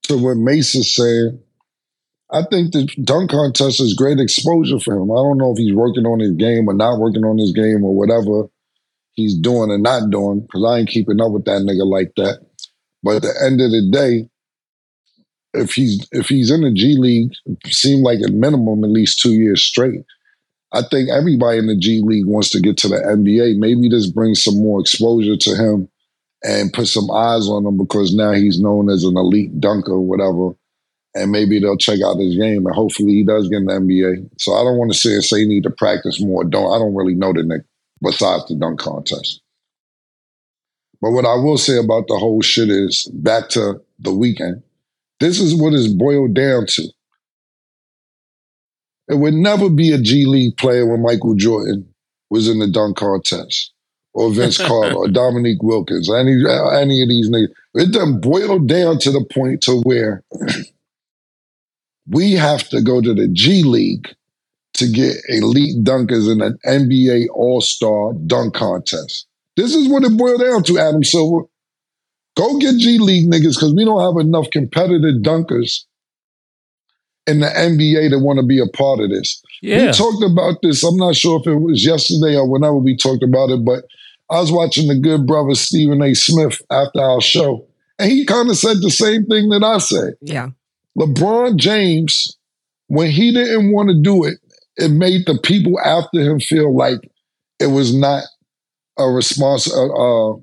to 0.03 0.17
what 0.17 0.37
Mace 0.37 0.75
is 0.75 0.95
saying, 0.95 1.39
I 2.31 2.43
think 2.49 2.71
the 2.71 2.85
dunk 3.03 3.31
contest 3.31 3.81
is 3.81 3.95
great 3.95 4.19
exposure 4.19 4.79
for 4.79 4.95
him. 4.95 5.11
I 5.11 5.15
don't 5.15 5.37
know 5.37 5.51
if 5.51 5.57
he's 5.57 5.73
working 5.73 6.05
on 6.05 6.19
his 6.19 6.31
game 6.31 6.67
or 6.67 6.73
not 6.73 6.99
working 6.99 7.23
on 7.23 7.37
his 7.37 7.51
game 7.51 7.83
or 7.83 7.93
whatever 7.93 8.49
he's 9.13 9.35
doing 9.35 9.71
and 9.71 9.83
not 9.83 10.09
doing, 10.09 10.41
because 10.41 10.63
I 10.63 10.79
ain't 10.79 10.89
keeping 10.89 11.19
up 11.19 11.31
with 11.31 11.45
that 11.45 11.61
nigga 11.63 11.89
like 11.89 12.13
that. 12.17 12.45
But 13.03 13.17
at 13.17 13.21
the 13.23 13.33
end 13.45 13.61
of 13.61 13.71
the 13.71 13.89
day, 13.91 14.29
if 15.53 15.73
he's 15.73 16.07
if 16.11 16.27
he's 16.27 16.51
in 16.51 16.61
the 16.61 16.71
G 16.71 16.95
League, 16.97 17.31
seem 17.65 18.03
like 18.03 18.19
a 18.25 18.31
minimum 18.31 18.83
at 18.83 18.91
least 18.91 19.19
two 19.19 19.33
years 19.33 19.63
straight. 19.63 20.05
I 20.71 20.83
think 20.83 21.09
everybody 21.09 21.57
in 21.57 21.65
the 21.65 21.75
G 21.75 22.01
League 22.03 22.27
wants 22.27 22.49
to 22.51 22.61
get 22.61 22.77
to 22.77 22.87
the 22.87 22.97
NBA. 22.97 23.57
Maybe 23.57 23.89
this 23.89 24.09
brings 24.09 24.43
some 24.43 24.61
more 24.61 24.79
exposure 24.79 25.35
to 25.35 25.55
him 25.55 25.89
and 26.43 26.71
put 26.73 26.87
some 26.87 27.09
eyes 27.11 27.47
on 27.47 27.65
him 27.65 27.77
because 27.77 28.13
now 28.13 28.31
he's 28.31 28.59
known 28.59 28.89
as 28.89 29.03
an 29.03 29.17
elite 29.17 29.59
dunker 29.59 29.93
or 29.93 30.05
whatever. 30.05 30.55
And 31.15 31.31
maybe 31.31 31.59
they'll 31.59 31.77
check 31.77 31.99
out 32.05 32.19
his 32.19 32.35
game 32.35 32.65
and 32.65 32.75
hopefully 32.75 33.13
he 33.13 33.23
does 33.23 33.49
get 33.49 33.57
in 33.57 33.65
the 33.65 33.73
NBA. 33.73 34.29
So 34.39 34.53
I 34.53 34.63
don't 34.63 34.77
want 34.77 34.93
to 34.93 34.97
say 34.97 35.19
say 35.19 35.39
he 35.39 35.45
need 35.45 35.63
to 35.63 35.71
practice 35.71 36.21
more. 36.21 36.43
Don't 36.43 36.71
I 36.71 36.77
don't 36.77 36.95
really 36.95 37.15
know 37.15 37.33
the 37.33 37.43
Nick 37.43 37.63
besides 38.01 38.45
the 38.47 38.55
dunk 38.55 38.79
contest. 38.79 39.41
But 41.01 41.11
what 41.11 41.25
I 41.25 41.35
will 41.35 41.57
say 41.57 41.77
about 41.77 42.07
the 42.07 42.17
whole 42.17 42.41
shit 42.41 42.69
is 42.69 43.09
back 43.13 43.49
to 43.49 43.81
the 43.99 44.13
weekend. 44.13 44.63
This 45.19 45.39
is 45.39 45.59
what 45.59 45.73
it's 45.73 45.87
boiled 45.87 46.33
down 46.33 46.65
to. 46.67 46.83
It 49.09 49.15
would 49.15 49.33
never 49.33 49.69
be 49.69 49.91
a 49.91 49.97
G 49.97 50.25
League 50.25 50.57
player 50.57 50.85
when 50.85 51.01
Michael 51.01 51.35
Jordan 51.35 51.93
was 52.29 52.47
in 52.47 52.59
the 52.59 52.69
dunk 52.69 52.97
contest, 52.97 53.73
or 54.13 54.31
Vince 54.33 54.57
Carter, 54.57 54.95
or 54.95 55.07
Dominique 55.07 55.61
Wilkins, 55.61 56.11
any 56.11 56.31
any 56.73 57.01
of 57.01 57.09
these 57.09 57.29
niggas. 57.29 57.49
It 57.75 57.93
done 57.93 58.19
boiled 58.19 58.67
down 58.67 58.99
to 58.99 59.11
the 59.11 59.23
point 59.31 59.61
to 59.63 59.81
where 59.81 60.23
we 62.07 62.33
have 62.33 62.67
to 62.69 62.81
go 62.81 63.01
to 63.01 63.13
the 63.13 63.27
G 63.27 63.63
League 63.63 64.07
to 64.73 64.89
get 64.91 65.17
elite 65.27 65.83
dunkers 65.83 66.31
in 66.31 66.41
an 66.41 66.57
NBA 66.65 67.27
All 67.33 67.61
Star 67.61 68.13
dunk 68.25 68.55
contest. 68.55 69.27
This 69.55 69.75
is 69.75 69.87
what 69.89 70.03
it 70.03 70.17
boiled 70.17 70.41
down 70.41 70.63
to, 70.63 70.79
Adam 70.79 71.03
Silver. 71.03 71.45
Go 72.35 72.57
get 72.57 72.77
G 72.77 72.97
League 72.97 73.29
niggas 73.29 73.55
because 73.55 73.73
we 73.75 73.85
don't 73.85 74.01
have 74.01 74.25
enough 74.25 74.49
competitive 74.51 75.21
dunkers 75.21 75.83
in 77.27 77.41
the 77.41 77.47
NBA 77.47 78.09
that 78.09 78.19
want 78.19 78.39
to 78.39 78.45
be 78.45 78.59
a 78.59 78.65
part 78.67 78.99
of 78.99 79.09
this. 79.09 79.41
Yeah. 79.61 79.87
We 79.87 79.91
talked 79.91 80.23
about 80.23 80.61
this. 80.63 80.83
I'm 80.83 80.97
not 80.97 81.15
sure 81.15 81.39
if 81.39 81.47
it 81.47 81.55
was 81.55 81.85
yesterday 81.85 82.35
or 82.35 82.49
whenever 82.49 82.77
we 82.77 82.97
talked 82.97 83.23
about 83.23 83.49
it, 83.49 83.63
but 83.63 83.83
I 84.29 84.39
was 84.39 84.51
watching 84.51 84.87
the 84.87 84.99
good 84.99 85.25
brother 85.25 85.55
Stephen 85.55 86.01
A. 86.01 86.13
Smith 86.13 86.61
after 86.71 87.01
our 87.01 87.21
show, 87.21 87.65
and 87.97 88.11
he 88.11 88.25
kind 88.25 88.49
of 88.49 88.57
said 88.57 88.77
the 88.81 88.91
same 88.91 89.25
thing 89.25 89.49
that 89.49 89.63
I 89.63 89.79
said. 89.79 90.15
Yeah. 90.21 90.49
LeBron 90.97 91.57
James, 91.57 92.37
when 92.87 93.09
he 93.09 93.31
didn't 93.31 93.71
want 93.71 93.89
to 93.89 94.01
do 94.01 94.25
it, 94.25 94.37
it 94.77 94.91
made 94.91 95.25
the 95.25 95.37
people 95.43 95.79
after 95.79 96.19
him 96.19 96.39
feel 96.39 96.75
like 96.75 96.99
it 97.59 97.67
was 97.67 97.95
not 97.95 98.23
a 98.97 99.07
response, 99.07 99.71
uh, 99.71 99.87
uh, 99.87 100.35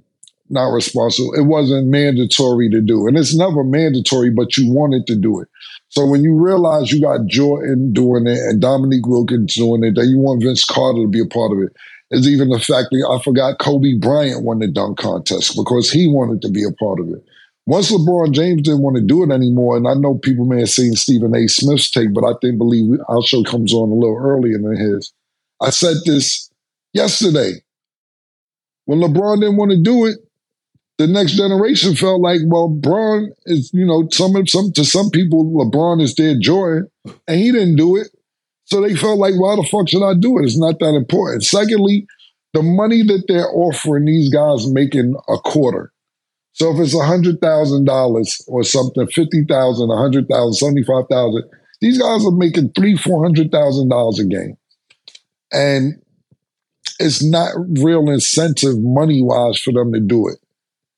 not 0.48 0.70
responsible. 0.72 1.34
It 1.34 1.42
wasn't 1.42 1.88
mandatory 1.88 2.70
to 2.70 2.80
do, 2.80 3.06
and 3.06 3.16
it's 3.16 3.36
never 3.36 3.64
mandatory, 3.64 4.30
but 4.30 4.56
you 4.56 4.72
wanted 4.72 5.06
to 5.06 5.16
do 5.16 5.40
it. 5.40 5.48
So 5.88 6.04
when 6.06 6.22
you 6.22 6.34
realize 6.34 6.92
you 6.92 7.00
got 7.00 7.26
Jordan 7.26 7.92
doing 7.92 8.26
it 8.26 8.38
and 8.38 8.60
Dominique 8.60 9.06
Wilkins 9.06 9.54
doing 9.54 9.84
it, 9.84 9.94
that 9.94 10.06
you 10.06 10.18
want 10.18 10.42
Vince 10.42 10.64
Carter 10.64 11.02
to 11.02 11.08
be 11.08 11.20
a 11.20 11.26
part 11.26 11.52
of 11.52 11.58
it. 11.58 11.74
Is 12.12 12.28
even 12.28 12.50
the 12.50 12.60
fact 12.60 12.88
that 12.92 13.08
I 13.10 13.22
forgot 13.22 13.58
Kobe 13.58 13.98
Bryant 13.98 14.44
won 14.44 14.60
the 14.60 14.68
dunk 14.68 14.98
contest 14.98 15.56
because 15.56 15.90
he 15.90 16.06
wanted 16.06 16.40
to 16.42 16.48
be 16.48 16.62
a 16.62 16.70
part 16.72 17.00
of 17.00 17.08
it. 17.08 17.24
Once 17.66 17.90
LeBron 17.90 18.30
James 18.30 18.62
didn't 18.62 18.82
want 18.82 18.94
to 18.94 19.02
do 19.02 19.24
it 19.24 19.32
anymore, 19.32 19.76
and 19.76 19.88
I 19.88 19.94
know 19.94 20.14
people 20.14 20.44
may 20.44 20.60
have 20.60 20.70
seen 20.70 20.92
Stephen 20.92 21.34
A. 21.34 21.48
Smith's 21.48 21.90
take, 21.90 22.14
but 22.14 22.24
I 22.24 22.34
think 22.40 22.58
believe 22.58 23.00
our 23.08 23.22
show 23.24 23.42
comes 23.42 23.74
on 23.74 23.90
a 23.90 23.94
little 23.94 24.16
earlier 24.16 24.56
than 24.56 24.76
his. 24.76 25.12
I 25.60 25.70
said 25.70 25.96
this 26.04 26.48
yesterday. 26.92 27.54
When 28.84 29.00
LeBron 29.00 29.40
didn't 29.40 29.56
want 29.56 29.72
to 29.72 29.82
do 29.82 30.06
it, 30.06 30.18
the 30.98 31.08
next 31.08 31.32
generation 31.32 31.96
felt 31.96 32.20
like, 32.20 32.40
well, 32.46 32.68
Bron 32.68 33.32
is, 33.46 33.70
you 33.74 33.84
know, 33.84 34.08
some 34.12 34.46
some 34.46 34.72
to 34.72 34.84
some 34.84 35.10
people, 35.10 35.44
LeBron 35.44 36.00
is 36.00 36.14
their 36.14 36.38
Jordan, 36.38 36.88
and 37.26 37.40
he 37.40 37.50
didn't 37.50 37.76
do 37.76 37.96
it. 37.96 38.15
So 38.66 38.82
they 38.82 38.96
felt 38.96 39.18
like, 39.18 39.34
why 39.34 39.56
the 39.56 39.68
fuck 39.70 39.88
should 39.88 40.06
I 40.06 40.14
do 40.18 40.38
it? 40.38 40.44
It's 40.46 40.58
not 40.58 40.80
that 40.80 40.94
important. 40.94 41.44
Secondly, 41.44 42.06
the 42.54 42.62
money 42.62 43.02
that 43.04 43.24
they're 43.28 43.50
offering 43.50 44.06
these 44.06 44.30
guys 44.32 44.72
making 44.72 45.16
a 45.28 45.38
quarter. 45.38 45.92
So 46.54 46.72
if 46.74 46.80
it's 46.80 46.94
a 46.94 47.04
hundred 47.04 47.40
thousand 47.40 47.86
dollars 47.86 48.42
or 48.48 48.64
something, 48.64 49.06
fifty 49.08 49.44
thousand, 49.48 49.90
a 49.90 49.96
hundred 49.96 50.28
thousand, 50.28 50.54
seventy-five 50.54 51.06
thousand, 51.10 51.44
these 51.80 51.98
guys 51.98 52.24
are 52.26 52.32
making 52.32 52.72
three, 52.76 52.96
four 52.96 53.22
hundred 53.24 53.52
thousand 53.52 53.90
dollars 53.90 54.20
a 54.20 54.26
game. 54.26 54.56
and 55.52 55.94
it's 56.98 57.22
not 57.22 57.52
real 57.78 58.08
incentive 58.10 58.78
money 58.78 59.22
wise 59.22 59.58
for 59.60 59.72
them 59.72 59.92
to 59.92 60.00
do 60.00 60.28
it. 60.28 60.38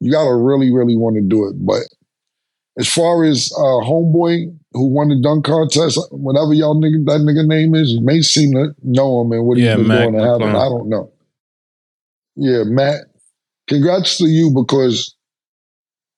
You 0.01 0.13
got 0.13 0.25
to 0.25 0.35
really, 0.35 0.73
really 0.73 0.97
want 0.97 1.17
to 1.17 1.23
do 1.23 1.49
it. 1.49 1.55
But 1.65 1.83
as 2.79 2.89
far 2.89 3.25
as 3.25 3.53
uh, 3.57 3.83
homeboy 3.85 4.57
who 4.73 4.89
won 4.89 5.09
the 5.09 5.21
dunk 5.21 5.45
contest, 5.45 5.99
whatever 6.13 6.55
y'all 6.55 6.81
nigga 6.81 7.05
that 7.07 7.21
nigga 7.21 7.47
name 7.47 7.75
is, 7.75 7.91
you 7.91 8.01
may 8.01 8.23
seem 8.23 8.53
to 8.53 8.75
know 8.85 9.21
him 9.21 9.33
and 9.33 9.45
what 9.45 9.59
Yeah, 9.59 9.77
he's 9.77 9.79
been 9.79 9.89
Mac 9.89 10.03
doing 10.03 10.15
to 10.15 10.25
have 10.25 10.41
I 10.43 10.69
don't 10.69 10.89
know. 10.89 11.11
Yeah, 12.37 12.63
Matt. 12.65 13.07
Congrats 13.67 14.17
to 14.19 14.27
you 14.27 14.51
because 14.55 15.15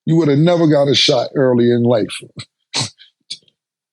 you 0.04 0.16
would 0.16 0.28
have 0.28 0.38
never 0.38 0.68
got 0.68 0.88
a 0.88 0.94
shot 0.94 1.30
early 1.34 1.70
in 1.70 1.82
life. 1.82 2.14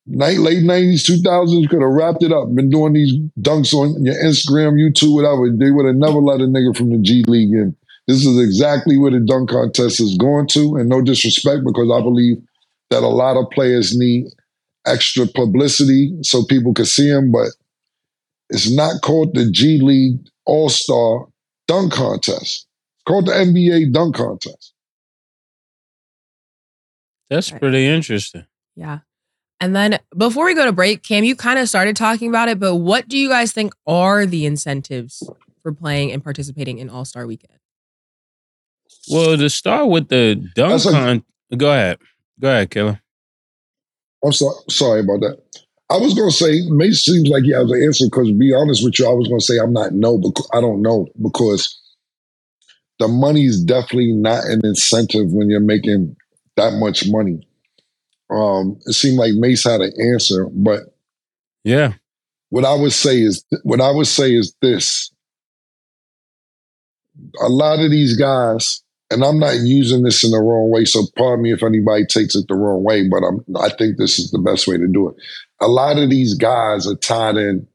Night, 0.10 0.38
late 0.38 0.64
90s, 0.64 1.10
2000s, 1.10 1.62
you 1.62 1.68
could 1.68 1.82
have 1.82 1.92
wrapped 1.92 2.24
it 2.24 2.32
up, 2.32 2.54
been 2.56 2.70
doing 2.70 2.94
these 2.94 3.14
dunks 3.42 3.74
on 3.74 4.06
your 4.06 4.16
Instagram, 4.16 4.74
YouTube, 4.76 5.14
whatever. 5.16 5.50
They 5.52 5.72
would 5.72 5.86
have 5.86 5.96
never 5.96 6.20
let 6.20 6.40
a 6.40 6.46
nigga 6.46 6.76
from 6.78 6.92
the 6.92 6.98
G 7.00 7.24
League 7.28 7.52
in. 7.52 7.76
This 8.08 8.26
is 8.26 8.40
exactly 8.40 8.98
where 8.98 9.12
the 9.12 9.20
dunk 9.20 9.50
contest 9.50 10.00
is 10.00 10.18
going 10.18 10.48
to, 10.50 10.78
and 10.78 10.88
no 10.88 11.02
disrespect, 11.02 11.64
because 11.66 11.92
I 11.92 12.02
believe 12.02 12.38
that 12.90 13.04
a 13.04 13.08
lot 13.08 13.38
of 13.38 13.50
players 13.52 13.98
need 13.98 14.26
extra 14.86 15.28
publicity 15.28 16.14
so 16.22 16.44
people 16.46 16.74
can 16.74 16.86
see 16.86 17.10
them, 17.10 17.32
but 17.32 17.48
it's 18.50 18.72
not 18.74 19.02
called 19.02 19.34
the 19.36 19.50
G 19.52 19.80
League 19.82 20.20
All 20.46 20.70
Star 20.70 21.26
Dunk 21.68 21.92
Contest. 21.94 22.66
It's 22.66 23.04
called 23.08 23.26
the 23.28 23.34
NBA 23.34 23.92
Dunk 23.94 24.16
Contest. 24.16 24.74
That's 27.30 27.52
pretty 27.52 27.86
interesting. 27.86 28.46
Yeah. 28.76 29.00
And 29.60 29.76
then 29.76 30.00
before 30.16 30.46
we 30.46 30.54
go 30.54 30.66
to 30.66 30.72
break, 30.72 31.04
Cam, 31.04 31.24
you 31.24 31.36
kind 31.36 31.60
of 31.60 31.68
started 31.68 31.96
talking 31.96 32.30
about 32.30 32.48
it, 32.48 32.60
but 32.60 32.76
what 32.76 33.08
do 33.10 33.18
you 33.18 33.28
guys 33.28 33.52
think 33.52 33.74
are 33.86 34.26
the 34.26 34.46
incentives 34.46 35.28
for 35.64 35.74
playing 35.74 36.12
and 36.12 36.24
participating 36.24 36.78
in 36.78 36.90
All 36.90 37.04
Star 37.06 37.26
Weekend? 37.28 37.58
Well, 39.10 39.36
to 39.38 39.50
start 39.50 39.90
with 39.90 40.08
the 40.10 40.36
dunk 40.56 40.72
That's 40.72 40.86
a- 40.86 40.92
con, 40.92 41.24
go 41.58 41.72
ahead, 41.72 41.98
go 42.40 42.50
ahead, 42.50 42.70
Killer. 42.72 43.02
I'm 44.24 44.32
so, 44.32 44.52
sorry 44.70 45.02
about 45.02 45.22
that. 45.22 45.38
I 45.90 45.98
was 45.98 46.14
going 46.14 46.30
to 46.30 46.36
say, 46.36 46.62
Mace 46.70 47.06
seems 47.06 47.30
like 47.30 47.44
he 47.44 47.54
has 47.54 47.72
an 47.72 47.82
answer 47.82 48.06
because, 48.06 48.28
to 48.28 48.38
be 48.38 48.54
honest 48.54 48.84
with 48.84 49.00
you, 49.00 49.08
I 49.08 49.14
was 49.14 49.28
going 49.28 49.40
to 49.40 49.46
say 49.46 49.58
I'm 49.58 49.74
not 49.74 49.94
no, 49.94 50.18
because 50.18 50.50
I 50.54 50.60
don't 50.60 50.82
know 50.82 51.08
because 51.22 51.80
the 53.00 53.08
money 53.08 53.46
is 53.46 53.64
definitely 53.64 54.12
not 54.12 54.44
an 54.46 54.62
incentive 54.64 55.32
when 55.32 55.50
you're 55.50 55.60
making 55.60 56.16
that 56.58 56.74
much 56.74 57.08
money. 57.08 57.48
Um, 58.30 58.78
it 58.86 58.94
seemed 58.94 59.18
like 59.18 59.34
Mace 59.36 59.64
had 59.64 59.80
an 59.80 59.94
answer, 60.14 60.48
but 60.52 60.82
Yeah, 61.64 61.94
what 62.50 62.66
I 62.66 62.74
would 62.74 62.94
say 62.94 63.22
is 63.22 63.46
what 63.64 63.80
I 63.80 63.92
would 63.92 64.08
say 64.08 64.34
is 64.34 64.56
this. 64.62 65.12
A 67.42 67.50
lot 67.50 67.80
of 67.80 67.90
these 67.92 68.18
guys, 68.18 68.84
and 69.10 69.24
I'm 69.24 69.40
not 69.40 69.56
using 69.64 70.04
this 70.04 70.24
in 70.24 70.32
the 70.32 70.40
wrong 70.40 70.70
way, 70.72 70.86
so 70.86 71.04
pardon 71.18 71.44
me 71.44 71.54
if 71.54 71.64
anybody 71.64 72.06
takes 72.06 72.36
it 72.36 72.48
the 72.48 72.56
wrong 72.56 72.84
way, 72.84 73.08
but 73.08 73.24
I'm 73.24 73.44
I 73.58 73.70
think 73.70 73.98
this 73.98 74.20
is 74.20 74.32
the 74.32 74.40
best 74.40 74.68
way 74.68 74.78
to 74.78 74.88
do 74.88 75.10
it. 75.10 75.16
A 75.62 75.68
lot 75.68 75.98
of 75.98 76.10
these 76.10 76.34
guys 76.34 76.88
are 76.88 76.96
tied 76.96 77.38
in 77.38 77.68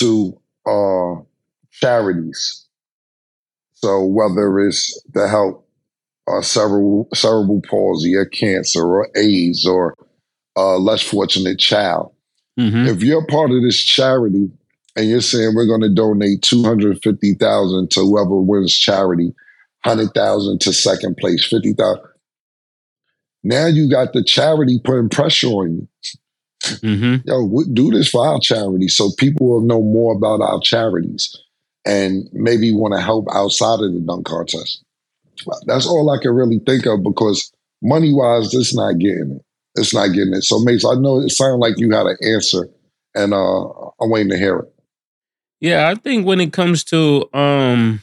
to 0.00 0.40
uh 0.66 1.22
charities. 1.70 2.64
So 3.74 4.04
whether 4.04 4.58
it's 4.60 5.00
to 5.14 5.28
help 5.28 5.68
uh, 6.28 6.40
cerebral 6.42 7.08
cerebral 7.14 7.62
palsy 7.68 8.14
or 8.14 8.26
cancer 8.26 8.84
or 8.84 9.08
AIDS 9.16 9.66
or 9.66 9.94
uh, 10.56 10.76
less 10.78 11.02
fortunate 11.02 11.58
child 11.58 12.12
hmm 12.58 12.86
if 12.86 13.02
you're 13.02 13.26
part 13.26 13.50
of 13.50 13.62
this 13.62 13.78
charity 13.82 14.50
and 14.96 15.08
you're 15.08 15.20
saying 15.20 15.54
we're 15.54 15.66
going 15.66 15.82
to 15.82 15.94
donate 15.94 16.42
250,000 16.42 17.90
to 17.90 18.00
whoever 18.00 18.40
wins 18.40 18.74
charity, 18.74 19.34
100,000 19.84 20.60
to 20.60 20.72
second 20.72 21.16
place, 21.16 21.44
50,000. 21.46 22.02
Now 23.44 23.66
you 23.66 23.88
got 23.90 24.12
the 24.12 24.24
charity 24.24 24.80
putting 24.82 25.08
pressure 25.08 25.48
on 25.48 25.72
you. 25.76 25.88
hmm 26.82 27.16
Yo, 27.24 27.44
we- 27.44 27.66
do 27.72 27.90
this 27.90 28.08
for 28.08 28.26
our 28.26 28.40
charity 28.40 28.88
so 28.88 29.10
people 29.18 29.46
will 29.48 29.60
know 29.60 29.82
more 29.82 30.14
about 30.14 30.40
our 30.40 30.60
charities 30.60 31.36
and 31.84 32.28
maybe 32.32 32.72
want 32.72 32.94
to 32.94 33.00
help 33.00 33.26
outside 33.32 33.80
of 33.80 33.92
the 33.92 34.00
dunk 34.04 34.26
contest. 34.26 34.82
That's 35.66 35.86
all 35.86 36.10
I 36.10 36.20
can 36.20 36.32
really 36.32 36.58
think 36.66 36.86
of 36.86 37.02
because 37.04 37.52
money 37.82 38.12
wise, 38.12 38.52
it's 38.54 38.74
not 38.74 38.98
getting 38.98 39.36
it. 39.36 39.42
It's 39.76 39.94
not 39.94 40.08
getting 40.08 40.34
it. 40.34 40.42
So, 40.42 40.58
Mace, 40.60 40.84
I 40.84 40.94
know 40.94 41.20
it 41.20 41.28
sounded 41.30 41.58
like 41.58 41.78
you 41.78 41.90
had 41.90 42.06
an 42.06 42.16
answer, 42.22 42.68
and 43.14 43.34
uh, 43.34 43.64
I'm 44.00 44.10
waiting 44.10 44.30
to 44.30 44.38
hear 44.38 44.58
it. 44.60 44.72
Yeah, 45.60 45.88
I 45.88 45.94
think 45.94 46.26
when 46.26 46.40
it 46.40 46.52
comes 46.52 46.82
to 46.84 47.28
um 47.34 48.02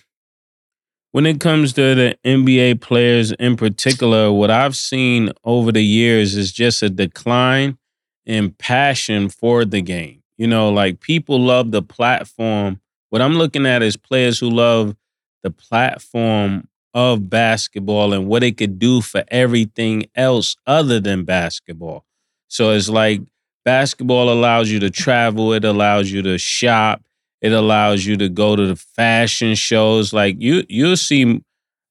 when 1.14 1.28
it 1.28 1.40
comes 1.40 1.74
to 1.74 1.94
the 1.94 2.18
NBA 2.26 2.82
players 2.82 3.32
in 3.34 3.56
particular, 3.56 4.32
what 4.32 4.50
I've 4.50 4.76
seen 4.76 5.30
over 5.44 5.72
the 5.72 5.84
years 5.84 6.36
is 6.36 6.52
just 6.52 6.82
a 6.82 6.90
decline 6.90 7.78
in 8.26 8.50
passion 8.50 9.30
for 9.30 9.64
the 9.64 9.82
game. 9.82 10.24
You 10.38 10.48
know, 10.48 10.72
like 10.72 11.02
people 11.02 11.40
love 11.40 11.70
the 11.70 11.84
platform. 11.84 12.82
What 13.12 13.22
I'm 13.22 13.36
looking 13.36 13.68
at 13.68 13.84
is 13.84 13.96
players 13.96 14.40
who 14.40 14.50
love 14.50 14.96
the 15.44 15.52
platform 15.52 16.68
of 16.96 17.30
basketball 17.30 18.12
and 18.12 18.28
what 18.28 18.44
it 18.44 18.58
could 18.58 18.80
do 18.80 19.00
for 19.00 19.24
everything 19.28 20.06
else 20.16 20.56
other 20.66 21.00
than 21.00 21.26
basketball. 21.26 22.06
So 22.48 22.72
it's 22.72 22.90
like 22.90 23.22
basketball 23.64 24.32
allows 24.32 24.72
you 24.72 24.80
to 24.80 24.90
travel, 24.90 25.54
it 25.54 25.64
allows 25.64 26.12
you 26.12 26.24
to 26.24 26.40
shop, 26.40 27.04
it 27.44 27.54
allows 27.54 28.08
you 28.08 28.18
to 28.18 28.30
go 28.30 28.56
to 28.56 28.68
the 28.68 28.78
fashion 28.78 29.56
shows. 29.56 30.14
Like 30.14 30.38
you 30.40 30.66
you'll 30.70 30.98
see 30.98 31.44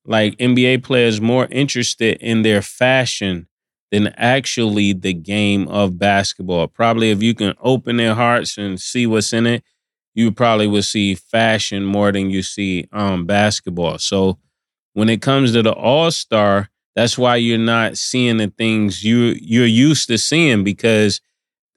like 0.07 0.37
NBA 0.39 0.83
players 0.83 1.21
more 1.21 1.47
interested 1.51 2.19
in 2.21 2.43
their 2.43 2.63
fashion 2.63 3.49
than 3.93 4.09
actually 4.17 4.95
the 4.95 5.13
game 5.13 5.69
of 5.69 5.99
basketball. 5.99 6.67
Probably 6.69 7.13
if 7.13 7.23
you 7.23 7.35
can 7.35 7.55
open 7.61 7.99
their 7.99 8.15
hearts 8.15 8.59
and 8.59 8.81
see 8.81 9.07
what's 9.07 9.35
in 9.35 9.47
it, 9.47 9.63
you 10.15 10.33
probably 10.33 10.67
will 10.67 10.83
see 10.83 11.15
fashion 11.15 11.85
more 11.85 12.13
than 12.13 12.31
you 12.31 12.43
see 12.43 12.89
um 12.93 13.27
basketball. 13.27 13.99
So 13.99 14.39
when 14.95 15.11
it 15.11 15.23
comes 15.23 15.53
to 15.53 15.63
the 15.63 15.73
All-Star, 15.73 16.71
that's 16.97 17.19
why 17.19 17.37
you're 17.37 17.59
not 17.59 17.99
seeing 17.99 18.39
the 18.39 18.49
things 18.49 19.05
you 19.05 19.37
you're 19.41 19.67
used 19.67 20.09
to 20.09 20.19
seeing 20.19 20.65
because 20.65 21.21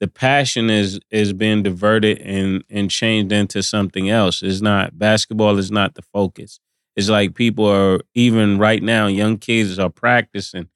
the 0.00 0.08
passion 0.08 0.70
is 0.70 1.00
is 1.10 1.32
being 1.32 1.62
diverted 1.62 2.18
and 2.20 2.64
and 2.68 2.90
changed 2.90 3.32
into 3.32 3.62
something 3.62 4.10
else. 4.10 4.42
It's 4.42 4.60
not 4.60 4.98
basketball 4.98 5.58
is 5.58 5.70
not 5.70 5.94
the 5.94 6.02
focus. 6.02 6.60
It's 6.96 7.08
like 7.08 7.34
people 7.34 7.66
are 7.66 8.00
even 8.14 8.58
right 8.58 8.82
now, 8.82 9.06
young 9.06 9.38
kids 9.38 9.78
are 9.78 9.90
practicing 9.90 10.68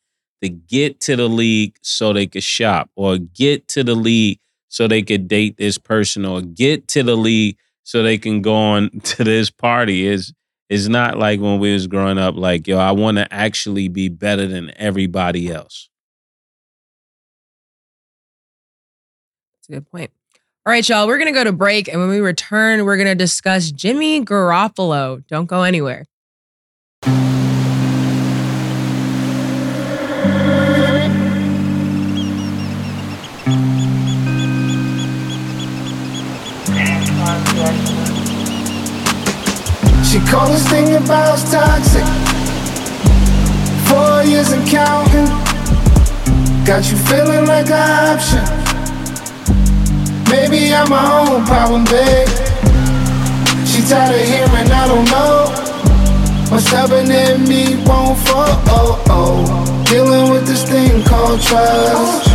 to 0.43 0.49
get 0.49 1.01
to 1.01 1.17
the 1.17 1.29
league 1.29 1.77
so 1.83 2.13
they 2.13 2.27
could 2.27 2.43
shop 2.43 2.91
or 2.97 3.19
get 3.19 3.69
to 3.69 3.85
the 3.85 3.95
league 3.95 4.39
so 4.69 4.87
they 4.87 5.03
could 5.03 5.29
date 5.29 5.57
this 5.57 5.79
person 5.79 6.25
or 6.25 6.41
get 6.41 6.89
to 6.89 7.03
the 7.03 7.17
league 7.17 7.57
so 7.83 8.03
they 8.03 8.19
can 8.19 8.41
go 8.41 8.55
on 8.55 8.91
to 9.03 9.25
this 9.25 9.51
party. 9.51 10.07
Is 10.07 10.33
it's 10.71 10.89
not 10.89 11.19
like 11.19 11.41
when 11.41 11.59
we 11.59 11.73
was 11.73 11.89
growing 11.89 12.19
up, 12.19 12.37
like, 12.37 12.67
yo, 12.69 12.79
I 12.79 12.93
want 12.93 13.19
to 13.19 13.33
actually 13.35 13.89
be 13.89 14.09
better 14.09 14.47
than 14.47 14.73
everybody 14.77 15.51
else. 15.51 15.90
A 19.71 19.75
good 19.75 19.91
point. 19.91 20.11
All 20.67 20.73
right, 20.73 20.87
y'all, 20.87 21.07
we're 21.07 21.19
going 21.19 21.33
to 21.33 21.39
go 21.39 21.45
to 21.45 21.53
break. 21.53 21.89
And 21.89 22.01
when 22.01 22.11
we 22.11 22.21
return, 22.21 22.85
we're 22.85 22.97
going 22.97 23.09
to 23.09 23.15
discuss 23.15 23.71
Jimmy 23.71 24.25
Garoppolo. 24.25 25.27
Don't 25.27 25.47
go 25.47 25.63
anywhere. 25.63 26.07
She 40.05 40.19
called 40.27 40.53
this 40.53 40.69
thing 40.69 40.97
about 40.97 41.39
toxic. 41.51 42.05
Four 43.89 44.23
years 44.25 44.53
and 44.53 44.69
counting. 44.69 45.27
Got 46.65 46.91
you 46.91 46.97
feeling 46.99 47.47
like 47.47 47.67
an 47.71 48.19
option. 48.19 48.70
Maybe 50.41 50.73
I'm 50.73 50.89
my 50.89 51.05
own 51.21 51.45
problem, 51.45 51.85
babe. 51.85 52.27
She 53.69 53.83
tired 53.85 54.17
of 54.17 54.27
hearing 54.27 54.73
I 54.73 54.89
don't 54.89 55.05
know. 55.13 55.53
What's 56.51 56.67
happening 56.69 57.13
in 57.13 57.47
me 57.47 57.77
won't 57.85 58.19
fall. 58.25 58.57
Oh, 58.73 59.05
oh. 59.11 59.85
Dealing 59.85 60.31
with 60.31 60.47
this 60.47 60.65
thing 60.65 61.05
called 61.05 61.43
trust. 61.43 62.31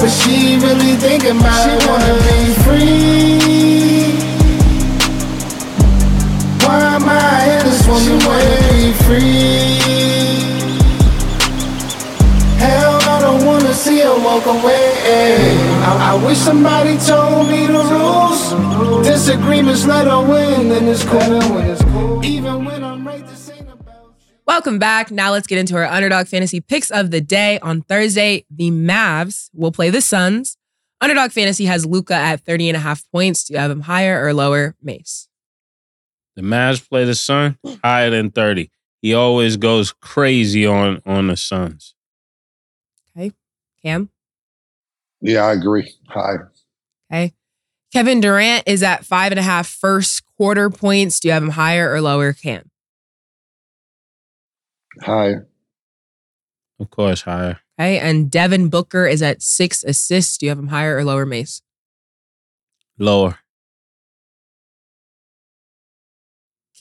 But 0.00 0.10
she 0.10 0.58
really 0.58 0.96
thinking 0.96 1.38
about 1.38 1.70
it. 1.70 1.86
Wanna 1.86 2.14
be 2.26 2.38
free. 2.66 4.18
Why 6.66 6.96
am 6.96 7.08
I 7.08 7.54
in 7.54 7.66
this 7.66 7.86
woman 7.86 8.18
wanna 8.26 8.58
be 8.74 8.92
free? 9.06 9.78
Hell, 12.58 12.98
I 13.00 13.20
don't 13.20 13.46
wanna 13.46 13.63
see 13.74 14.00
her 14.00 14.14
walk 14.18 14.46
away. 14.46 14.92
I, 15.82 16.12
I 16.12 16.24
wish 16.26 16.38
somebody 16.38 16.96
told 16.98 17.48
me 17.48 17.66
the 17.66 17.82
rules. 17.90 19.04
Disagreements 19.06 19.84
let 19.84 20.06
her 20.06 20.22
win, 20.22 20.70
and 20.70 20.88
it's 20.88 21.04
cool. 21.04 22.24
Even 22.24 22.64
when 22.64 22.84
I'm 22.84 23.06
right, 23.06 23.26
this 23.26 23.50
ain't 23.50 23.68
about 23.68 24.14
you. 24.18 24.34
Welcome 24.46 24.78
back. 24.78 25.10
Now 25.10 25.32
let's 25.32 25.46
get 25.46 25.58
into 25.58 25.76
our 25.76 25.84
underdog 25.84 26.28
fantasy 26.28 26.60
picks 26.60 26.90
of 26.90 27.10
the 27.10 27.20
day. 27.20 27.58
On 27.60 27.82
Thursday, 27.82 28.46
the 28.48 28.70
Mavs 28.70 29.50
will 29.52 29.72
play 29.72 29.90
the 29.90 30.00
Suns. 30.00 30.56
Underdog 31.00 31.32
fantasy 31.32 31.66
has 31.66 31.84
Luka 31.84 32.14
at 32.14 32.40
30 32.40 32.70
and 32.70 32.76
a 32.76 32.80
half 32.80 33.04
points. 33.10 33.44
Do 33.44 33.54
you 33.54 33.60
have 33.60 33.70
him 33.70 33.82
higher 33.82 34.24
or 34.24 34.32
lower? 34.32 34.74
Mace. 34.82 35.28
The 36.36 36.42
Mavs 36.42 36.88
play 36.88 37.04
the 37.04 37.14
Sun 37.14 37.58
higher 37.82 38.10
than 38.10 38.30
30. 38.30 38.70
He 39.02 39.12
always 39.12 39.56
goes 39.56 39.92
crazy 39.92 40.64
on 40.66 41.02
on 41.04 41.26
the 41.26 41.36
Suns. 41.36 41.93
Cam. 43.84 44.08
Yeah, 45.20 45.44
I 45.44 45.52
agree. 45.52 45.92
High. 46.08 46.36
Okay. 47.12 47.34
Kevin 47.92 48.20
Durant 48.20 48.64
is 48.66 48.82
at 48.82 49.04
five 49.04 49.30
and 49.30 49.38
a 49.38 49.42
half 49.42 49.68
first 49.68 50.22
quarter 50.36 50.70
points. 50.70 51.20
Do 51.20 51.28
you 51.28 51.32
have 51.32 51.42
him 51.42 51.50
higher 51.50 51.92
or 51.92 52.00
lower? 52.00 52.32
Cam. 52.32 52.70
High. 55.02 55.34
Of 56.80 56.90
course, 56.90 57.22
higher. 57.22 57.60
Okay. 57.78 57.98
And 57.98 58.30
Devin 58.30 58.68
Booker 58.68 59.06
is 59.06 59.22
at 59.22 59.42
six 59.42 59.84
assists. 59.84 60.38
Do 60.38 60.46
you 60.46 60.50
have 60.50 60.58
him 60.58 60.68
higher 60.68 60.96
or 60.96 61.04
lower, 61.04 61.26
Mace? 61.26 61.62
Lower. 62.98 63.38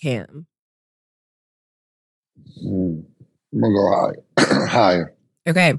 Cam. 0.02 0.48
Mm. 2.66 3.04
I'm 3.54 3.62
gonna 3.62 3.74
go 3.74 4.14
high. 4.38 4.68
Higher. 4.68 5.16
Okay. 5.48 5.74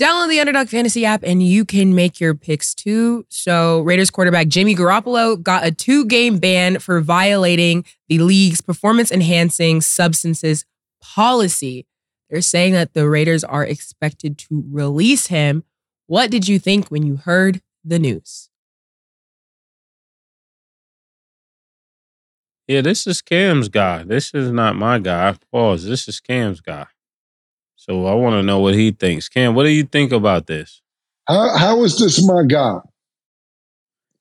Download 0.00 0.30
the 0.30 0.40
Underdog 0.40 0.68
Fantasy 0.68 1.04
app 1.04 1.22
and 1.22 1.42
you 1.42 1.66
can 1.66 1.94
make 1.94 2.20
your 2.20 2.34
picks 2.34 2.74
too. 2.74 3.26
So, 3.28 3.80
Raiders 3.80 4.10
quarterback 4.10 4.48
Jimmy 4.48 4.74
Garoppolo 4.74 5.40
got 5.42 5.66
a 5.66 5.70
two 5.70 6.06
game 6.06 6.38
ban 6.38 6.78
for 6.78 7.02
violating 7.02 7.84
the 8.08 8.18
league's 8.20 8.62
performance 8.62 9.12
enhancing 9.12 9.82
substances 9.82 10.64
policy. 11.02 11.86
They're 12.30 12.40
saying 12.40 12.72
that 12.72 12.94
the 12.94 13.10
Raiders 13.10 13.44
are 13.44 13.62
expected 13.62 14.38
to 14.38 14.64
release 14.70 15.26
him. 15.26 15.64
What 16.06 16.30
did 16.30 16.48
you 16.48 16.58
think 16.58 16.88
when 16.88 17.04
you 17.04 17.16
heard 17.16 17.60
the 17.84 17.98
news? 17.98 18.48
Yeah, 22.66 22.80
this 22.80 23.06
is 23.06 23.20
Cam's 23.20 23.68
guy. 23.68 24.04
This 24.04 24.32
is 24.32 24.50
not 24.50 24.76
my 24.76 24.98
guy. 24.98 25.36
Pause. 25.52 25.84
This 25.84 26.08
is 26.08 26.20
Cam's 26.20 26.62
guy. 26.62 26.86
So 27.90 28.06
I 28.06 28.14
want 28.14 28.34
to 28.34 28.44
know 28.44 28.60
what 28.60 28.74
he 28.74 28.92
thinks. 28.92 29.28
Cam, 29.28 29.56
what 29.56 29.64
do 29.64 29.70
you 29.70 29.82
think 29.82 30.12
about 30.12 30.46
this? 30.46 30.80
How 31.26 31.58
how 31.58 31.82
is 31.82 31.98
this 31.98 32.24
my 32.24 32.44
guy? 32.44 32.78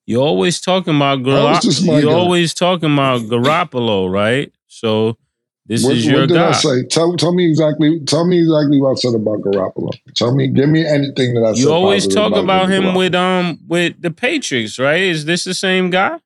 You're 0.08 0.24
always 0.24 0.60
talking 0.60 0.96
about 0.96 1.24
How 1.24 1.52
is 1.52 1.60
this 1.62 1.80
Garoppolo. 1.82 2.02
You're 2.02 2.12
guy? 2.12 2.18
always 2.18 2.54
talking 2.56 2.92
about 2.92 3.22
Garoppolo, 3.22 4.12
right? 4.12 4.52
So 4.66 5.20
this 5.68 5.84
what, 5.84 5.98
is 5.98 6.06
your 6.08 6.22
what 6.22 6.30
did 6.30 6.36
guy. 6.38 6.50
I 6.50 6.52
say? 6.54 6.84
Tell, 6.90 7.16
tell 7.16 7.32
me 7.32 7.48
exactly. 7.48 8.00
Tell 8.08 8.26
me 8.26 8.40
exactly 8.40 8.82
what 8.82 8.94
I 8.94 8.96
said 8.96 9.14
about 9.14 9.42
Garoppolo. 9.42 9.92
Tell 10.16 10.34
me. 10.34 10.48
Give 10.48 10.68
me 10.68 10.84
anything 10.84 11.36
that 11.36 11.44
I 11.44 11.54
said. 11.54 11.62
You 11.62 11.72
always 11.72 12.08
talk 12.08 12.34
about 12.36 12.72
him 12.72 12.86
Garoppolo. 12.86 12.98
with 12.98 13.14
um 13.14 13.60
with 13.68 14.02
the 14.02 14.10
Patriots, 14.10 14.80
right? 14.80 15.04
Is 15.04 15.26
this 15.26 15.44
the 15.44 15.54
same 15.54 15.92
guy? 15.92 16.18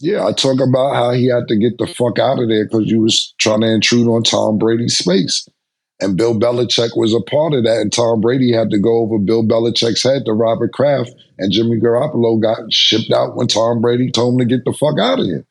Yeah, 0.00 0.26
I 0.26 0.32
talk 0.32 0.60
about 0.60 0.94
how 0.94 1.12
he 1.12 1.26
had 1.28 1.48
to 1.48 1.56
get 1.56 1.78
the 1.78 1.86
fuck 1.86 2.18
out 2.18 2.38
of 2.38 2.48
there 2.48 2.64
because 2.64 2.86
you 2.86 3.00
was 3.00 3.34
trying 3.38 3.62
to 3.62 3.68
intrude 3.68 4.08
on 4.08 4.22
Tom 4.22 4.58
Brady's 4.58 4.98
space. 4.98 5.48
And 6.00 6.18
Bill 6.18 6.38
Belichick 6.38 6.94
was 6.94 7.14
a 7.14 7.20
part 7.22 7.54
of 7.54 7.64
that. 7.64 7.80
And 7.80 7.90
Tom 7.90 8.20
Brady 8.20 8.52
had 8.52 8.68
to 8.70 8.78
go 8.78 8.98
over 8.98 9.18
Bill 9.18 9.42
Belichick's 9.42 10.02
head 10.02 10.26
to 10.26 10.34
Robert 10.34 10.72
Kraft. 10.74 11.10
And 11.38 11.50
Jimmy 11.50 11.80
Garoppolo 11.80 12.38
got 12.40 12.70
shipped 12.70 13.10
out 13.10 13.34
when 13.36 13.46
Tom 13.46 13.80
Brady 13.80 14.10
told 14.10 14.34
him 14.34 14.46
to 14.46 14.56
get 14.56 14.66
the 14.66 14.74
fuck 14.74 14.98
out 15.00 15.18
of 15.20 15.24
here. 15.24 15.46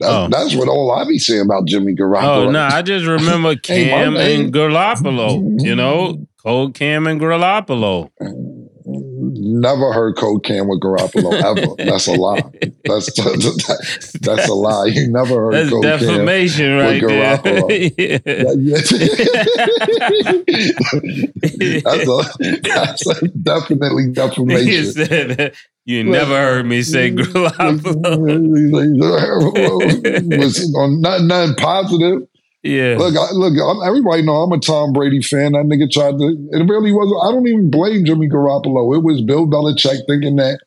That's, 0.00 0.12
Oh. 0.12 0.28
that's 0.28 0.56
what 0.56 0.66
all 0.68 0.90
I 0.90 1.06
be 1.06 1.18
saying 1.20 1.42
about 1.42 1.66
Jimmy 1.68 1.94
Garoppolo. 1.94 2.46
Oh 2.46 2.50
no, 2.50 2.60
I 2.64 2.82
just 2.82 3.06
remember 3.06 3.50
Hey, 3.64 3.84
Cam 3.90 4.14
name- 4.14 4.46
and 4.46 4.52
Garoppolo. 4.52 5.62
You 5.62 5.76
know, 5.76 6.26
Cold 6.42 6.74
Cam 6.74 7.06
and 7.06 7.20
Garoppolo. 7.20 8.10
Never 9.46 9.92
heard 9.92 10.16
Code 10.16 10.42
Cam 10.42 10.68
with 10.68 10.80
Garoppolo 10.80 11.34
ever. 11.34 11.66
That's 11.76 12.06
a 12.06 12.14
lie. 12.14 12.40
That's 12.84 13.12
that's 14.20 14.48
a 14.48 14.54
lie. 14.54 14.86
You 14.86 15.10
never 15.10 15.34
heard 15.34 15.52
That's 15.54 15.68
Code 15.70 15.82
Cam. 15.82 15.98
defamation 15.98 16.76
with 16.76 17.02
right 17.02 17.42
there. 17.44 17.60
that's, 21.82 22.08
a, 22.08 22.22
that's 22.62 23.06
a 23.06 23.28
definitely 23.28 24.10
defamation. 24.12 24.92
said, 24.92 25.54
you 25.84 26.04
never 26.04 26.34
heard 26.34 26.64
me 26.66 26.80
say 26.82 27.10
Garoppolo. 27.12 27.98
was 30.38 30.74
on 30.74 31.00
nothing, 31.02 31.26
nothing 31.26 31.54
positive. 31.56 32.26
Yeah. 32.64 32.96
Look, 32.98 33.14
I, 33.14 33.30
look, 33.32 33.52
I'm, 33.60 33.86
everybody 33.86 34.22
know 34.22 34.36
I'm 34.42 34.52
a 34.52 34.58
Tom 34.58 34.94
Brady 34.94 35.20
fan. 35.20 35.52
That 35.52 35.66
nigga 35.66 35.90
tried 35.90 36.18
to. 36.18 36.48
It 36.50 36.64
really 36.66 36.92
wasn't. 36.92 37.20
I 37.22 37.30
don't 37.30 37.46
even 37.46 37.70
blame 37.70 38.06
Jimmy 38.06 38.26
Garoppolo. 38.26 38.96
It 38.96 39.04
was 39.04 39.20
Bill 39.20 39.46
Belichick 39.46 40.00
thinking 40.08 40.36
that 40.36 40.60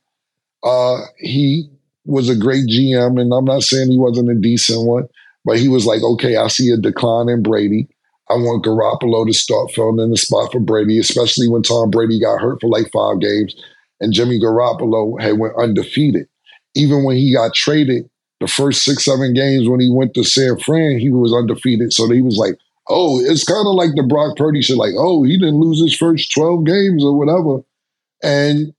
uh, 0.63 1.01
he 1.17 1.67
was 2.05 2.29
a 2.29 2.35
great 2.35 2.67
GM, 2.67 3.19
and 3.19 3.33
I'm 3.33 3.45
not 3.45 3.63
saying 3.63 3.89
he 3.89 3.97
wasn't 3.97 4.29
a 4.29 4.35
decent 4.35 4.87
one, 4.87 5.07
but 5.43 5.57
he 5.57 5.67
was 5.67 5.87
like, 5.87 6.03
okay, 6.03 6.37
I 6.37 6.47
see 6.49 6.69
a 6.69 6.77
decline 6.77 7.29
in 7.29 7.41
Brady. 7.41 7.89
I 8.29 8.35
want 8.35 8.63
Garoppolo 8.63 9.25
to 9.25 9.33
start 9.33 9.71
filling 9.71 9.99
in 9.99 10.11
the 10.11 10.17
spot 10.17 10.51
for 10.51 10.59
Brady, 10.59 10.99
especially 10.99 11.49
when 11.49 11.63
Tom 11.63 11.89
Brady 11.89 12.19
got 12.19 12.39
hurt 12.39 12.61
for 12.61 12.69
like 12.69 12.91
five 12.91 13.19
games, 13.21 13.55
and 13.99 14.13
Jimmy 14.13 14.39
Garoppolo 14.39 15.19
had 15.19 15.39
went 15.39 15.57
undefeated. 15.57 16.27
Even 16.75 17.03
when 17.03 17.17
he 17.17 17.33
got 17.33 17.55
traded, 17.55 18.07
the 18.39 18.47
first 18.47 18.83
six, 18.83 19.05
seven 19.05 19.33
games 19.33 19.67
when 19.67 19.79
he 19.79 19.91
went 19.91 20.13
to 20.13 20.23
San 20.23 20.57
Fran, 20.59 20.99
he 20.99 21.09
was 21.09 21.33
undefeated. 21.33 21.93
So 21.93 22.09
he 22.09 22.21
was 22.21 22.37
like, 22.37 22.57
oh, 22.87 23.19
it's 23.19 23.43
kind 23.43 23.67
of 23.67 23.73
like 23.73 23.95
the 23.95 24.03
Brock 24.03 24.37
Purdy 24.37 24.61
shit, 24.61 24.77
like, 24.77 24.93
oh, 24.97 25.23
he 25.23 25.37
didn't 25.37 25.59
lose 25.59 25.81
his 25.81 25.95
first 25.95 26.33
12 26.33 26.65
games 26.65 27.03
or 27.03 27.17
whatever. 27.17 27.63
And 28.23 28.73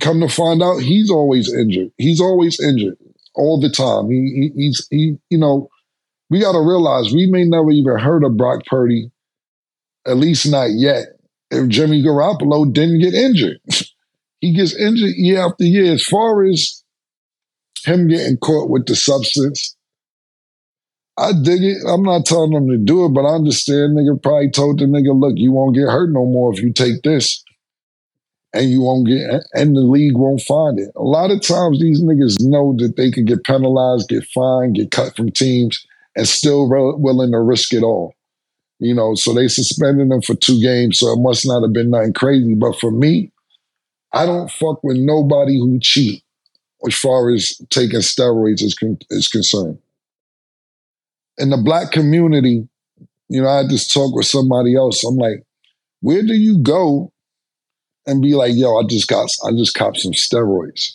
come 0.00 0.20
to 0.20 0.28
find 0.28 0.62
out, 0.62 0.78
he's 0.78 1.10
always 1.10 1.52
injured. 1.52 1.90
He's 1.96 2.20
always 2.20 2.60
injured 2.60 2.96
all 3.34 3.60
the 3.60 3.70
time. 3.70 4.10
He, 4.10 4.50
he 4.54 4.62
he's 4.62 4.86
he, 4.90 5.18
you 5.30 5.38
know, 5.38 5.68
we 6.30 6.40
got 6.40 6.52
to 6.52 6.60
realize 6.60 7.12
we 7.12 7.26
may 7.26 7.44
never 7.44 7.70
even 7.70 7.98
heard 7.98 8.24
of 8.24 8.36
Brock 8.36 8.64
Purdy, 8.66 9.10
at 10.06 10.16
least 10.16 10.50
not 10.50 10.70
yet. 10.72 11.06
If 11.50 11.68
Jimmy 11.68 12.02
Garoppolo 12.02 12.70
didn't 12.70 13.00
get 13.00 13.14
injured, 13.14 13.58
he 14.40 14.54
gets 14.54 14.74
injured 14.74 15.14
year 15.16 15.40
after 15.40 15.64
year. 15.64 15.94
As 15.94 16.04
far 16.04 16.44
as 16.44 16.82
him 17.86 18.08
getting 18.08 18.38
caught 18.38 18.70
with 18.70 18.86
the 18.86 18.96
substance, 18.96 19.76
I 21.18 21.32
dig 21.32 21.62
it. 21.62 21.78
I'm 21.88 22.02
not 22.02 22.26
telling 22.26 22.52
him 22.52 22.68
to 22.68 22.78
do 22.78 23.04
it, 23.04 23.10
but 23.10 23.24
I 23.26 23.34
understand. 23.34 23.96
Nigga 23.96 24.22
probably 24.22 24.50
told 24.50 24.78
the 24.78 24.86
nigga, 24.86 25.18
look, 25.18 25.34
you 25.36 25.52
won't 25.52 25.74
get 25.74 25.82
hurt 25.88 26.10
no 26.12 26.24
more 26.26 26.52
if 26.52 26.60
you 26.62 26.72
take 26.72 27.02
this 27.02 27.42
and 28.52 28.70
you 28.70 28.80
won't 28.82 29.06
get 29.06 29.42
and 29.54 29.76
the 29.76 29.80
league 29.80 30.16
won't 30.16 30.42
find 30.42 30.78
it. 30.78 30.90
A 30.96 31.02
lot 31.02 31.30
of 31.30 31.40
times 31.42 31.80
these 31.80 32.02
niggas 32.02 32.36
know 32.40 32.74
that 32.78 32.96
they 32.96 33.10
could 33.10 33.26
get 33.26 33.44
penalized, 33.44 34.08
get 34.08 34.24
fined, 34.34 34.76
get 34.76 34.90
cut 34.90 35.16
from 35.16 35.30
teams, 35.30 35.84
and 36.16 36.26
still 36.28 36.68
re- 36.68 36.94
willing 36.96 37.32
to 37.32 37.40
risk 37.40 37.72
it 37.72 37.82
all. 37.82 38.14
You 38.80 38.94
know, 38.94 39.14
so 39.14 39.34
they 39.34 39.48
suspended 39.48 40.10
him 40.10 40.22
for 40.22 40.34
two 40.36 40.60
games, 40.60 40.98
so 41.00 41.12
it 41.12 41.20
must 41.20 41.46
not 41.46 41.62
have 41.62 41.72
been 41.72 41.90
nothing 41.90 42.12
crazy. 42.12 42.54
But 42.54 42.78
for 42.78 42.90
me, 42.90 43.32
I 44.12 44.26
don't 44.26 44.50
fuck 44.50 44.84
with 44.84 44.96
nobody 44.98 45.58
who 45.58 45.78
cheat 45.80 46.22
as 46.86 46.94
far 46.94 47.30
as 47.32 47.56
taking 47.70 48.00
steroids 48.00 48.62
is, 48.62 48.74
con- 48.74 48.98
is 49.10 49.28
concerned. 49.28 49.78
In 51.38 51.50
the 51.50 51.56
black 51.56 51.92
community, 51.92 52.68
you 53.28 53.42
know, 53.42 53.48
I 53.48 53.66
just 53.68 53.92
this 53.92 53.92
talk 53.92 54.14
with 54.14 54.26
somebody 54.26 54.74
else. 54.76 55.04
I'm 55.04 55.16
like, 55.16 55.44
where 56.00 56.22
do 56.22 56.34
you 56.34 56.58
go 56.62 57.12
and 58.06 58.22
be 58.22 58.34
like, 58.34 58.52
yo, 58.54 58.76
I 58.78 58.82
just 58.88 59.08
got, 59.08 59.28
I 59.46 59.50
just 59.52 59.74
copped 59.74 59.98
some 59.98 60.12
steroids. 60.12 60.94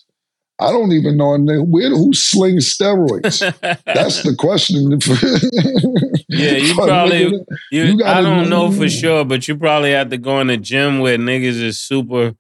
I 0.60 0.72
don't 0.72 0.92
even 0.92 1.18
know 1.18 1.34
where 1.66 1.90
who 1.90 2.14
slings 2.14 2.76
steroids. 2.78 3.40
That's 3.86 4.24
the 4.24 4.36
question. 4.36 5.00
Yeah, 6.30 6.52
you 6.54 6.74
probably- 6.74 7.46
You, 7.72 7.84
You 7.84 8.04
I 8.06 8.22
don't 8.22 8.50
know 8.50 8.72
for 8.72 8.90
sure, 8.90 9.24
but 9.26 9.48
you 9.48 9.56
probably 9.58 9.92
have 9.92 10.10
to 10.10 10.18
go 10.18 10.40
in 10.40 10.48
the 10.48 10.58
gym 10.58 11.00
where 11.00 11.18
niggas 11.18 11.62
is 11.62 11.80
super, 11.80 12.34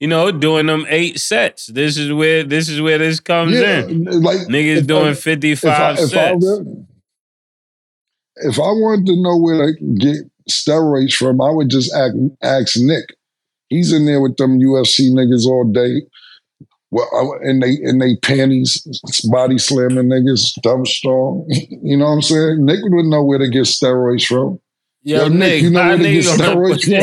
you 0.00 0.08
know, 0.08 0.30
doing 0.30 0.66
them 0.66 0.86
eight 0.88 1.18
sets. 1.18 1.66
This 1.66 1.96
is 1.96 2.12
where 2.12 2.44
this 2.44 2.68
is 2.68 2.80
where 2.80 2.98
this 2.98 3.20
comes 3.20 3.52
yeah, 3.52 3.84
in. 3.84 4.04
like 4.04 4.38
Niggas 4.48 4.86
doing 4.86 5.10
I- 5.10 5.14
fifty 5.14 5.54
five 5.54 5.98
if 5.98 6.04
I 6.04 6.38
sets. 6.38 6.46
if 8.36 8.58
I 8.58 8.62
wanted 8.62 9.06
to 9.06 9.22
know 9.22 9.36
where 9.38 9.66
to 9.66 9.94
get 9.98 10.16
steroids 10.50 11.14
from, 11.14 11.40
I 11.40 11.50
would 11.50 11.68
just 11.68 11.92
ask, 11.94 12.14
ask 12.42 12.74
Nick. 12.76 13.04
He's 13.68 13.92
in 13.92 14.06
there 14.06 14.20
with 14.20 14.36
them 14.36 14.58
UFC 14.60 15.10
niggas 15.10 15.44
all 15.46 15.64
day. 15.64 16.02
Well, 16.90 17.38
and 17.42 17.62
they 17.62 17.76
and 17.82 18.00
they 18.00 18.16
panties, 18.16 18.80
body 19.30 19.58
slamming 19.58 20.06
niggas, 20.08 20.54
dumb 20.62 20.86
strong. 20.86 21.46
You 21.82 21.96
know 21.96 22.06
what 22.06 22.12
I'm 22.12 22.22
saying? 22.22 22.64
Nick 22.64 22.80
would 22.82 23.06
know 23.06 23.22
where 23.24 23.38
to 23.38 23.48
get 23.48 23.62
steroids 23.64 24.26
from. 24.26 24.58
Yo, 25.02 25.22
Yo, 25.22 25.28
Nick, 25.28 25.38
Nick, 25.38 25.62
you 25.62 25.70
know 25.70 25.80
my 25.80 25.94
where 25.94 25.98
to 25.98 26.02
get 26.02 26.24
nigga 26.24 26.38
gonna 26.38 26.56
steroids 26.56 26.88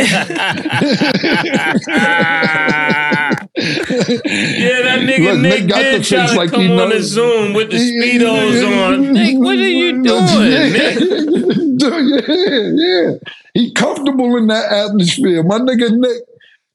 Yeah, 3.56 4.82
that 4.82 5.00
nigga 5.08 5.32
Look, 5.32 5.40
Nick, 5.42 5.68
got 5.70 5.78
did 5.82 6.02
the 6.02 6.06
try 6.06 6.28
to 6.28 6.36
like 6.36 6.52
come 6.52 6.72
on 6.72 6.90
the. 6.90 7.02
Zoom 7.02 7.54
with 7.54 7.72
the 7.72 7.78
speedos 7.78 8.90
on. 8.90 9.14
Nick, 9.14 9.40
what 9.40 9.58
are 9.58 9.68
you 9.68 10.04
doing, 10.04 10.74
Nick? 10.74 11.00
yeah, 11.80 12.72
yeah. 12.76 13.12
He 13.54 13.72
comfortable 13.72 14.36
in 14.36 14.48
that 14.48 14.72
atmosphere. 14.74 15.42
My 15.44 15.60
nigga 15.60 15.98
Nick, 15.98 16.18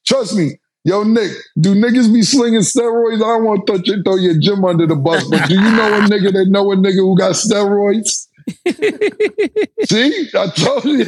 trust 0.06 0.34
me. 0.34 0.58
Yo, 0.84 1.02
Nick, 1.02 1.32
do 1.60 1.74
niggas 1.74 2.10
be 2.10 2.22
slinging 2.22 2.60
steroids? 2.60 3.16
I 3.16 3.36
don't 3.36 3.44
want 3.44 3.66
to 3.66 3.74
throw 3.74 3.82
your, 3.84 4.02
throw 4.02 4.16
your 4.16 4.38
gym 4.38 4.64
under 4.64 4.86
the 4.86 4.96
bus, 4.96 5.28
but 5.28 5.46
do 5.46 5.54
you 5.54 5.60
know 5.60 5.98
a 5.98 6.00
nigga 6.08 6.32
that 6.32 6.46
know 6.48 6.72
a 6.72 6.76
nigga 6.76 6.94
who 6.94 7.14
got 7.18 7.32
steroids? 7.32 8.26
See, 9.84 10.28
I 10.34 10.46
told 10.56 10.84
you. 10.84 10.98
Yeah. 10.98 11.04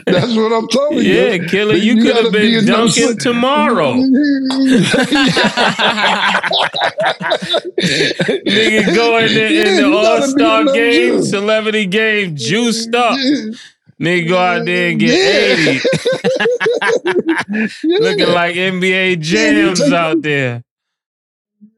That's 0.06 0.34
what 0.36 0.52
I'm 0.52 0.68
telling 0.68 0.98
you. 0.98 1.02
Yeah, 1.14 1.38
killer, 1.46 1.74
you, 1.74 1.96
could 1.96 2.12
gotta 2.12 2.22
have 2.24 2.32
be 2.32 2.38
been 2.56 2.64
them 2.66 2.86
dunking 2.86 3.18
tomorrow. 3.18 3.92
Nigga 8.44 8.94
go 8.94 9.18
in 9.18 9.34
the, 9.34 9.40
Yeah, 9.52 9.68
in 9.68 9.76
the 9.76 9.96
All 9.96 10.22
Star 10.22 10.64
game, 10.66 11.14
gyms. 11.18 11.24
celebrity 11.30 11.86
game, 11.86 12.36
juiced 12.36 12.94
up. 12.94 13.18
Nigga 14.00 14.28
go 14.28 14.38
out 14.38 14.64
there 14.64 14.90
and 14.90 14.98
get 15.00 15.10
Yeah. 15.10 15.78
80. 17.84 17.98
Looking 18.00 18.28
like 18.34 18.56
NBA 18.56 19.20
jams 19.20 19.80
out 19.92 20.22
there. 20.22 20.62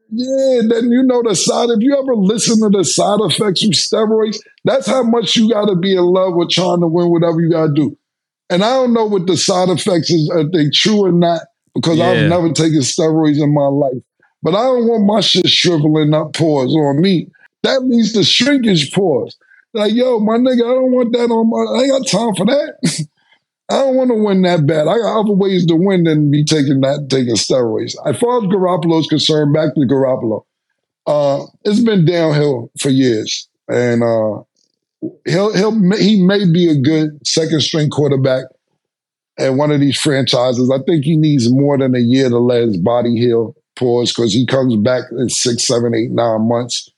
Yeah, 0.09 0.61
then 0.69 0.91
you 0.91 1.03
know 1.03 1.21
the 1.23 1.35
side. 1.35 1.69
If 1.69 1.81
you 1.81 1.93
ever 1.97 2.15
listen 2.15 2.61
to 2.61 2.77
the 2.77 2.83
side 2.85 3.19
effects 3.21 3.63
of 3.63 3.71
steroids, 3.71 4.37
that's 4.63 4.87
how 4.87 5.03
much 5.03 5.35
you 5.35 5.51
got 5.51 5.65
to 5.65 5.75
be 5.75 5.95
in 5.95 6.03
love 6.03 6.33
with 6.35 6.49
trying 6.49 6.79
to 6.81 6.87
win 6.87 7.09
whatever 7.09 7.41
you 7.41 7.51
got 7.51 7.67
to 7.67 7.73
do. 7.73 7.97
And 8.49 8.63
I 8.63 8.69
don't 8.69 8.93
know 8.93 9.05
what 9.05 9.27
the 9.27 9.35
side 9.35 9.69
effects 9.69 10.09
is, 10.09 10.31
if 10.33 10.51
they 10.51 10.69
true 10.69 11.05
or 11.05 11.11
not, 11.11 11.41
because 11.75 11.97
Yeah. 11.97 12.11
I've 12.11 12.29
never 12.29 12.51
taken 12.53 12.79
steroids 12.79 13.41
in 13.43 13.53
my 13.53 13.67
life. 13.67 14.01
But 14.41 14.55
I 14.55 14.63
don't 14.63 14.87
want 14.87 15.05
my 15.05 15.19
shit 15.19 15.47
shriveling 15.49 16.13
up 16.13 16.33
pores 16.33 16.73
on 16.73 17.01
me. 17.01 17.27
That 17.63 17.83
leads 17.83 18.13
to 18.13 18.23
shrinkage 18.23 18.93
pores. 18.93 19.35
Like, 19.73 19.93
yo, 19.93 20.19
my 20.19 20.37
nigga, 20.37 20.63
I 20.63 20.73
don't 20.73 20.91
want 20.93 21.11
that 21.13 21.29
on 21.29 21.49
my. 21.49 21.79
I 21.79 21.83
ain't 21.83 21.91
got 21.91 22.07
time 22.07 22.35
for 22.35 22.45
that. 22.45 23.07
I 23.69 23.79
don't 23.79 23.95
want 23.95 24.09
to 24.11 24.15
win 24.15 24.43
that 24.43 24.65
bad. 24.65 24.87
I 24.87 24.97
got 24.97 25.19
other 25.19 25.33
ways 25.33 25.65
to 25.65 25.75
win 25.75 26.03
than 26.03 26.31
be 26.31 26.43
taking 26.43 26.79
that 26.81 27.07
taking 27.09 27.35
steroids. 27.35 27.95
As 28.05 28.17
far 28.17 28.37
as 28.37 28.43
Garoppolo 28.45 28.99
is 28.99 29.07
concerned, 29.07 29.53
back 29.53 29.75
to 29.75 29.81
Garoppolo. 29.81 30.45
Uh, 31.05 31.45
it's 31.63 31.81
been 31.81 32.05
downhill 32.05 32.71
for 32.79 32.89
years, 32.89 33.47
and 33.67 34.03
uh, 34.03 34.43
he'll 35.25 35.53
he'll 35.53 35.97
he 35.97 36.23
may 36.23 36.49
be 36.49 36.69
a 36.69 36.79
good 36.79 37.25
second 37.25 37.61
string 37.61 37.89
quarterback 37.89 38.45
at 39.37 39.53
one 39.53 39.71
of 39.71 39.79
these 39.79 39.97
franchises. 39.99 40.71
I 40.71 40.79
think 40.83 41.03
he 41.05 41.17
needs 41.17 41.51
more 41.51 41.77
than 41.77 41.95
a 41.95 41.99
year 41.99 42.29
to 42.29 42.39
let 42.39 42.63
his 42.63 42.77
body 42.77 43.15
heal. 43.17 43.55
Pause 43.75 44.11
because 44.13 44.33
he 44.33 44.45
comes 44.45 44.75
back 44.77 45.03
in 45.11 45.29
six, 45.29 45.67
seven, 45.67 45.93
eight, 45.93 46.09
nine 46.09 46.47
months, 46.47 46.89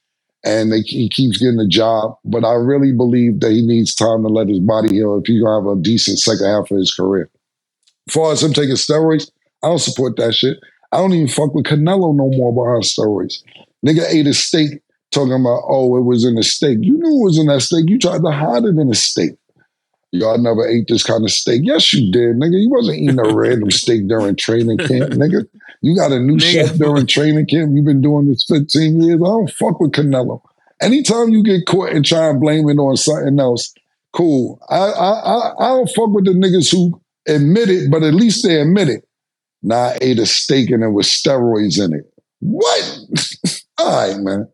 and 0.45 0.71
they, 0.71 0.81
he 0.81 1.09
keeps 1.09 1.39
getting 1.39 1.59
a 1.59 1.67
job. 1.67 2.17
But 2.25 2.45
I 2.45 2.53
really 2.53 2.93
believe 2.93 3.41
that 3.41 3.51
he 3.51 3.65
needs 3.65 3.95
time 3.95 4.23
to 4.23 4.29
let 4.29 4.49
his 4.49 4.59
body 4.61 4.95
heal 4.95 5.17
if 5.19 5.27
he's 5.27 5.43
gonna 5.43 5.69
have 5.69 5.79
a 5.79 5.81
decent 5.81 6.19
second 6.19 6.47
half 6.47 6.71
of 6.71 6.77
his 6.77 6.93
career. 6.93 7.29
As 8.07 8.13
far 8.13 8.33
as 8.33 8.43
him 8.43 8.53
taking 8.53 8.75
steroids, 8.75 9.31
I 9.63 9.69
don't 9.69 9.79
support 9.79 10.17
that 10.17 10.35
shit. 10.35 10.59
I 10.91 10.97
don't 10.99 11.13
even 11.13 11.29
fuck 11.29 11.55
with 11.55 11.65
Canelo 11.65 12.15
no 12.15 12.29
more 12.31 12.53
behind 12.53 12.83
steroids. 12.83 13.43
Nigga 13.85 14.05
ate 14.09 14.27
a 14.27 14.35
steak 14.35 14.81
talking 15.11 15.33
about, 15.33 15.63
oh, 15.67 15.97
it 15.97 16.03
was 16.03 16.25
in 16.25 16.37
a 16.37 16.43
steak. 16.43 16.79
You 16.81 16.99
knew 16.99 17.21
it 17.21 17.25
was 17.25 17.39
in 17.39 17.47
that 17.47 17.61
steak. 17.61 17.89
You 17.89 17.99
tried 17.99 18.23
to 18.23 18.31
hide 18.31 18.65
it 18.65 18.77
in 18.77 18.89
a 18.91 18.95
steak. 18.95 19.31
Y'all 20.11 20.39
never 20.39 20.67
ate 20.67 20.87
this 20.87 21.03
kind 21.03 21.23
of 21.23 21.29
steak. 21.29 21.61
Yes, 21.63 21.93
you 21.93 22.11
did, 22.11 22.35
nigga. 22.37 22.59
You 22.59 22.69
wasn't 22.69 22.97
eating 22.97 23.19
a 23.19 23.33
random 23.33 23.69
steak 23.81 24.07
during 24.07 24.35
training 24.35 24.79
camp, 24.79 25.11
nigga. 25.13 25.45
You 25.81 25.95
got 25.95 26.11
a 26.11 26.19
new 26.19 26.37
Nigga. 26.37 26.67
chef 26.67 26.77
during 26.77 27.05
training 27.05 27.45
camp. 27.45 27.71
You've 27.73 27.85
been 27.85 28.01
doing 28.01 28.27
this 28.27 28.43
15 28.49 29.01
years. 29.01 29.19
I 29.21 29.25
don't 29.25 29.51
fuck 29.51 29.79
with 29.79 29.91
Canelo. 29.91 30.41
Anytime 30.81 31.29
you 31.29 31.43
get 31.43 31.65
caught 31.67 31.91
and 31.91 32.03
try 32.05 32.27
and 32.27 32.39
blame 32.41 32.67
it 32.69 32.77
on 32.79 32.97
something 32.97 33.39
else, 33.39 33.73
cool. 34.13 34.59
I 34.69 34.77
I 34.77 35.09
I, 35.11 35.53
I 35.59 35.67
don't 35.69 35.89
fuck 35.89 36.09
with 36.09 36.25
the 36.25 36.31
niggas 36.31 36.71
who 36.71 36.99
admit 37.27 37.69
it, 37.69 37.91
but 37.91 38.01
at 38.01 38.13
least 38.13 38.45
they 38.45 38.59
admit 38.59 38.89
it. 38.89 39.05
Nah, 39.61 39.89
I 39.89 39.97
ate 40.01 40.19
a 40.19 40.25
steak 40.25 40.69
and 40.71 40.81
there 40.81 40.89
was 40.89 41.07
steroids 41.07 41.83
in 41.83 41.93
it. 41.93 42.11
What? 42.39 42.97
All 43.77 44.07
right, 44.07 44.17
man. 44.21 44.47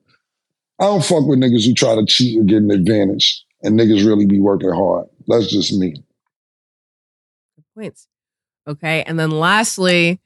I 0.80 0.86
don't 0.86 1.06
fuck 1.06 1.26
with 1.26 1.40
niggas 1.40 1.66
who 1.66 1.74
try 1.74 1.96
to 1.96 2.06
cheat 2.06 2.38
and 2.38 2.50
get 2.50 2.58
an 2.58 2.72
advantage, 2.72 3.44
and 3.62 3.80
niggas 3.80 4.06
really 4.06 4.26
be 4.26 4.40
working 4.42 4.72
hard. 4.74 5.06
That's 5.28 5.48
just 5.48 5.74
me. 5.74 5.92
Good 7.56 7.66
points. 7.76 8.08
Okay. 8.68 9.04
And 9.04 9.20
then 9.20 9.32
lastly, 9.32 10.20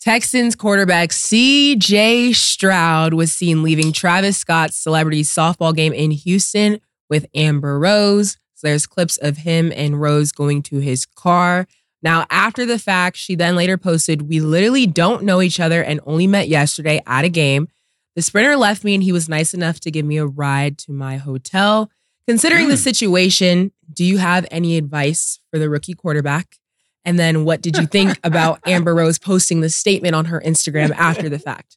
Texans 0.00 0.56
quarterback 0.56 1.10
CJ 1.10 2.34
Stroud 2.34 3.14
was 3.14 3.32
seen 3.32 3.62
leaving 3.62 3.92
Travis 3.92 4.36
Scott's 4.36 4.76
celebrity 4.76 5.22
softball 5.22 5.74
game 5.74 5.92
in 5.92 6.10
Houston 6.10 6.80
with 7.08 7.26
Amber 7.34 7.78
Rose. 7.78 8.36
So 8.54 8.66
there's 8.66 8.86
clips 8.86 9.16
of 9.18 9.38
him 9.38 9.72
and 9.74 10.00
Rose 10.00 10.32
going 10.32 10.62
to 10.64 10.78
his 10.78 11.06
car. 11.06 11.66
Now, 12.02 12.26
after 12.30 12.66
the 12.66 12.78
fact, 12.78 13.16
she 13.16 13.36
then 13.36 13.54
later 13.54 13.78
posted, 13.78 14.28
We 14.28 14.40
literally 14.40 14.86
don't 14.86 15.22
know 15.22 15.40
each 15.40 15.60
other 15.60 15.82
and 15.82 16.00
only 16.04 16.26
met 16.26 16.48
yesterday 16.48 17.00
at 17.06 17.24
a 17.24 17.28
game. 17.28 17.68
The 18.16 18.22
sprinter 18.22 18.56
left 18.56 18.82
me 18.82 18.94
and 18.94 19.02
he 19.02 19.12
was 19.12 19.28
nice 19.28 19.54
enough 19.54 19.78
to 19.80 19.90
give 19.90 20.04
me 20.04 20.16
a 20.16 20.26
ride 20.26 20.78
to 20.78 20.92
my 20.92 21.16
hotel. 21.16 21.90
Considering 22.28 22.68
the 22.68 22.74
hmm. 22.74 22.80
situation, 22.80 23.72
do 23.92 24.04
you 24.04 24.18
have 24.18 24.46
any 24.50 24.76
advice 24.76 25.40
for 25.50 25.58
the 25.58 25.68
rookie 25.68 25.94
quarterback? 25.94 26.56
And 27.04 27.18
then 27.18 27.44
what 27.44 27.60
did 27.62 27.76
you 27.76 27.86
think 27.86 28.18
about 28.24 28.60
Amber 28.66 28.94
Rose 28.94 29.18
posting 29.18 29.60
the 29.60 29.70
statement 29.70 30.14
on 30.14 30.26
her 30.26 30.40
Instagram 30.44 30.92
after 30.92 31.28
the 31.28 31.38
fact? 31.38 31.76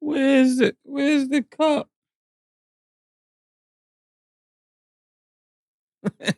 Where's 0.00 0.56
the 0.56 0.74
Where's 0.84 1.28
the 1.28 1.42
cup? 1.42 1.88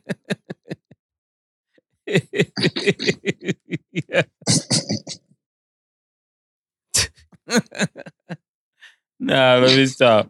nah, 9.19 9.57
let 9.57 9.75
me 9.75 9.85
stop. 9.85 10.29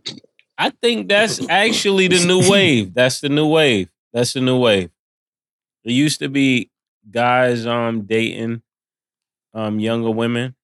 I 0.58 0.70
think 0.70 1.10
that's 1.10 1.39
actually 1.49 2.08
the 2.08 2.26
new 2.26 2.49
wave. 2.49 2.93
That's 2.93 3.20
the 3.20 3.30
new 3.30 3.47
wave. 3.47 3.89
That's 4.14 4.34
the 4.34 4.41
new 4.41 4.60
wave. 4.60 4.89
It 5.84 5.91
used 5.91 6.20
to 6.20 6.30
be 6.30 6.72
guys 7.12 7.66
um 7.66 8.03
dating 8.03 8.62
um 9.53 9.80
younger 9.80 10.12
women. 10.12 10.56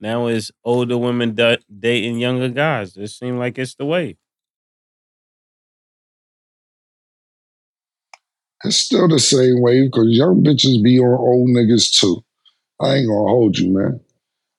Now 0.00 0.26
it's 0.26 0.50
older 0.64 0.98
women 0.98 1.34
da- 1.34 1.56
dating 1.78 2.18
younger 2.18 2.48
guys. 2.48 2.96
It 2.96 3.08
seems 3.08 3.38
like 3.38 3.58
it's 3.58 3.74
the 3.74 3.86
wave. 3.86 4.16
It's 8.64 8.76
still 8.76 9.08
the 9.08 9.18
same 9.18 9.60
wave 9.60 9.90
because 9.90 10.08
young 10.10 10.42
bitches 10.42 10.82
be 10.82 10.98
on 10.98 11.18
old 11.18 11.48
niggas 11.50 11.90
too. 11.98 12.22
I 12.80 12.96
ain't 12.96 13.08
gonna 13.08 13.30
hold 13.30 13.58
you, 13.58 13.70
man. 13.72 14.00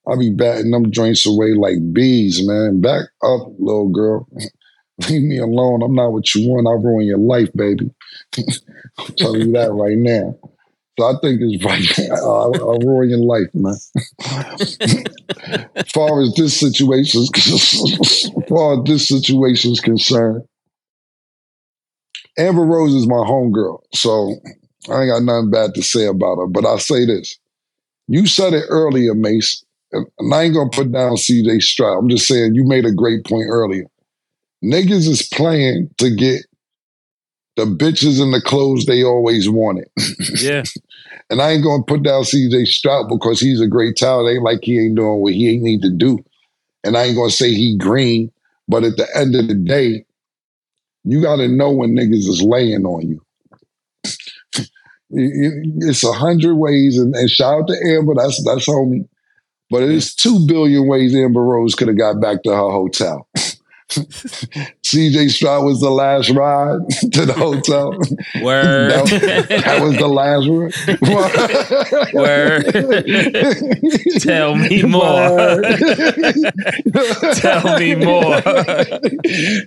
I 0.09 0.15
be 0.17 0.29
batting 0.29 0.71
them 0.71 0.91
joints 0.91 1.25
away 1.25 1.53
like 1.53 1.93
bees, 1.93 2.45
man. 2.45 2.81
Back 2.81 3.03
up, 3.23 3.47
little 3.59 3.89
girl. 3.89 4.27
Leave 5.09 5.21
me 5.23 5.37
alone. 5.37 5.83
I'm 5.83 5.93
not 5.93 6.11
what 6.11 6.33
you 6.33 6.49
want. 6.49 6.65
I'll 6.65 6.81
ruin 6.81 7.05
your 7.05 7.19
life, 7.19 7.49
baby. 7.55 7.91
I'm 8.37 9.13
telling 9.17 9.41
you 9.41 9.51
that 9.53 9.71
right 9.71 9.97
now. 9.97 10.35
So 10.99 11.05
I 11.05 11.13
think 11.21 11.39
it's 11.41 11.63
right. 11.63 12.09
I'll, 12.17 12.55
I'll 12.55 12.79
ruin 12.79 13.09
your 13.09 13.19
life, 13.19 13.53
man. 13.53 13.75
as 15.75 15.91
far 15.93 16.21
as 16.21 16.33
this 16.33 16.59
situation, 16.59 17.21
as 17.35 18.31
far 18.49 18.79
as 18.79 18.83
this 18.85 19.07
situation 19.07 19.73
is 19.73 19.79
concerned, 19.79 20.43
Amber 22.39 22.63
Rose 22.63 22.93
is 22.95 23.07
my 23.07 23.15
homegirl, 23.15 23.79
so 23.93 24.35
I 24.89 25.01
ain't 25.01 25.11
got 25.11 25.23
nothing 25.23 25.51
bad 25.51 25.75
to 25.75 25.83
say 25.83 26.05
about 26.05 26.37
her. 26.37 26.47
But 26.47 26.65
I'll 26.65 26.79
say 26.79 27.05
this: 27.05 27.37
you 28.07 28.25
said 28.25 28.53
it 28.53 28.65
earlier, 28.69 29.13
Mace, 29.13 29.63
and 29.91 30.33
I 30.33 30.43
ain't 30.43 30.53
gonna 30.53 30.69
put 30.69 30.91
down 30.91 31.15
CJ 31.15 31.61
Stroud. 31.61 31.97
I'm 31.97 32.09
just 32.09 32.27
saying 32.27 32.55
you 32.55 32.65
made 32.65 32.85
a 32.85 32.91
great 32.91 33.25
point 33.25 33.47
earlier. 33.47 33.85
Niggas 34.63 35.07
is 35.07 35.27
playing 35.33 35.89
to 35.97 36.09
get 36.09 36.45
the 37.55 37.65
bitches 37.65 38.21
and 38.21 38.33
the 38.33 38.41
clothes 38.41 38.85
they 38.85 39.03
always 39.03 39.49
wanted. 39.49 39.89
Yeah. 40.41 40.63
And 41.29 41.41
I 41.41 41.51
ain't 41.51 41.63
gonna 41.63 41.83
put 41.83 42.03
down 42.03 42.23
CJ 42.23 42.67
Stroud 42.67 43.09
because 43.09 43.39
he's 43.39 43.59
a 43.59 43.67
great 43.67 43.95
talent. 43.97 44.33
Ain't 44.33 44.43
like 44.43 44.59
he 44.63 44.79
ain't 44.79 44.95
doing 44.95 45.19
what 45.21 45.33
he 45.33 45.49
ain't 45.49 45.63
need 45.63 45.81
to 45.81 45.89
do. 45.89 46.19
And 46.83 46.95
I 46.95 47.03
ain't 47.03 47.17
gonna 47.17 47.29
say 47.31 47.53
he 47.53 47.77
green, 47.77 48.31
but 48.67 48.83
at 48.83 48.97
the 48.97 49.07
end 49.15 49.35
of 49.35 49.47
the 49.47 49.55
day, 49.55 50.05
you 51.03 51.21
gotta 51.21 51.47
know 51.47 51.71
when 51.71 51.95
niggas 51.95 52.27
is 52.27 52.41
laying 52.41 52.85
on 52.85 53.07
you- 53.07 53.21
it's 55.09 56.03
a 56.03 56.11
hundred 56.11 56.55
ways, 56.55 56.97
and, 56.97 57.15
and 57.15 57.29
shout 57.29 57.61
out 57.61 57.67
to 57.67 57.75
Amber, 57.85 58.13
that's 58.15 58.43
that's 58.43 58.67
homie. 58.67 59.07
But 59.69 59.83
it's 59.83 60.15
two 60.15 60.45
billion 60.47 60.87
ways 60.87 61.15
Amber 61.15 61.43
Rose 61.43 61.75
could 61.75 61.89
have 61.89 61.97
got 61.97 62.21
back 62.21 62.43
to 62.43 62.51
her 62.51 62.71
hotel. 62.71 63.27
CJ 63.89 65.29
Stroud 65.31 65.63
was 65.65 65.79
the 65.79 65.89
last 65.89 66.29
ride 66.31 66.79
to 67.13 67.25
the 67.25 67.33
hotel. 67.33 67.91
Word. 68.43 68.91
that, 68.91 69.47
that 69.49 69.81
was 69.81 69.97
the 69.97 70.07
last 70.07 70.47
ride. 70.49 72.13
Word. 72.13 72.65
Tell 74.21 74.55
me 74.55 74.83
more. 74.83 75.61
Tell 77.35 77.79
me 77.79 77.95
more. 77.95 78.35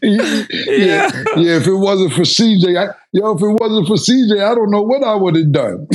yeah, 0.03 1.11
yeah. 1.36 1.57
If 1.57 1.66
it 1.66 1.74
wasn't 1.76 2.12
for 2.12 2.22
CJ, 2.22 2.76
I, 2.76 2.94
yo, 3.12 3.34
if 3.36 3.42
it 3.42 3.59
wasn't 3.61 3.86
for 3.88 3.96
CJ, 3.96 4.44
I 4.44 4.55
don't 4.55 4.70
know 4.70 4.82
what 4.82 5.03
I 5.03 5.14
would 5.14 5.36
have 5.36 5.53
done. 5.53 5.86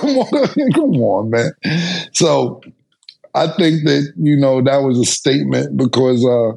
come 0.00 0.18
on, 0.18 0.72
come 0.72 0.94
on, 1.02 1.30
man. 1.30 1.52
So 2.12 2.62
I 3.34 3.46
think 3.46 3.84
that 3.84 4.12
you 4.16 4.36
know 4.36 4.62
that 4.62 4.78
was 4.78 4.98
a 4.98 5.04
statement 5.04 5.76
because 5.76 6.24
uh, 6.24 6.56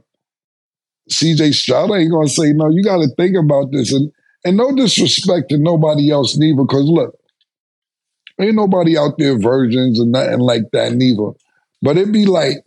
CJ 1.09 1.53
Stroud 1.53 1.91
ain't 1.91 2.11
gonna 2.11 2.27
say 2.27 2.51
no. 2.53 2.69
You 2.69 2.83
got 2.83 2.97
to 2.97 3.07
think 3.15 3.35
about 3.37 3.71
this, 3.71 3.93
and 3.93 4.11
and 4.43 4.57
no 4.57 4.75
disrespect 4.75 5.49
to 5.49 5.57
nobody 5.57 6.11
else 6.11 6.37
neither. 6.37 6.63
Because 6.63 6.85
look, 6.85 7.17
ain't 8.39 8.55
nobody 8.55 8.97
out 8.97 9.17
there 9.17 9.39
virgins 9.39 9.99
and 9.99 10.11
nothing 10.11 10.39
like 10.39 10.63
that 10.73 10.93
neither. 10.93 11.31
But 11.81 11.97
it'd 11.97 12.13
be 12.13 12.25
like, 12.25 12.63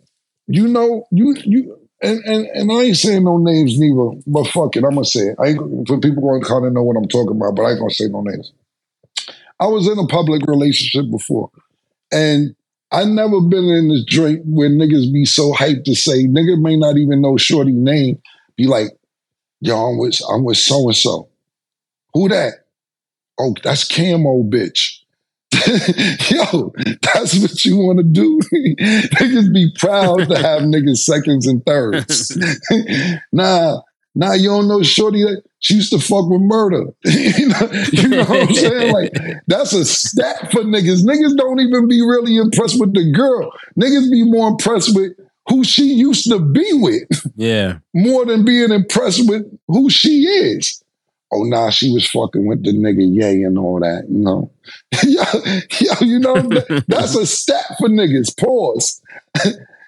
you 0.47 0.67
know, 0.67 1.05
you 1.11 1.35
you. 1.43 1.75
And, 2.01 2.23
and 2.23 2.45
and 2.53 2.71
I 2.71 2.83
ain't 2.83 2.95
saying 2.95 3.25
no 3.25 3.37
names 3.37 3.77
neither, 3.77 4.21
but 4.25 4.47
fuck 4.47 4.77
it, 4.77 4.85
I'm 4.85 4.91
gonna 4.91 5.03
say 5.03 5.19
it. 5.19 5.35
I 5.37 5.47
ain't, 5.47 5.85
for 5.85 5.99
people 5.99 6.23
to 6.39 6.47
kind 6.47 6.65
of 6.65 6.71
know 6.71 6.81
what 6.81 6.95
I'm 6.95 7.09
talking 7.09 7.35
about, 7.35 7.57
but 7.57 7.63
I 7.63 7.71
ain't 7.71 7.79
gonna 7.79 7.91
say 7.91 8.05
no 8.07 8.21
names. 8.21 8.53
I 9.59 9.67
was 9.67 9.85
in 9.85 9.99
a 9.99 10.07
public 10.07 10.47
relationship 10.47 11.11
before, 11.11 11.51
and 12.09 12.55
I 12.91 13.03
never 13.05 13.39
been 13.41 13.65
in 13.65 13.89
this 13.89 14.03
joint 14.03 14.41
where 14.45 14.69
niggas 14.69 15.13
be 15.13 15.25
so 15.25 15.53
hyped 15.53 15.83
to 15.85 15.95
say 15.95 16.25
nigga 16.25 16.59
may 16.59 16.75
not 16.75 16.97
even 16.97 17.21
know 17.21 17.37
shorty 17.37 17.71
name. 17.71 18.21
Be 18.57 18.67
like, 18.67 18.87
yo, 19.61 19.75
I'm 19.77 19.97
with 19.99 20.19
I'm 20.31 20.43
with 20.43 20.57
so 20.57 20.87
and 20.87 20.95
so. 20.95 21.29
Who 22.13 22.29
that? 22.29 22.53
Oh, 23.39 23.53
that's 23.63 23.87
Camo, 23.87 24.43
bitch. 24.43 24.97
yo, 26.31 26.73
that's 27.01 27.39
what 27.39 27.65
you 27.65 27.77
want 27.77 27.99
to 27.99 28.03
do. 28.03 28.39
niggas 28.81 29.53
be 29.53 29.71
proud 29.79 30.27
to 30.27 30.37
have 30.37 30.61
niggas 30.63 30.97
seconds 30.97 31.47
and 31.47 31.65
thirds. 31.65 32.37
nah, 33.31 33.81
nah, 34.15 34.33
you 34.33 34.49
don't 34.49 34.67
know 34.67 34.83
shorty 34.83 35.23
that 35.23 35.43
she 35.59 35.75
used 35.75 35.91
to 35.91 35.99
fuck 35.99 36.29
with 36.29 36.41
murder. 36.41 36.85
you, 37.05 37.47
know, 37.47 37.69
you 37.91 38.07
know 38.09 38.23
what 38.25 38.49
I'm 38.49 38.55
saying? 38.55 38.93
Like, 38.93 39.13
that's 39.47 39.73
a 39.73 39.85
stat 39.85 40.51
for 40.51 40.61
niggas. 40.61 41.03
Niggas 41.03 41.37
don't 41.37 41.59
even 41.59 41.87
be 41.87 42.01
really 42.01 42.37
impressed 42.37 42.79
with 42.79 42.93
the 42.93 43.11
girl. 43.11 43.51
Niggas 43.79 44.09
be 44.09 44.23
more 44.23 44.47
impressed 44.47 44.95
with 44.95 45.13
who 45.47 45.63
she 45.63 45.83
used 45.83 46.29
to 46.29 46.39
be 46.39 46.67
with. 46.73 47.07
Yeah. 47.35 47.79
More 47.93 48.25
than 48.25 48.45
being 48.45 48.71
impressed 48.71 49.27
with 49.27 49.43
who 49.67 49.89
she 49.89 50.23
is. 50.23 50.83
Oh, 51.31 51.43
nah, 51.43 51.69
she 51.69 51.91
was 51.91 52.07
fucking 52.07 52.47
with 52.47 52.63
the 52.63 52.71
nigga 52.71 53.07
Yay 53.15 53.43
and 53.43 53.57
all 53.57 53.79
that, 53.79 54.05
you 54.09 54.19
know. 54.19 54.51
yo, 55.03 55.23
yo, 55.79 56.05
you 56.05 56.19
know, 56.19 56.81
that's 56.87 57.15
a 57.15 57.25
stat 57.25 57.65
for 57.77 57.87
niggas. 57.87 58.35
Pause. 58.39 59.01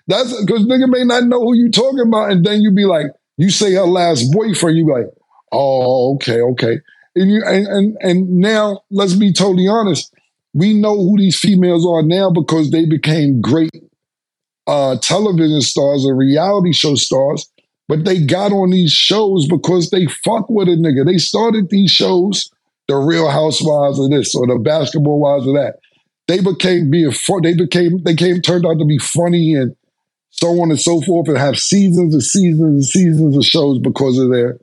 that's 0.07 0.39
because 0.41 0.65
nigga 0.65 0.88
may 0.88 1.03
not 1.03 1.26
know 1.26 1.39
who 1.39 1.55
you 1.55 1.72
talking 1.72 2.05
about, 2.05 2.32
and 2.32 2.45
then 2.45 2.61
you 2.61 2.72
be 2.72 2.86
like, 2.86 3.07
you 3.43 3.49
say 3.49 3.73
her 3.73 3.83
last 3.83 4.31
boyfriend, 4.31 4.77
you 4.77 4.91
like, 4.91 5.07
Oh, 5.51 6.15
okay, 6.15 6.41
okay. 6.41 6.79
And, 7.15 7.29
you, 7.31 7.43
and, 7.45 7.67
and 7.67 7.97
and 7.99 8.29
now 8.29 8.81
let's 8.89 9.15
be 9.15 9.33
totally 9.33 9.67
honest. 9.67 10.13
We 10.53 10.73
know 10.73 10.95
who 10.95 11.17
these 11.17 11.37
females 11.37 11.85
are 11.85 12.03
now 12.03 12.31
because 12.31 12.71
they 12.71 12.85
became 12.85 13.41
great 13.41 13.69
uh, 14.67 14.97
television 15.01 15.61
stars 15.61 16.05
or 16.05 16.15
reality 16.15 16.71
show 16.73 16.95
stars. 16.95 17.49
But 17.87 18.05
they 18.05 18.23
got 18.23 18.53
on 18.53 18.69
these 18.69 18.91
shows 18.91 19.47
because 19.47 19.89
they 19.89 20.05
fuck 20.05 20.49
with 20.49 20.69
a 20.69 20.77
nigga. 20.77 21.05
They 21.05 21.17
started 21.17 21.69
these 21.69 21.91
shows, 21.91 22.49
the 22.87 22.95
Real 22.95 23.29
Housewives 23.29 23.99
of 23.99 24.09
this 24.09 24.33
or 24.33 24.47
the 24.47 24.59
Basketball 24.59 25.19
Wives 25.19 25.47
of 25.47 25.55
that. 25.55 25.79
They 26.27 26.39
became 26.39 26.89
being 26.89 27.11
fun. 27.11 27.41
They 27.41 27.55
became 27.55 28.01
they 28.03 28.15
came 28.15 28.41
turned 28.41 28.65
out 28.65 28.79
to 28.79 28.85
be 28.85 28.99
funny 28.99 29.53
and 29.53 29.75
so 30.32 30.47
on 30.61 30.71
and 30.71 30.79
so 30.79 31.01
forth, 31.01 31.27
and 31.27 31.38
have 31.38 31.57
seasons 31.57 32.13
and 32.13 32.23
seasons 32.23 32.61
and 32.61 32.86
seasons 32.86 33.38
of 33.38 33.43
shows 33.43 33.79
because 33.79 34.17
of 34.17 34.32
their 34.32 34.57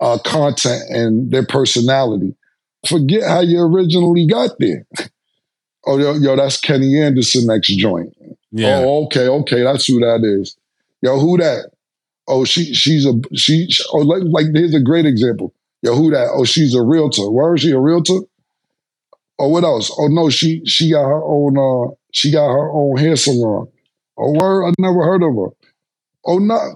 uh, 0.00 0.18
content 0.24 0.82
and 0.90 1.30
their 1.30 1.44
personality. 1.44 2.34
Forget 2.88 3.24
how 3.24 3.40
you 3.40 3.60
originally 3.60 4.26
got 4.26 4.50
there. 4.58 4.86
oh, 5.86 5.98
yo, 5.98 6.14
yo, 6.14 6.36
that's 6.36 6.60
Kenny 6.60 7.00
Anderson 7.00 7.46
next 7.46 7.68
joint. 7.76 8.14
Yeah. 8.52 8.82
Oh, 8.84 9.06
okay, 9.06 9.26
okay, 9.28 9.62
that's 9.62 9.86
who 9.86 9.98
that 10.00 10.22
is. 10.24 10.56
Yo, 11.02 11.18
who 11.18 11.38
that? 11.38 11.70
Oh, 12.26 12.44
she 12.44 12.74
she's 12.74 13.06
a 13.06 13.14
she. 13.34 13.68
Oh, 13.92 13.98
like, 13.98 14.22
like 14.24 14.46
here's 14.54 14.74
a 14.74 14.80
great 14.80 15.06
example. 15.06 15.54
Yo, 15.82 15.94
who 15.94 16.10
that? 16.10 16.28
Oh, 16.34 16.44
she's 16.44 16.74
a 16.74 16.82
realtor. 16.82 17.30
Where 17.30 17.54
is 17.54 17.62
she 17.62 17.70
a 17.70 17.78
realtor? 17.80 18.20
Oh, 19.38 19.48
what 19.48 19.64
else? 19.64 19.90
Oh 19.98 20.08
no, 20.08 20.28
she 20.28 20.64
she 20.66 20.90
got 20.90 21.04
her 21.04 21.22
own 21.22 21.56
uh 21.56 21.94
she 22.12 22.32
got 22.32 22.48
her 22.48 22.70
own 22.70 22.96
hair 22.96 23.16
salon. 23.16 23.68
Oh, 24.18 24.32
where 24.32 24.66
I 24.66 24.72
never 24.78 25.04
heard 25.04 25.22
of 25.22 25.34
her. 25.34 25.68
Oh 26.26 26.38
no, 26.38 26.74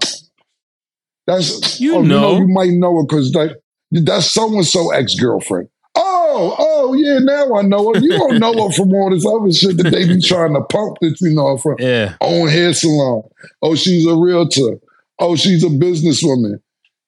that's 1.27 1.79
you 1.79 1.95
oh, 1.95 2.01
know. 2.01 2.15
You, 2.15 2.21
know, 2.21 2.37
you 2.39 2.47
might 2.47 2.71
know 2.71 2.97
her 2.97 3.03
because 3.03 3.31
that 3.33 3.57
that's 3.91 4.31
so 4.31 4.47
and 4.53 4.65
so 4.65 4.91
ex 4.91 5.15
girlfriend. 5.15 5.69
Oh, 5.95 6.55
oh 6.57 6.93
yeah, 6.93 7.19
now 7.19 7.55
I 7.55 7.61
know 7.61 7.93
her. 7.93 7.99
You 7.99 8.09
don't 8.09 8.39
know 8.39 8.53
her 8.67 8.73
from 8.73 8.93
all 8.93 9.11
this 9.11 9.25
other 9.25 9.51
shit 9.51 9.77
that 9.77 9.91
they 9.91 10.07
be 10.07 10.21
trying 10.27 10.53
to 10.53 10.61
pump 10.61 10.97
that 11.01 11.17
you 11.21 11.33
know 11.33 11.51
her 11.51 11.57
from. 11.57 11.75
Yeah. 11.79 12.15
Own 12.21 12.47
hair 12.47 12.73
salon. 12.73 13.23
Oh, 13.61 13.75
she's 13.75 14.07
a 14.07 14.15
realtor. 14.15 14.79
Oh, 15.19 15.35
she's 15.35 15.63
a 15.63 15.67
businesswoman. 15.67 16.59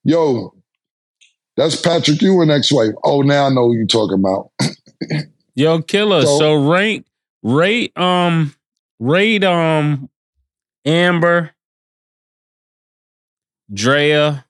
Yo, 0.04 0.54
that's 1.58 1.82
Patrick 1.82 2.22
Ewing 2.22 2.52
ex-wife. 2.52 2.94
Oh, 3.04 3.22
now 3.22 3.48
I 3.48 3.50
know 3.50 3.68
who 3.68 3.76
you're 3.76 3.88
talking 3.88 4.20
about. 4.20 4.52
Yo, 5.56 5.82
killer. 5.82 6.22
So, 6.22 6.38
so 6.38 6.70
rank, 6.70 7.08
rate, 7.42 7.98
um, 7.98 8.54
rate, 9.00 9.44
um, 9.44 10.10
Amber, 10.86 11.52
Drea, 13.74 14.46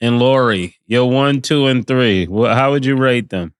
and 0.00 0.18
Lori. 0.18 0.76
Your 0.86 1.10
one, 1.10 1.42
two, 1.42 1.66
and 1.66 1.86
three. 1.86 2.26
How 2.26 2.70
would 2.70 2.84
you 2.84 2.96
rate 2.96 3.30
them? 3.30 3.52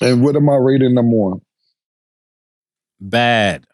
And 0.00 0.22
what 0.22 0.36
am 0.36 0.48
I 0.48 0.56
rating 0.56 0.94
them 0.94 1.12
on? 1.12 1.40
Bad. 3.00 3.64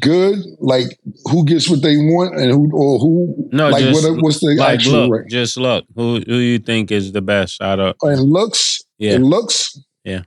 Good, 0.00 0.38
like 0.58 0.98
who 1.30 1.44
gets 1.44 1.70
what 1.70 1.80
they 1.80 1.96
want 1.96 2.34
and 2.34 2.50
who 2.50 2.70
or 2.72 2.98
who 2.98 3.48
no, 3.52 3.68
like 3.68 3.84
just, 3.84 4.10
what, 4.10 4.20
what's 4.20 4.40
the 4.40 4.56
like 4.58 4.74
actual 4.74 5.06
look, 5.06 5.12
rate? 5.12 5.30
Just 5.30 5.56
look. 5.56 5.84
Who 5.94 6.20
who 6.26 6.38
you 6.38 6.58
think 6.58 6.90
is 6.90 7.12
the 7.12 7.22
best 7.22 7.62
out 7.62 7.78
of 7.78 7.94
and 8.02 8.20
looks? 8.22 8.82
Yeah. 8.98 9.12
And 9.12 9.24
looks? 9.24 9.78
Yeah. 10.02 10.22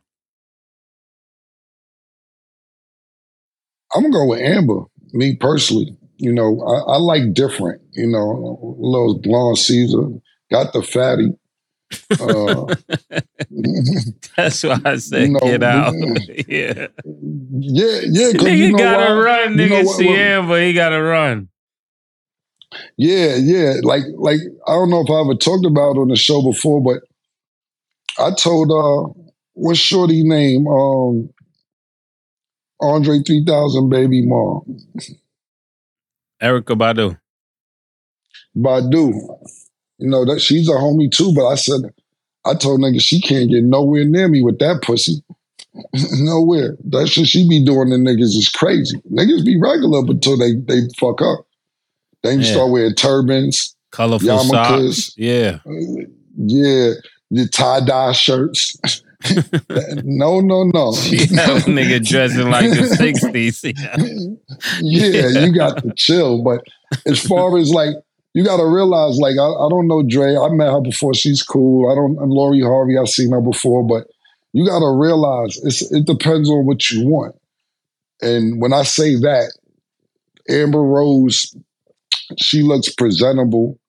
I'm 3.94 4.04
gonna 4.04 4.14
go 4.14 4.26
with 4.28 4.42
Amber, 4.42 4.82
me 5.14 5.36
personally. 5.36 5.96
You 6.18 6.34
know, 6.34 6.62
I, 6.62 6.94
I 6.94 6.98
like 6.98 7.34
different, 7.34 7.82
you 7.94 8.08
know, 8.08 8.76
little 8.80 9.20
blonde 9.20 9.58
Caesar, 9.58 10.08
got 10.52 10.74
the 10.74 10.82
fatty. 10.84 11.30
Uh, 12.20 12.68
That's 14.38 14.64
why 14.64 14.80
I 14.86 14.98
said 14.98 15.28
you 15.28 15.34
know, 15.34 15.40
get 15.40 15.64
out. 15.64 15.94
yeah. 16.48 16.88
yeah. 17.06 18.00
Yeah. 18.04 18.32
Nigga 18.34 18.58
you 18.58 18.72
know 18.74 18.78
gotta 18.78 19.16
why? 19.16 19.22
run, 19.22 19.58
You 19.58 19.70
know 19.70 19.82
nigga. 19.82 19.86
what- 19.86 20.06
Amber, 20.06 20.62
he 20.62 20.74
gotta 20.74 21.02
run. 21.02 21.50
Yeah, 22.98 23.36
yeah. 23.36 23.74
Like, 23.82 24.04
like 24.18 24.40
I 24.68 24.74
don't 24.74 24.90
know 24.92 25.02
if 25.02 25.10
I 25.10 25.22
ever 25.22 25.36
talked 25.36 25.66
about 25.66 25.96
it 25.96 26.00
on 26.00 26.10
the 26.10 26.16
show 26.16 26.42
before, 26.44 26.82
but 26.84 27.02
I 28.24 28.32
told 28.36 28.72
uh 28.72 29.12
what's 29.54 29.80
Shorty 29.80 30.24
name? 30.24 30.68
Um 30.68 31.30
Andre 32.82 33.20
3000 33.26 33.90
baby 33.90 34.26
mom. 34.26 34.78
Erykah 36.42 36.78
Badu. 36.78 37.20
Badu. 38.56 39.14
You 39.98 40.10
know, 40.10 40.26
that 40.26 40.40
she's 40.42 40.70
a 40.70 40.74
homie 40.74 41.12
too, 41.12 41.34
but 41.36 41.46
I 41.48 41.56
said 41.56 41.82
I 42.46 42.54
told 42.56 42.80
nigga 42.80 43.02
she 43.02 43.20
can't 43.22 43.50
get 43.50 43.64
nowhere 43.64 44.06
near 44.06 44.28
me 44.30 44.42
with 44.42 44.60
that 44.60 44.82
pussy. 44.82 45.22
nowhere. 45.94 46.78
That 46.90 47.08
shit 47.10 47.28
she 47.28 47.48
be 47.48 47.64
doing 47.64 47.90
to 47.90 47.96
niggas 47.98 48.36
is 48.38 48.50
crazy. 48.50 48.98
Niggas 49.12 49.44
be 49.46 49.60
regular 49.60 50.00
until 50.00 50.38
they 50.38 50.54
they 50.56 50.88
fuck 50.98 51.22
up. 51.22 51.46
Then 52.24 52.40
you 52.40 52.46
Yeah. 52.46 52.52
start 52.54 52.72
wearing 52.72 52.96
turbans. 52.96 53.76
Colorful 53.92 54.28
Yarmulkes. 54.30 54.94
socks. 54.94 55.14
Yeah. 55.18 55.60
Yeah, 56.38 56.92
your 57.30 57.48
tie 57.48 57.82
dye 57.82 58.14
shirts. 58.14 58.74
no, 60.04 60.40
no, 60.40 60.64
no. 60.64 60.94
Yeah, 61.10 61.60
nigga 61.68 62.06
dressing 62.06 62.50
like 62.50 62.70
the 62.70 62.78
60s. 63.00 64.38
yeah, 64.82 65.46
you 65.46 65.54
got 65.54 65.84
to 65.84 65.94
chill. 65.96 66.44
But 66.44 66.62
as 67.06 67.20
far 67.28 67.58
as 67.58 67.72
like, 67.72 67.96
you 68.34 68.46
got 68.46 68.58
to 68.58 68.66
realize, 68.66 69.18
like, 69.18 69.38
I, 69.38 69.48
I 69.48 69.70
don't 69.70 69.88
know 69.88 70.04
Dre. 70.08 70.36
I 70.38 70.50
met 70.50 70.72
her 70.72 70.82
before. 70.82 71.14
She's 71.14 71.44
cool. 71.44 71.92
I 71.92 71.96
don't. 71.96 72.18
And 72.22 72.32
Lori 72.32 72.62
Harvey, 72.62 72.98
I've 72.98 73.10
seen 73.10 73.32
her 73.32 73.42
before. 73.42 73.86
But 73.86 74.08
you 74.54 74.66
got 74.66 74.80
to 74.80 74.98
realize 74.98 75.60
it's, 75.64 75.92
it 75.92 76.06
depends 76.06 76.50
on 76.50 76.66
what 76.66 76.90
you 76.90 77.08
want. 77.08 77.36
And 78.22 78.62
when 78.62 78.74
I 78.74 78.84
say 78.84 79.16
that, 79.16 79.54
Amber 80.50 80.82
Rose, 80.82 81.56
she 82.38 82.64
looks 82.64 82.94
presentable 82.94 83.80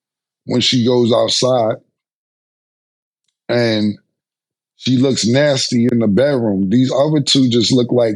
when 0.45 0.61
she 0.61 0.85
goes 0.85 1.11
outside. 1.13 1.75
And 3.49 3.97
she 4.81 4.97
looks 4.97 5.27
nasty 5.27 5.87
in 5.91 5.99
the 5.99 6.07
bedroom. 6.07 6.69
These 6.71 6.91
other 6.91 7.21
two 7.21 7.49
just 7.49 7.71
look 7.71 7.91
like 7.91 8.15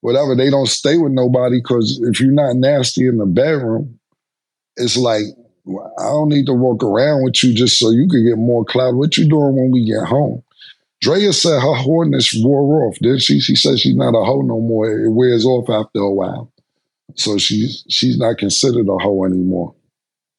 whatever. 0.00 0.34
They 0.34 0.50
don't 0.50 0.66
stay 0.66 0.98
with 0.98 1.12
nobody 1.12 1.60
because 1.60 2.00
if 2.02 2.20
you're 2.20 2.32
not 2.32 2.56
nasty 2.56 3.06
in 3.06 3.18
the 3.18 3.26
bedroom, 3.26 4.00
it's 4.76 4.96
like 4.96 5.22
I 5.98 6.04
don't 6.04 6.28
need 6.28 6.46
to 6.46 6.54
walk 6.54 6.82
around 6.82 7.22
with 7.22 7.40
you 7.44 7.54
just 7.54 7.78
so 7.78 7.90
you 7.90 8.08
can 8.08 8.26
get 8.26 8.36
more 8.36 8.64
clout. 8.64 8.96
What 8.96 9.16
you 9.16 9.28
doing 9.28 9.54
when 9.54 9.70
we 9.70 9.86
get 9.86 10.08
home? 10.08 10.42
Drea 11.00 11.32
said 11.32 11.60
her 11.60 11.76
horniness 11.84 12.34
wore 12.42 12.88
off, 12.88 12.98
didn't 12.98 13.22
she? 13.22 13.38
She 13.38 13.54
said 13.54 13.78
she's 13.78 13.94
not 13.94 14.20
a 14.20 14.24
hoe 14.24 14.42
no 14.42 14.60
more. 14.60 14.90
It 14.90 15.10
wears 15.12 15.46
off 15.46 15.70
after 15.70 16.00
a 16.00 16.12
while. 16.12 16.52
So 17.14 17.38
she's 17.38 17.84
she's 17.88 18.18
not 18.18 18.38
considered 18.38 18.88
a 18.88 18.98
hoe 18.98 19.24
anymore. 19.24 19.74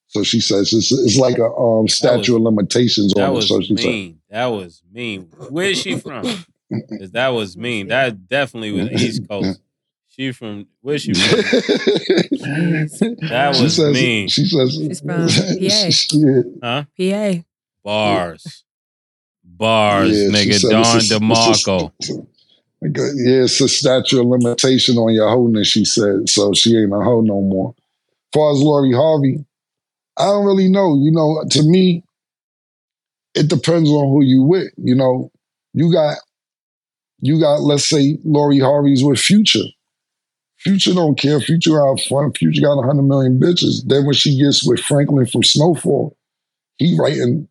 So 0.09 0.23
she 0.23 0.39
says 0.39 0.71
it's, 0.73 0.91
it's 0.91 1.17
like 1.17 1.37
a 1.37 1.45
um, 1.45 1.87
statute 1.87 2.31
was- 2.33 2.37
of 2.37 2.41
limitations 2.43 3.13
That 3.13 3.25
on 3.25 3.31
it. 3.31 3.35
was 3.35 3.47
So 3.49 3.61
she 3.61 3.75
said, 3.77 3.85
mean. 3.85 4.19
That 4.29 4.45
was 4.47 4.81
mean. 4.91 5.23
Where 5.49 5.69
is 5.71 5.79
she 5.81 5.97
from? 5.99 6.23
'Cause 6.23 7.11
that 7.11 7.29
was 7.29 7.55
mean. 7.57 7.87
That 7.89 8.27
definitely 8.27 8.71
was 8.71 8.91
East 9.01 9.27
Coast. 9.29 9.59
She 10.09 10.31
from 10.31 10.67
where's 10.81 11.03
she 11.03 11.13
from? 11.13 11.41
That 12.41 13.53
she 13.55 13.63
was 13.63 13.75
says, 13.75 13.93
mean. 13.93 14.27
She 14.29 14.45
says, 14.45 14.73
She's 14.73 14.99
from 14.99 15.27
PA. 15.27 15.53
Yeah. 15.59 16.41
Huh? 16.63 16.83
PA. 16.97 17.43
Bars. 17.83 18.63
Bars, 19.43 20.09
Yeah, 20.17 20.29
nigga. 20.29 20.59
said 20.59 20.69
Don 20.71 20.81
it's 20.81 20.93
a- 20.93 20.97
it's 20.97 21.11
a- 21.11 21.19
DeMarco. 21.19 21.91
Yeah, 22.81 23.43
it's 23.43 23.59
a 23.61 23.67
statute 23.67 24.19
of 24.21 24.27
limitation 24.27 24.97
on 24.97 25.13
your 25.13 25.27
wholeness, 25.29 25.67
she 25.67 25.83
said. 25.85 26.29
So 26.29 26.53
she 26.53 26.77
ain't 26.77 26.91
a 26.93 26.97
hoe 26.97 27.21
no 27.21 27.41
more. 27.41 27.73
As 27.77 27.83
far 28.33 28.51
as 28.51 28.59
Lori 28.59 28.93
Harvey, 28.93 29.43
I 30.17 30.25
don't 30.25 30.45
really 30.45 30.69
know. 30.69 30.95
You 30.95 31.11
know, 31.11 31.43
to 31.51 31.63
me, 31.63 32.03
it 33.35 33.49
depends 33.49 33.89
on 33.89 34.09
who 34.09 34.23
you 34.23 34.43
with. 34.43 34.71
You 34.77 34.95
know, 34.95 35.31
you 35.73 35.91
got 35.91 36.17
you 37.19 37.39
got, 37.39 37.61
let's 37.61 37.89
say, 37.89 38.17
Lori 38.23 38.59
Harvey's 38.59 39.03
with 39.03 39.19
Future. 39.19 39.63
Future 40.59 40.93
don't 40.93 41.17
care. 41.17 41.39
Future 41.39 41.85
out 41.85 41.99
front. 42.01 42.37
Future 42.37 42.61
got 42.61 42.77
100 42.77 43.01
million 43.03 43.39
bitches. 43.39 43.85
Then 43.85 44.05
when 44.05 44.13
she 44.13 44.39
gets 44.39 44.67
with 44.67 44.79
Franklin 44.79 45.25
from 45.25 45.43
Snowfall, 45.43 46.15
he 46.77 46.97
writing 46.99 47.47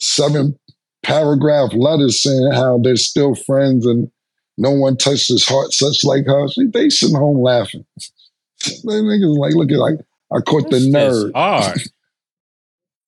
seven 0.00 0.58
paragraph 1.02 1.72
letters 1.74 2.22
saying 2.22 2.52
how 2.52 2.78
they're 2.78 2.96
still 2.96 3.34
friends 3.34 3.86
and 3.86 4.10
no 4.56 4.70
one 4.70 4.96
touched 4.96 5.28
his 5.28 5.46
heart 5.46 5.72
such 5.72 6.04
like 6.04 6.26
her. 6.26 6.46
They 6.72 6.88
sitting 6.88 7.16
home 7.16 7.42
laughing. 7.42 7.84
they 8.64 8.72
niggas 8.72 9.38
like, 9.38 9.54
look 9.54 9.70
at 9.70 9.78
like 9.78 9.96
I 10.32 10.40
caught 10.40 10.70
the 10.70 10.78
That's 10.78 11.16
nerd. 11.24 11.32
hard. 11.34 11.80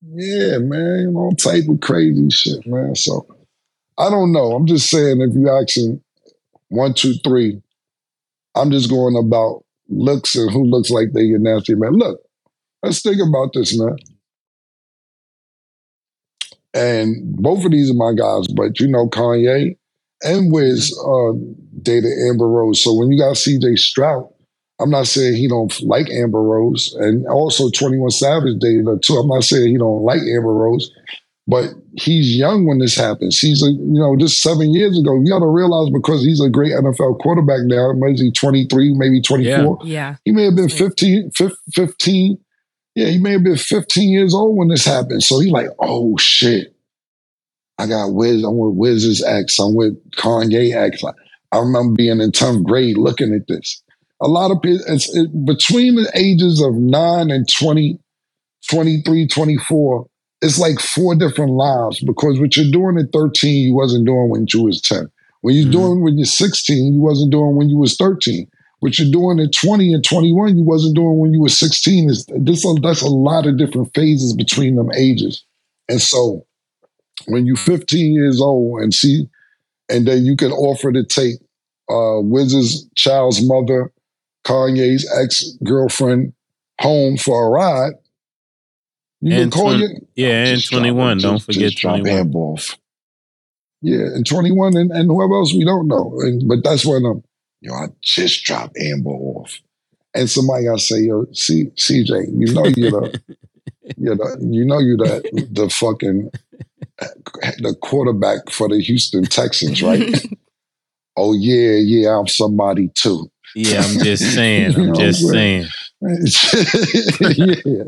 Yeah, 0.05 0.59
man, 0.59 1.15
all 1.15 1.31
type 1.37 1.63
of 1.69 1.81
crazy 1.81 2.29
shit, 2.31 2.67
man. 2.67 2.97
So 2.97 3.25
I 3.97 4.11
don't 4.11 4.33
know. 4.33 4.53
I'm 4.53 4.67
just 4.67 4.91
saying 4.91 5.21
if 5.21 5.33
you 5.33 5.49
asking 5.49 6.03
one, 6.71 6.93
two, 6.95 7.15
three, 7.23 7.63
I'm 8.57 8.73
just 8.73 8.91
going 8.91 9.17
about 9.17 9.65
looks 9.89 10.35
and 10.35 10.51
who 10.51 10.65
looks 10.65 10.91
like 10.91 11.13
they 11.13 11.29
get 11.29 11.41
nasty, 11.41 11.77
man. 11.77 11.93
Look, 11.93 12.21
let's 12.83 13.01
think 13.01 13.19
about 13.23 13.51
this, 13.55 13.79
man. 13.79 13.97
And 16.75 17.37
both 17.37 17.65
of 17.65 17.71
these 17.71 17.91
are 17.91 17.95
my 17.95 18.13
guys, 18.15 18.49
but 18.49 18.81
you 18.81 18.89
know, 18.89 19.09
Kanye 19.09 19.77
and 20.23 20.53
Wiz 20.53 20.93
uh, 21.07 21.33
dated 21.83 22.13
Amber 22.29 22.49
Rose. 22.49 22.83
So 22.83 22.95
when 22.95 23.11
you 23.13 23.19
got 23.19 23.37
CJ 23.37 23.79
Stroud, 23.79 24.29
I'm 24.83 24.91
not 24.91 25.07
saying 25.07 25.37
he 25.37 25.49
don't 25.49 25.81
like 25.83 26.11
Amber 26.11 26.43
Rose, 26.43 26.95
and 26.99 27.27
also 27.29 27.71
21 27.71 28.11
Savage 28.11 28.59
dated 28.59 28.87
her 28.87 28.99
too. 28.99 29.15
I'm 29.15 29.29
not 29.29 29.45
saying 29.45 29.71
he 29.71 29.79
don't 29.79 30.03
like 30.03 30.21
Amber 30.21 30.53
Rose, 30.53 30.91
but 31.47 31.71
he's 31.95 32.37
young 32.37 32.67
when 32.67 32.79
this 32.79 32.97
happens. 32.97 33.39
He's 33.39 33.63
a 33.63 33.71
you 33.71 34.01
know 34.01 34.17
just 34.17 34.43
seven 34.43 34.75
years 34.75 34.99
ago. 34.99 35.21
You 35.23 35.31
got 35.31 35.41
to 35.41 35.47
realize 35.47 35.91
because 35.91 36.25
he's 36.25 36.41
a 36.41 36.51
great 36.51 36.73
NFL 36.73 37.21
quarterback 37.21 37.61
now. 37.65 37.93
Maybe 37.95 38.31
23, 38.33 38.95
maybe 38.95 39.21
24. 39.21 39.79
Yeah. 39.85 40.17
He 40.25 40.33
may 40.33 40.45
have 40.45 40.57
been 40.57 40.69
15, 40.69 41.31
15. 41.75 42.39
Yeah, 42.95 43.07
he 43.07 43.19
may 43.19 43.33
have 43.33 43.45
been 43.45 43.57
15 43.57 44.11
years 44.11 44.35
old 44.35 44.57
when 44.57 44.69
this 44.69 44.85
happened. 44.85 45.23
So 45.23 45.41
he's 45.41 45.53
like, 45.53 45.69
oh 45.79 46.17
shit. 46.19 46.75
I 47.79 47.87
got 47.87 48.13
Wiz, 48.13 48.45
I'm 48.45 48.59
with 48.59 48.77
Wiz's 48.77 49.25
ex, 49.25 49.59
I'm 49.59 49.75
with 49.75 49.99
Kanye 50.13 50.75
ex. 50.75 51.03
I, 51.03 51.13
I 51.53 51.59
remember 51.59 51.95
being 51.95 52.21
in 52.21 52.31
10th 52.31 52.65
grade 52.65 52.99
looking 52.99 53.35
at 53.35 53.49
this. 53.49 53.83
A 54.23 54.29
lot 54.29 54.51
of 54.53 54.63
people, 54.63 54.85
it's 54.89 55.15
it, 55.17 55.47
between 55.47 55.97
the 55.97 56.11
ages 56.15 56.63
of 56.63 56.75
9 56.77 57.31
and 57.31 57.49
20, 57.49 57.99
23, 58.71 59.27
24, 59.29 60.07
it's 60.43 60.59
like 60.59 60.81
four 60.81 61.15
different 61.17 61.53
lives 61.53 62.01
because 62.01 62.41
what 62.41 62.57
you're 62.57 62.71
doing 62.73 62.99
at 62.99 63.13
13, 63.13 63.69
you 63.69 63.75
wasn't 63.75 64.07
doing 64.07 64.31
when 64.31 64.47
you 64.53 64.63
was 64.65 64.81
10. 64.83 65.11
When 65.43 65.57
you're 65.57 65.67
Mhm. 65.67 65.73
doing 65.73 66.03
when 66.03 66.19
you're 66.19 66.27
16, 66.27 66.95
you 66.95 67.01
wasn't 67.01 67.33
doing 67.33 67.57
when 67.57 67.69
you 67.69 67.79
was 67.79 67.97
13 67.97 68.49
what 68.81 68.99
you're 68.99 69.11
doing 69.13 69.39
at 69.39 69.53
20 69.53 69.95
and 69.95 70.05
21 70.05 70.57
you 70.57 70.65
wasn't 70.65 70.95
doing 70.97 71.19
when 71.19 71.33
you 71.33 71.41
were 71.41 71.49
16 71.49 72.11
is 72.11 72.27
this 72.41 72.67
that's 72.83 73.01
a 73.03 73.09
lot 73.09 73.47
of 73.47 73.57
different 73.57 73.95
phases 73.95 74.35
between 74.35 74.75
them 74.75 74.91
ages 74.97 75.45
and 75.89 76.03
so 76.03 76.45
when 77.27 77.47
you're 77.47 77.57
15 77.57 78.15
years 78.15 78.41
old 78.41 78.81
and 78.81 78.95
see 78.95 79.29
and 79.91 80.07
then 80.09 80.25
you 80.25 80.37
can 80.37 80.53
offer 80.53 80.93
to 80.93 81.05
take 81.05 81.37
uh 81.91 82.21
wiz's 82.23 82.89
child's 82.97 83.47
mother 83.47 83.92
kanye's 84.45 85.09
ex-girlfriend 85.21 86.33
home 86.81 87.17
for 87.17 87.47
a 87.47 87.51
ride 87.51 87.93
you 89.21 89.31
can 89.31 89.41
And 89.43 89.53
call 89.53 89.69
twen- 89.69 89.81
your 89.81 89.91
Yeah, 90.17 90.45
oh, 90.49 90.53
and 90.53 90.63
drop- 90.63 90.79
21. 90.81 91.19
Don't 91.19 91.35
just- 91.37 91.47
forget 91.47 91.71
just 91.71 91.83
21. 91.83 92.09
Amber 92.19 92.39
off. 92.39 92.77
Yeah, 93.81 93.99
and 94.15 94.27
21 94.27 94.77
and, 94.77 94.91
and 94.91 95.09
whoever 95.11 95.35
else 95.35 95.53
we 95.55 95.65
don't 95.65 95.87
know. 95.89 96.17
And, 96.21 96.47
but 96.49 96.65
that's 96.65 96.85
when 96.85 97.05
I'm, 97.05 97.23
yo, 97.61 97.73
I 97.73 97.87
just 98.01 98.43
dropped 98.45 98.77
Amber 98.79 99.11
off. 99.11 99.61
And 100.15 100.29
somebody 100.29 100.65
got 100.65 100.79
to 100.79 100.85
say, 100.85 101.01
yo, 101.03 101.27
C, 101.33 101.67
CJ, 101.77 102.31
you 102.37 102.53
know 102.53 102.67
you're 102.67 102.91
the, 102.91 103.21
you're 103.97 104.17
the, 104.17 104.39
you 104.51 104.65
know 104.65 104.79
you're 104.81 104.97
the, 104.99 105.49
the 105.51 105.69
fucking, 105.71 106.31
the 106.99 107.77
quarterback 107.81 108.51
for 108.51 108.69
the 108.69 108.81
Houston 108.81 109.23
Texans, 109.25 109.83
right? 109.83 110.21
oh, 111.17 111.33
yeah, 111.35 111.77
yeah, 111.77 112.19
I'm 112.19 112.27
somebody 112.29 112.89
too. 112.95 113.31
Yeah, 113.55 113.83
I'm 113.85 113.99
just 114.03 114.23
saying. 114.35 114.75
I'm 114.75 114.89
what 114.91 114.99
just 114.99 115.23
I'm 115.25 115.31
saying. 115.31 115.67
yeah, 117.21 117.85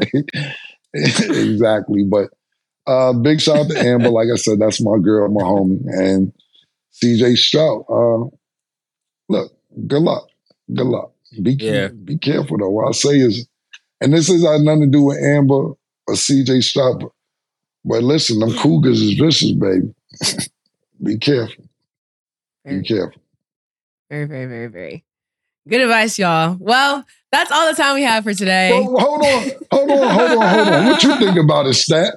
exactly. 0.95 2.05
But 2.05 2.31
uh, 2.87 3.13
big 3.15 3.41
shout 3.41 3.57
out 3.59 3.71
to 3.71 3.79
Amber. 3.79 4.11
Like 4.11 4.29
I 4.33 4.37
said, 4.37 4.59
that's 4.61 4.81
my 4.81 4.99
girl, 5.03 5.29
my 5.29 5.43
homie, 5.43 5.81
and 5.89 6.33
CJ 7.03 7.37
Stroud. 7.37 7.85
Uh, 7.89 8.29
look, 9.29 9.53
good 9.87 10.03
luck, 10.03 10.29
good 10.73 10.87
luck. 10.87 11.13
Be 11.43 11.53
Yeah. 11.59 11.89
be 11.89 12.17
careful 12.19 12.59
though. 12.59 12.71
What 12.71 12.89
I 12.89 12.93
say 12.93 13.19
is, 13.19 13.47
and 14.01 14.13
this 14.13 14.29
has 14.29 14.45
had 14.45 14.61
nothing 14.61 14.83
to 14.83 14.87
do 14.99 15.03
with 15.05 15.19
Amber 15.23 15.55
or 16.07 16.15
CJ 16.15 16.63
Stroud. 16.63 17.01
But, 17.01 17.11
but 17.85 18.03
listen, 18.03 18.39
them 18.39 18.53
Cougars 18.59 19.01
is 19.01 19.15
vicious, 19.19 19.53
baby. 19.53 19.95
be 21.03 21.19
careful. 21.19 21.65
Be 22.65 22.83
careful. 22.83 23.21
very, 24.09 24.27
very, 24.27 24.47
very, 24.47 24.67
very. 24.69 25.05
Good 25.69 25.81
advice, 25.81 26.19
y'all. 26.19 26.57
Well, 26.61 27.05
that's 27.33 27.51
all 27.51 27.69
the 27.71 27.75
time 27.77 27.95
we 27.95 28.03
have 28.03 28.23
for 28.25 28.35
today. 28.35 28.71
Well, 28.71 28.97
hold 28.99 29.23
on, 29.25 29.51
hold 29.73 29.91
on, 29.91 30.09
hold 30.11 30.31
on, 30.39 30.55
hold 30.55 30.69
on. 30.69 30.87
What 30.87 31.03
you 31.03 31.17
think 31.19 31.39
about 31.39 31.67
it, 31.67 31.75
Stat? 31.75 32.15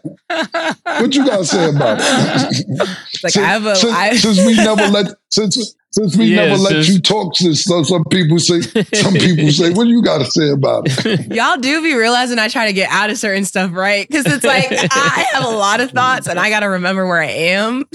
What 0.83 1.15
you 1.15 1.25
got 1.25 1.37
to 1.37 1.45
say 1.45 1.69
about 1.69 1.97
it? 2.01 2.65
It's 3.13 3.23
like 3.23 3.37
I 3.37 3.47
have 3.47 3.65
a. 3.65 3.75
since, 3.75 3.93
I- 3.93 4.15
since 4.17 4.37
we 4.45 4.55
never 4.55 4.87
let 4.87 5.07
since 5.29 5.75
since 5.91 6.15
we 6.17 6.25
Yeah, 6.25 6.45
never 6.47 6.57
let 6.57 6.71
since- 6.73 6.89
you 6.89 6.99
talk. 7.01 7.35
Since 7.37 7.63
some, 7.63 7.85
some 7.85 8.03
people 8.11 8.37
say 8.37 8.59
some 8.61 9.13
people 9.13 9.49
say, 9.51 9.71
what 9.71 9.85
do 9.85 9.89
you 9.91 10.03
got 10.03 10.17
to 10.19 10.25
say 10.25 10.49
about 10.49 10.83
it? 10.87 11.31
Y'all 11.35 11.57
do 11.57 11.81
be 11.81 11.95
realizing 11.95 12.37
I 12.39 12.49
try 12.49 12.67
to 12.67 12.73
get 12.73 12.89
out 12.91 13.09
of 13.09 13.17
certain 13.17 13.45
stuff, 13.45 13.71
right? 13.73 14.05
Because 14.07 14.25
it's 14.27 14.43
like 14.43 14.67
I 14.71 15.25
have 15.31 15.45
a 15.45 15.49
lot 15.55 15.79
of 15.79 15.91
thoughts 15.91 16.27
and 16.27 16.37
I 16.37 16.49
got 16.49 16.59
to 16.59 16.67
remember 16.69 17.07
where 17.07 17.21
I 17.21 17.29
am. 17.31 17.85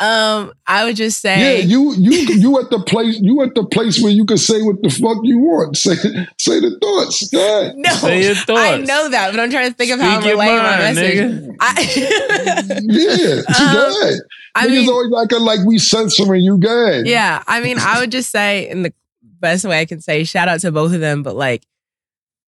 Um, 0.00 0.52
I 0.66 0.84
would 0.84 0.96
just 0.96 1.20
say, 1.20 1.58
Yeah, 1.58 1.64
you 1.64 1.92
you 1.94 2.10
you 2.34 2.58
at 2.58 2.70
the 2.70 2.80
place 2.80 3.18
you 3.20 3.42
at 3.42 3.54
the 3.54 3.64
place 3.66 4.02
where 4.02 4.10
you 4.10 4.24
can 4.24 4.38
say 4.38 4.62
what 4.62 4.76
the 4.82 4.88
fuck 4.88 5.18
you 5.22 5.38
want. 5.40 5.76
Say 5.76 5.94
say 6.38 6.58
the 6.60 6.78
thoughts. 6.80 7.28
Go 7.30 7.72
no, 7.76 7.90
Say 7.94 8.22
your 8.22 8.34
I 8.56 8.78
know 8.78 9.10
that, 9.10 9.30
but 9.30 9.40
I'm 9.40 9.50
trying 9.50 9.68
to 9.70 9.74
think 9.76 9.92
of 9.92 10.00
how 10.00 10.16
I'm 10.16 10.22
Speak 10.22 10.30
your 10.30 10.40
relaying 10.40 10.56
my 10.56 10.78
message. 10.78 11.18
nigga. 11.18 11.56
I, 11.60 12.80
Yeah, 12.82 13.34
Um, 13.36 13.74
go. 13.74 14.10
I 14.54 14.66
Niggas 14.66 14.70
mean, 14.70 14.88
always 14.88 15.10
like 15.10 15.32
like 15.32 15.60
we 15.66 15.78
censoring 15.78 16.42
you. 16.42 16.58
Go 16.58 16.86
ahead. 16.88 17.06
yeah, 17.06 17.42
I 17.46 17.60
mean, 17.60 17.78
I 17.78 18.00
would 18.00 18.10
just 18.10 18.30
say 18.30 18.68
in 18.68 18.82
the 18.82 18.92
best 19.22 19.64
way 19.64 19.80
I 19.80 19.84
can 19.84 20.00
say, 20.00 20.24
shout 20.24 20.48
out 20.48 20.60
to 20.60 20.72
both 20.72 20.92
of 20.92 21.00
them, 21.00 21.22
but 21.22 21.36
like 21.36 21.62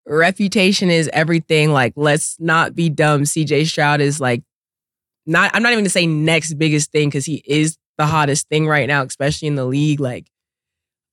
reputation 0.07 0.91
is 0.91 1.09
everything. 1.13 1.71
Like, 1.71 1.93
let's 1.97 2.37
not 2.41 2.75
be 2.75 2.89
dumb. 2.89 3.23
CJ 3.23 3.67
Stroud 3.67 4.01
is 4.01 4.21
like 4.21 4.43
not 5.27 5.51
I'm 5.55 5.63
not 5.63 5.73
even 5.73 5.83
gonna 5.85 5.91
say 5.91 6.07
next 6.07 6.55
biggest 6.55 6.91
thing 6.93 7.09
because 7.09 7.25
he 7.25 7.43
is 7.47 7.79
the 7.99 8.07
hottest 8.07 8.49
thing 8.49 8.67
right 8.67 8.87
now, 8.89 9.03
especially 9.05 9.49
in 9.49 9.55
the 9.55 9.65
league. 9.67 10.01
Like, 10.01 10.27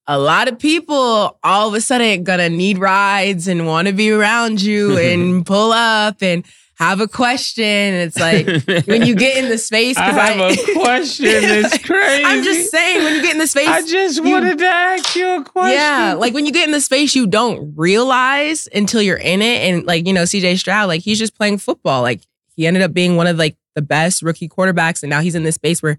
a 0.07 0.17
lot 0.17 0.47
of 0.47 0.57
people 0.57 1.37
all 1.43 1.67
of 1.67 1.73
a 1.73 1.81
sudden 1.81 2.23
gonna 2.23 2.49
need 2.49 2.77
rides 2.79 3.47
and 3.47 3.67
want 3.67 3.87
to 3.87 3.93
be 3.93 4.11
around 4.11 4.61
you 4.61 4.97
and 5.09 5.45
pull 5.45 5.71
up 5.71 6.21
and 6.21 6.45
have 6.75 7.01
a 7.01 7.09
question. 7.09 7.65
It's 7.65 8.17
like 8.17 8.45
when 8.87 9.03
you 9.05 9.13
get 9.13 9.35
in 9.43 9.49
the 9.49 9.57
space. 9.57 9.97
I 9.99 10.11
have 10.11 10.39
a 10.39 10.73
question. 10.79 11.27
It's 11.29 11.77
crazy. 11.85 12.23
I'm 12.23 12.41
just 12.41 12.71
saying 12.71 13.03
when 13.03 13.15
you 13.15 13.21
get 13.21 13.33
in 13.33 13.37
the 13.37 13.47
space. 13.47 13.67
I 13.67 13.85
just 13.85 14.23
you- 14.23 14.31
wanted 14.31 14.57
to 14.59 14.65
ask 14.65 15.13
you 15.15 15.41
a 15.41 15.43
question. 15.43 15.77
Yeah, 15.77 16.13
like 16.17 16.33
when 16.33 16.45
you 16.45 16.53
get 16.53 16.65
in 16.65 16.71
the 16.71 16.79
space, 16.79 17.15
you 17.15 17.27
don't 17.27 17.73
realize 17.75 18.69
until 18.73 19.01
you're 19.01 19.17
in 19.17 19.41
it. 19.41 19.61
And 19.69 19.85
like 19.85 20.07
you 20.07 20.13
know, 20.13 20.23
CJ 20.23 20.57
Stroud, 20.57 20.87
like 20.87 21.01
he's 21.01 21.19
just 21.19 21.35
playing 21.35 21.57
football. 21.57 22.01
Like 22.01 22.21
he 22.55 22.65
ended 22.65 22.81
up 22.81 22.93
being 22.93 23.17
one 23.17 23.27
of 23.27 23.37
like 23.37 23.57
the 23.75 23.81
best 23.81 24.21
rookie 24.21 24.49
quarterbacks, 24.49 25.03
and 25.03 25.09
now 25.09 25.21
he's 25.21 25.35
in 25.35 25.43
this 25.43 25.55
space 25.55 25.81
where 25.81 25.97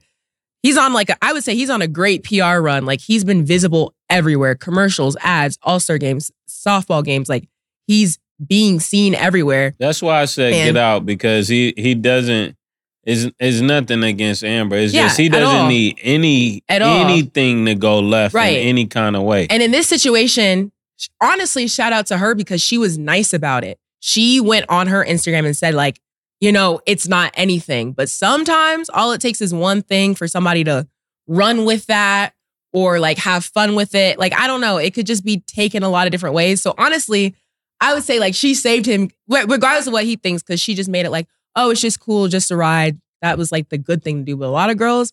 he's 0.63 0.77
on 0.77 0.93
like 0.93 1.11
a, 1.11 1.17
I 1.23 1.33
would 1.33 1.45
say 1.45 1.55
he's 1.55 1.71
on 1.71 1.83
a 1.83 1.89
great 1.89 2.25
PR 2.25 2.59
run. 2.61 2.85
Like 2.87 3.01
he's 3.01 3.25
been 3.25 3.45
visible 3.45 3.95
everywhere, 4.09 4.55
commercials, 4.55 5.17
ads, 5.21 5.59
All 5.63 5.81
Star 5.81 5.99
games, 5.99 6.31
softball 6.49 7.05
games. 7.05 7.29
Like 7.29 7.49
he's 7.87 8.19
being 8.47 8.81
seen 8.81 9.15
everywhere. 9.15 9.75
That's 9.79 10.01
why 10.03 10.21
I 10.21 10.25
said 10.25 10.53
Man. 10.53 10.67
get 10.67 10.77
out 10.77 11.05
because 11.07 11.49
he 11.49 11.75
he 11.77 11.95
doesn't. 11.95 12.57
Is 13.05 13.31
is 13.41 13.63
nothing 13.63 14.05
against 14.05 14.45
Amber. 14.45 14.77
It's 14.77 14.93
Yeah, 14.93 15.05
just 15.05 15.19
he 15.19 15.31
doesn't 15.31 15.69
need 15.69 15.99
any 16.03 16.63
At 16.69 16.83
all. 16.83 17.07
anything 17.07 17.65
to 17.65 17.75
go 17.75 17.99
left 17.99 18.35
Right. 18.35 18.59
in 18.59 18.69
any 18.69 18.87
kind 18.87 19.17
of 19.17 19.23
way. 19.23 19.47
And 19.49 19.63
in 19.63 19.71
this 19.71 19.89
situation, 19.89 20.71
honestly, 21.19 21.67
shout 21.67 21.95
out 21.95 22.07
to 22.09 22.19
her 22.19 22.35
because 22.35 22.61
she 22.61 22.77
was 22.77 22.99
nice 22.99 23.33
about 23.33 23.65
it. 23.65 23.79
She 24.01 24.39
went 24.39 24.67
on 24.69 24.87
her 24.89 25.03
Instagram 25.03 25.47
and 25.47 25.57
said, 25.57 25.75
like, 25.75 25.99
you 26.41 26.53
know, 26.53 26.81
it's 26.87 27.07
not 27.09 27.33
anything. 27.35 27.93
But 27.93 28.09
sometimes 28.09 28.89
all 28.91 29.13
it 29.13 29.21
takes 29.21 29.41
is 29.41 29.53
one 29.55 29.83
thing 29.83 30.15
for 30.15 30.27
somebody 30.27 30.65
to 30.65 30.87
run 31.27 31.65
with 31.65 31.87
that 31.87 32.33
or 32.73 32.99
like 32.99 33.19
have 33.19 33.45
fun 33.45 33.75
with 33.75 33.95
it. 33.95 34.19
Like, 34.19 34.33
I 34.35 34.47
don't 34.47 34.61
know. 34.61 34.77
It 34.79 34.95
could 34.95 35.07
just 35.07 35.25
be 35.25 35.41
taken 35.41 35.83
a 35.83 35.89
lot 35.89 36.07
of 36.07 36.13
different 36.13 36.35
ways. 36.35 36.63
So 36.63 36.75
honestly, 36.79 37.35
I 37.81 37.95
would 37.95 38.05
say 38.05 38.19
like 38.21 38.35
she 38.35 38.55
saved 38.55 38.87
him, 38.87 39.11
regardless 39.29 39.87
of 39.87 39.93
what 39.93 40.05
he 40.05 40.17
thinks, 40.17 40.43
because 40.43 40.61
she 40.61 40.75
just 40.75 40.89
made 40.89 41.05
it 41.07 41.11
like, 41.11 41.27
oh, 41.57 41.71
it's 41.71 41.81
just 41.81 42.01
cool, 42.01 42.29
just 42.29 42.51
a 42.51 42.57
ride. 42.57 43.01
That 43.23 43.37
was 43.39 43.51
like 43.53 43.69
the 43.69 43.79
good 43.79 44.03
thing 44.03 44.19
to 44.19 44.23
do. 44.25 44.37
But 44.37 44.47
a 44.47 44.51
lot 44.51 44.71
of 44.71 44.77
girls 44.77 45.13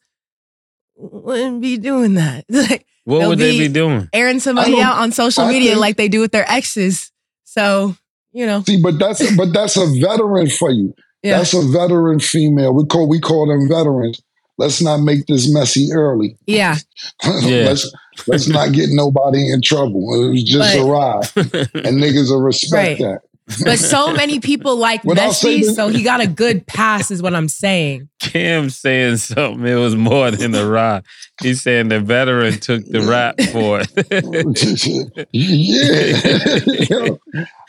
wouldn't 0.95 1.61
be 1.61 1.77
doing 1.77 2.15
that. 2.15 2.45
like, 2.49 2.85
what 3.03 3.17
it'll 3.17 3.29
would 3.29 3.39
they 3.39 3.51
be- 3.51 3.67
be 3.67 3.73
doing? 3.73 4.09
airing 4.13 4.39
somebody 4.39 4.71
don't- 4.71 4.81
out 4.81 4.97
on 4.99 5.11
social 5.11 5.43
I 5.43 5.51
media 5.51 5.71
think- 5.71 5.81
like 5.81 5.97
they 5.97 6.07
do 6.07 6.19
with 6.21 6.31
their 6.31 6.49
exes. 6.49 7.11
So, 7.43 7.95
you 8.33 8.45
know, 8.45 8.63
See, 8.63 8.81
but 8.81 8.99
that's 8.99 9.35
but 9.35 9.53
that's 9.53 9.77
a 9.77 9.85
veteran 9.99 10.49
for 10.49 10.69
you. 10.71 10.93
Yeah. 11.23 11.37
That's 11.37 11.53
a 11.53 11.61
veteran 11.61 12.19
female. 12.19 12.73
We 12.73 12.85
call 12.85 13.07
we 13.09 13.19
call 13.19 13.47
them 13.47 13.67
veterans. 13.69 14.21
Let's 14.59 14.81
not 14.81 15.01
make 15.01 15.27
this 15.27 15.51
messy 15.53 15.89
early. 15.93 16.35
Yeah. 16.47 16.77
Yeah. 17.41 17.65
let's 17.65 17.91
let's 18.27 18.47
not 18.47 18.71
get 18.73 18.89
nobody 18.91 19.51
in 19.51 19.61
trouble. 19.61 20.25
It 20.25 20.31
was 20.31 20.43
just 20.43 20.75
But- 20.77 20.83
a 20.83 20.85
ride, 20.91 21.29
and 21.85 22.01
niggas 22.01 22.29
will 22.31 22.41
respect 22.41 22.99
Right. 22.99 22.99
that. 22.99 23.21
But 23.63 23.79
so 23.79 24.13
many 24.15 24.39
people 24.39 24.75
like 24.75 25.03
What 25.05 25.17
Messi, 25.17 25.61
this- 25.61 25.75
so 25.75 25.87
he 25.87 26.03
got 26.03 26.19
a 26.21 26.27
good 26.27 26.67
pass, 26.67 27.11
is 27.11 27.21
what 27.21 27.33
I'm 27.33 27.47
saying. 27.47 28.09
Cam 28.19 28.69
saying 28.69 29.17
something. 29.17 29.65
It 29.65 29.75
was 29.75 29.95
more 29.95 30.31
than 30.31 30.51
the 30.51 30.67
ride. 30.69 31.03
He's 31.41 31.61
saying 31.61 31.87
the 31.89 31.99
veteran 32.01 32.59
took 32.59 32.83
the 32.85 33.01
rap 33.01 33.39
for 33.53 33.79
it. 33.81 35.27
yeah, 35.31 37.09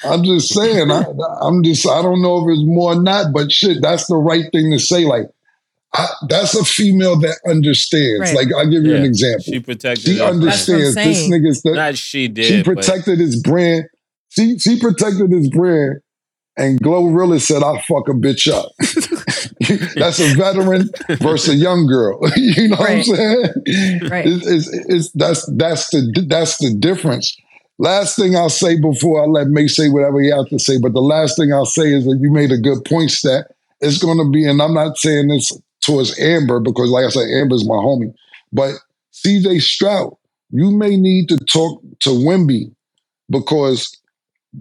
I'm 0.04 0.24
just 0.24 0.52
saying. 0.54 0.90
I, 0.90 1.04
I'm 1.40 1.62
just. 1.62 1.86
I 1.88 2.02
don't 2.02 2.22
know 2.22 2.38
if 2.48 2.52
it's 2.54 2.64
more 2.66 2.92
or 2.92 3.02
not, 3.02 3.32
but 3.32 3.52
shit, 3.52 3.78
that's 3.82 4.06
the 4.06 4.16
right 4.16 4.44
thing 4.52 4.70
to 4.72 4.78
say. 4.78 5.04
Like, 5.04 5.26
I, 5.94 6.06
that's 6.28 6.54
a 6.54 6.64
female 6.64 7.18
that 7.20 7.38
understands. 7.48 8.20
Right. 8.20 8.34
Like, 8.34 8.48
I'll 8.56 8.68
give 8.70 8.84
you 8.84 8.94
an 8.96 9.04
example. 9.04 9.44
She 9.44 9.60
protected. 9.60 10.04
She 10.04 10.20
understands 10.20 10.94
That's 10.94 11.06
what 11.06 11.06
I'm 11.06 11.12
this 11.12 11.28
nigga's 11.28 11.62
the, 11.62 11.72
Not 11.74 11.96
she 11.96 12.28
did. 12.28 12.44
she 12.46 12.62
but- 12.62 12.76
protected 12.76 13.18
his 13.18 13.40
brand. 13.42 13.84
She 14.30 14.58
she 14.58 14.80
protected 14.80 15.32
his 15.32 15.50
brand, 15.50 16.00
and 16.56 16.80
Glorilla 16.82 17.40
said, 17.40 17.62
"I 17.64 17.80
fuck 17.88 18.08
a 18.08 18.12
bitch 18.12 18.52
up." 18.52 18.72
That's 19.98 20.20
a 20.20 20.34
veteran 20.36 20.90
versus 21.20 21.54
a 21.54 21.56
young 21.56 21.86
girl. 21.86 22.20
you 22.36 22.68
know 22.70 22.76
Right. 22.78 22.78
what 22.78 22.90
I'm 22.90 23.02
saying? 23.04 23.44
Right. 24.10 24.26
It's, 24.26 24.46
it's, 24.46 24.68
it's, 24.88 25.12
that's 25.12 25.46
that's 25.56 25.90
the 25.90 26.26
that's 26.28 26.58
the 26.58 26.74
difference. 26.74 27.36
Last 27.78 28.16
thing 28.16 28.36
I'll 28.36 28.50
say 28.50 28.80
before 28.80 29.22
I 29.22 29.26
let 29.26 29.48
Mase 29.48 29.76
say 29.76 29.88
whatever 29.88 30.20
he 30.22 30.30
has 30.30 30.46
to 30.50 30.58
say, 30.58 30.78
but 30.80 30.94
the 30.94 31.00
last 31.02 31.36
thing 31.38 31.52
I'll 31.52 31.66
say 31.66 31.94
is 31.94 32.04
that 32.06 32.18
you 32.20 32.32
made 32.32 32.52
a 32.52 32.58
good 32.58 32.84
point. 32.84 33.10
Stat. 33.12 33.48
It's 33.80 33.98
going 33.98 34.18
to 34.18 34.30
be, 34.30 34.48
and 34.48 34.62
I'm 34.62 34.74
not 34.74 34.98
saying 34.98 35.28
this 35.28 35.52
towards 35.84 36.18
Amber 36.20 36.60
because, 36.60 36.90
like 36.90 37.06
I 37.06 37.10
said, 37.10 37.28
Amber's 37.30 37.66
my 37.68 37.76
homie, 37.76 38.14
but 38.52 38.74
CJ 39.14 39.62
Stroud, 39.62 40.14
you 40.50 40.70
may 40.72 40.96
need 40.96 41.28
to 41.30 41.38
talk 41.38 41.82
to 42.02 42.10
Wemby 42.10 42.74
because, 43.30 43.97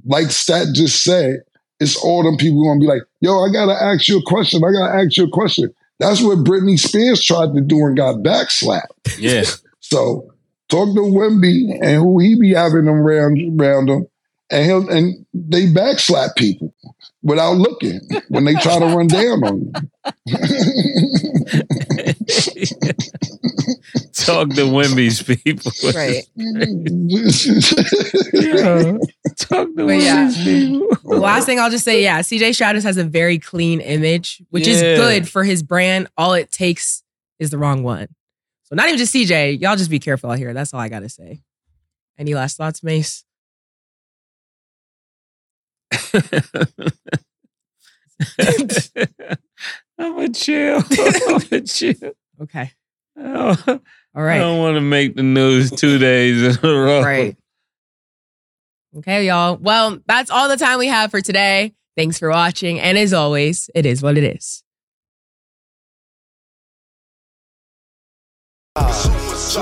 like 0.06 0.32
Stat 0.32 0.68
just 0.74 1.04
said, 1.04 1.42
it's 1.80 1.96
all 1.96 2.24
them 2.24 2.38
people 2.38 2.74
to 2.74 2.80
be 2.80 2.88
like, 2.88 3.04
yo, 3.22 3.44
I 3.44 3.52
got 3.52 3.68
to 3.68 3.84
ask 3.84 4.08
you 4.08 4.18
a 4.20 4.24
question. 4.24 4.64
I 4.64 4.72
got 4.72 4.92
to 4.92 5.06
ask 5.06 5.18
you 5.18 5.26
a 5.26 5.30
question. 5.30 5.74
That's 6.00 6.22
what 6.22 6.40
Britney 6.40 6.80
Spears 6.80 7.24
tried 7.24 7.54
to 7.56 7.62
do 7.62 7.86
and 7.86 7.98
got 7.98 8.18
backslapped. 8.18 9.18
Yeah. 9.18 9.44
So 9.80 10.34
talk 10.68 10.94
to 10.96 11.02
Wemby 11.02 11.80
and 11.82 12.02
who 12.02 12.20
he 12.20 12.38
be 12.38 12.54
having 12.54 12.84
them 12.84 13.00
round, 13.00 13.40
round 13.58 13.90
him, 13.90 14.06
and 14.52 14.66
he'll 14.66 14.90
and 14.90 15.26
they 15.34 15.68
backslap 15.68 16.36
people 16.36 16.74
without 17.24 17.54
looking 17.54 18.02
when 18.28 18.44
they 18.44 18.56
try 18.56 18.80
to 18.80 18.86
run 18.88 19.08
down 19.08 19.46
on 19.46 19.72
Talk 24.28 24.50
to 24.50 24.64
Wemby's 24.64 25.24
people. 25.24 25.72
Right. 25.96 26.28
you. 26.36 26.54
Mm-hmm. 28.34 28.98
Talk 29.38 29.68
to 29.68 29.86
But 29.86 30.02
yeah. 30.02 30.30
People. 30.36 31.20
Last 31.20 31.46
thing 31.46 31.60
I'll 31.60 31.70
just 31.70 31.86
say, 31.86 32.04
yeah, 32.04 32.20
CJ 32.20 32.54
Stroud 32.54 32.76
just 32.76 32.86
has 32.86 32.98
a 32.98 33.06
very 33.06 33.40
clean 33.40 33.80
image, 33.80 34.42
which 34.50 34.68
is 34.68 34.82
good 34.82 35.30
for 35.30 35.46
his 35.46 35.64
brand. 35.64 36.10
All 36.18 36.34
it 36.34 36.52
takes 36.52 37.04
is 37.40 37.52
the 37.52 37.58
wrong 37.58 37.84
one. 37.84 38.10
So 38.64 38.76
not 38.76 38.88
even 38.88 38.98
just 38.98 39.16
CJ, 39.16 39.62
y'all 39.62 39.78
just 39.78 39.90
be 39.90 40.00
careful 40.00 40.30
out 40.30 40.38
here. 40.40 40.54
That's 40.54 40.74
all 40.74 40.82
I 40.82 40.90
gotta 40.90 41.08
say. 41.08 41.42
Any 42.20 42.36
last 42.36 42.58
thoughts, 42.58 42.84
Mase? 42.84 43.24
I'm 49.98 50.20
a 50.20 50.30
chill. 50.30 50.84
I'm 51.30 51.42
a 51.50 51.62
chill. 51.62 52.12
Okay. 52.42 52.72
Oh, 53.20 53.80
All 54.18 54.24
I 54.24 54.40
don't 54.40 54.58
want 54.58 54.76
to 54.78 54.82
make 54.82 55.16
the 55.16 55.22
news 55.22 55.70
two 55.70 56.00
days 56.00 56.58
in 56.58 56.66
a 56.66 56.74
row. 56.74 57.04
Right. 57.04 57.38
Okay, 58.98 59.28
y'all. 59.28 59.58
Well, 59.58 60.00
that's 60.08 60.32
all 60.32 60.50
the 60.50 60.58
time 60.58 60.80
we 60.80 60.88
have 60.88 61.12
for 61.12 61.22
today. 61.22 61.76
Thanks 61.96 62.18
for 62.18 62.32
watching. 62.32 62.80
And 62.80 62.98
as 62.98 63.14
always, 63.14 63.70
it 63.76 63.86
is 63.86 64.02
what 64.02 64.18
it 64.18 64.24
is. 64.24 64.64
Two 68.76 69.62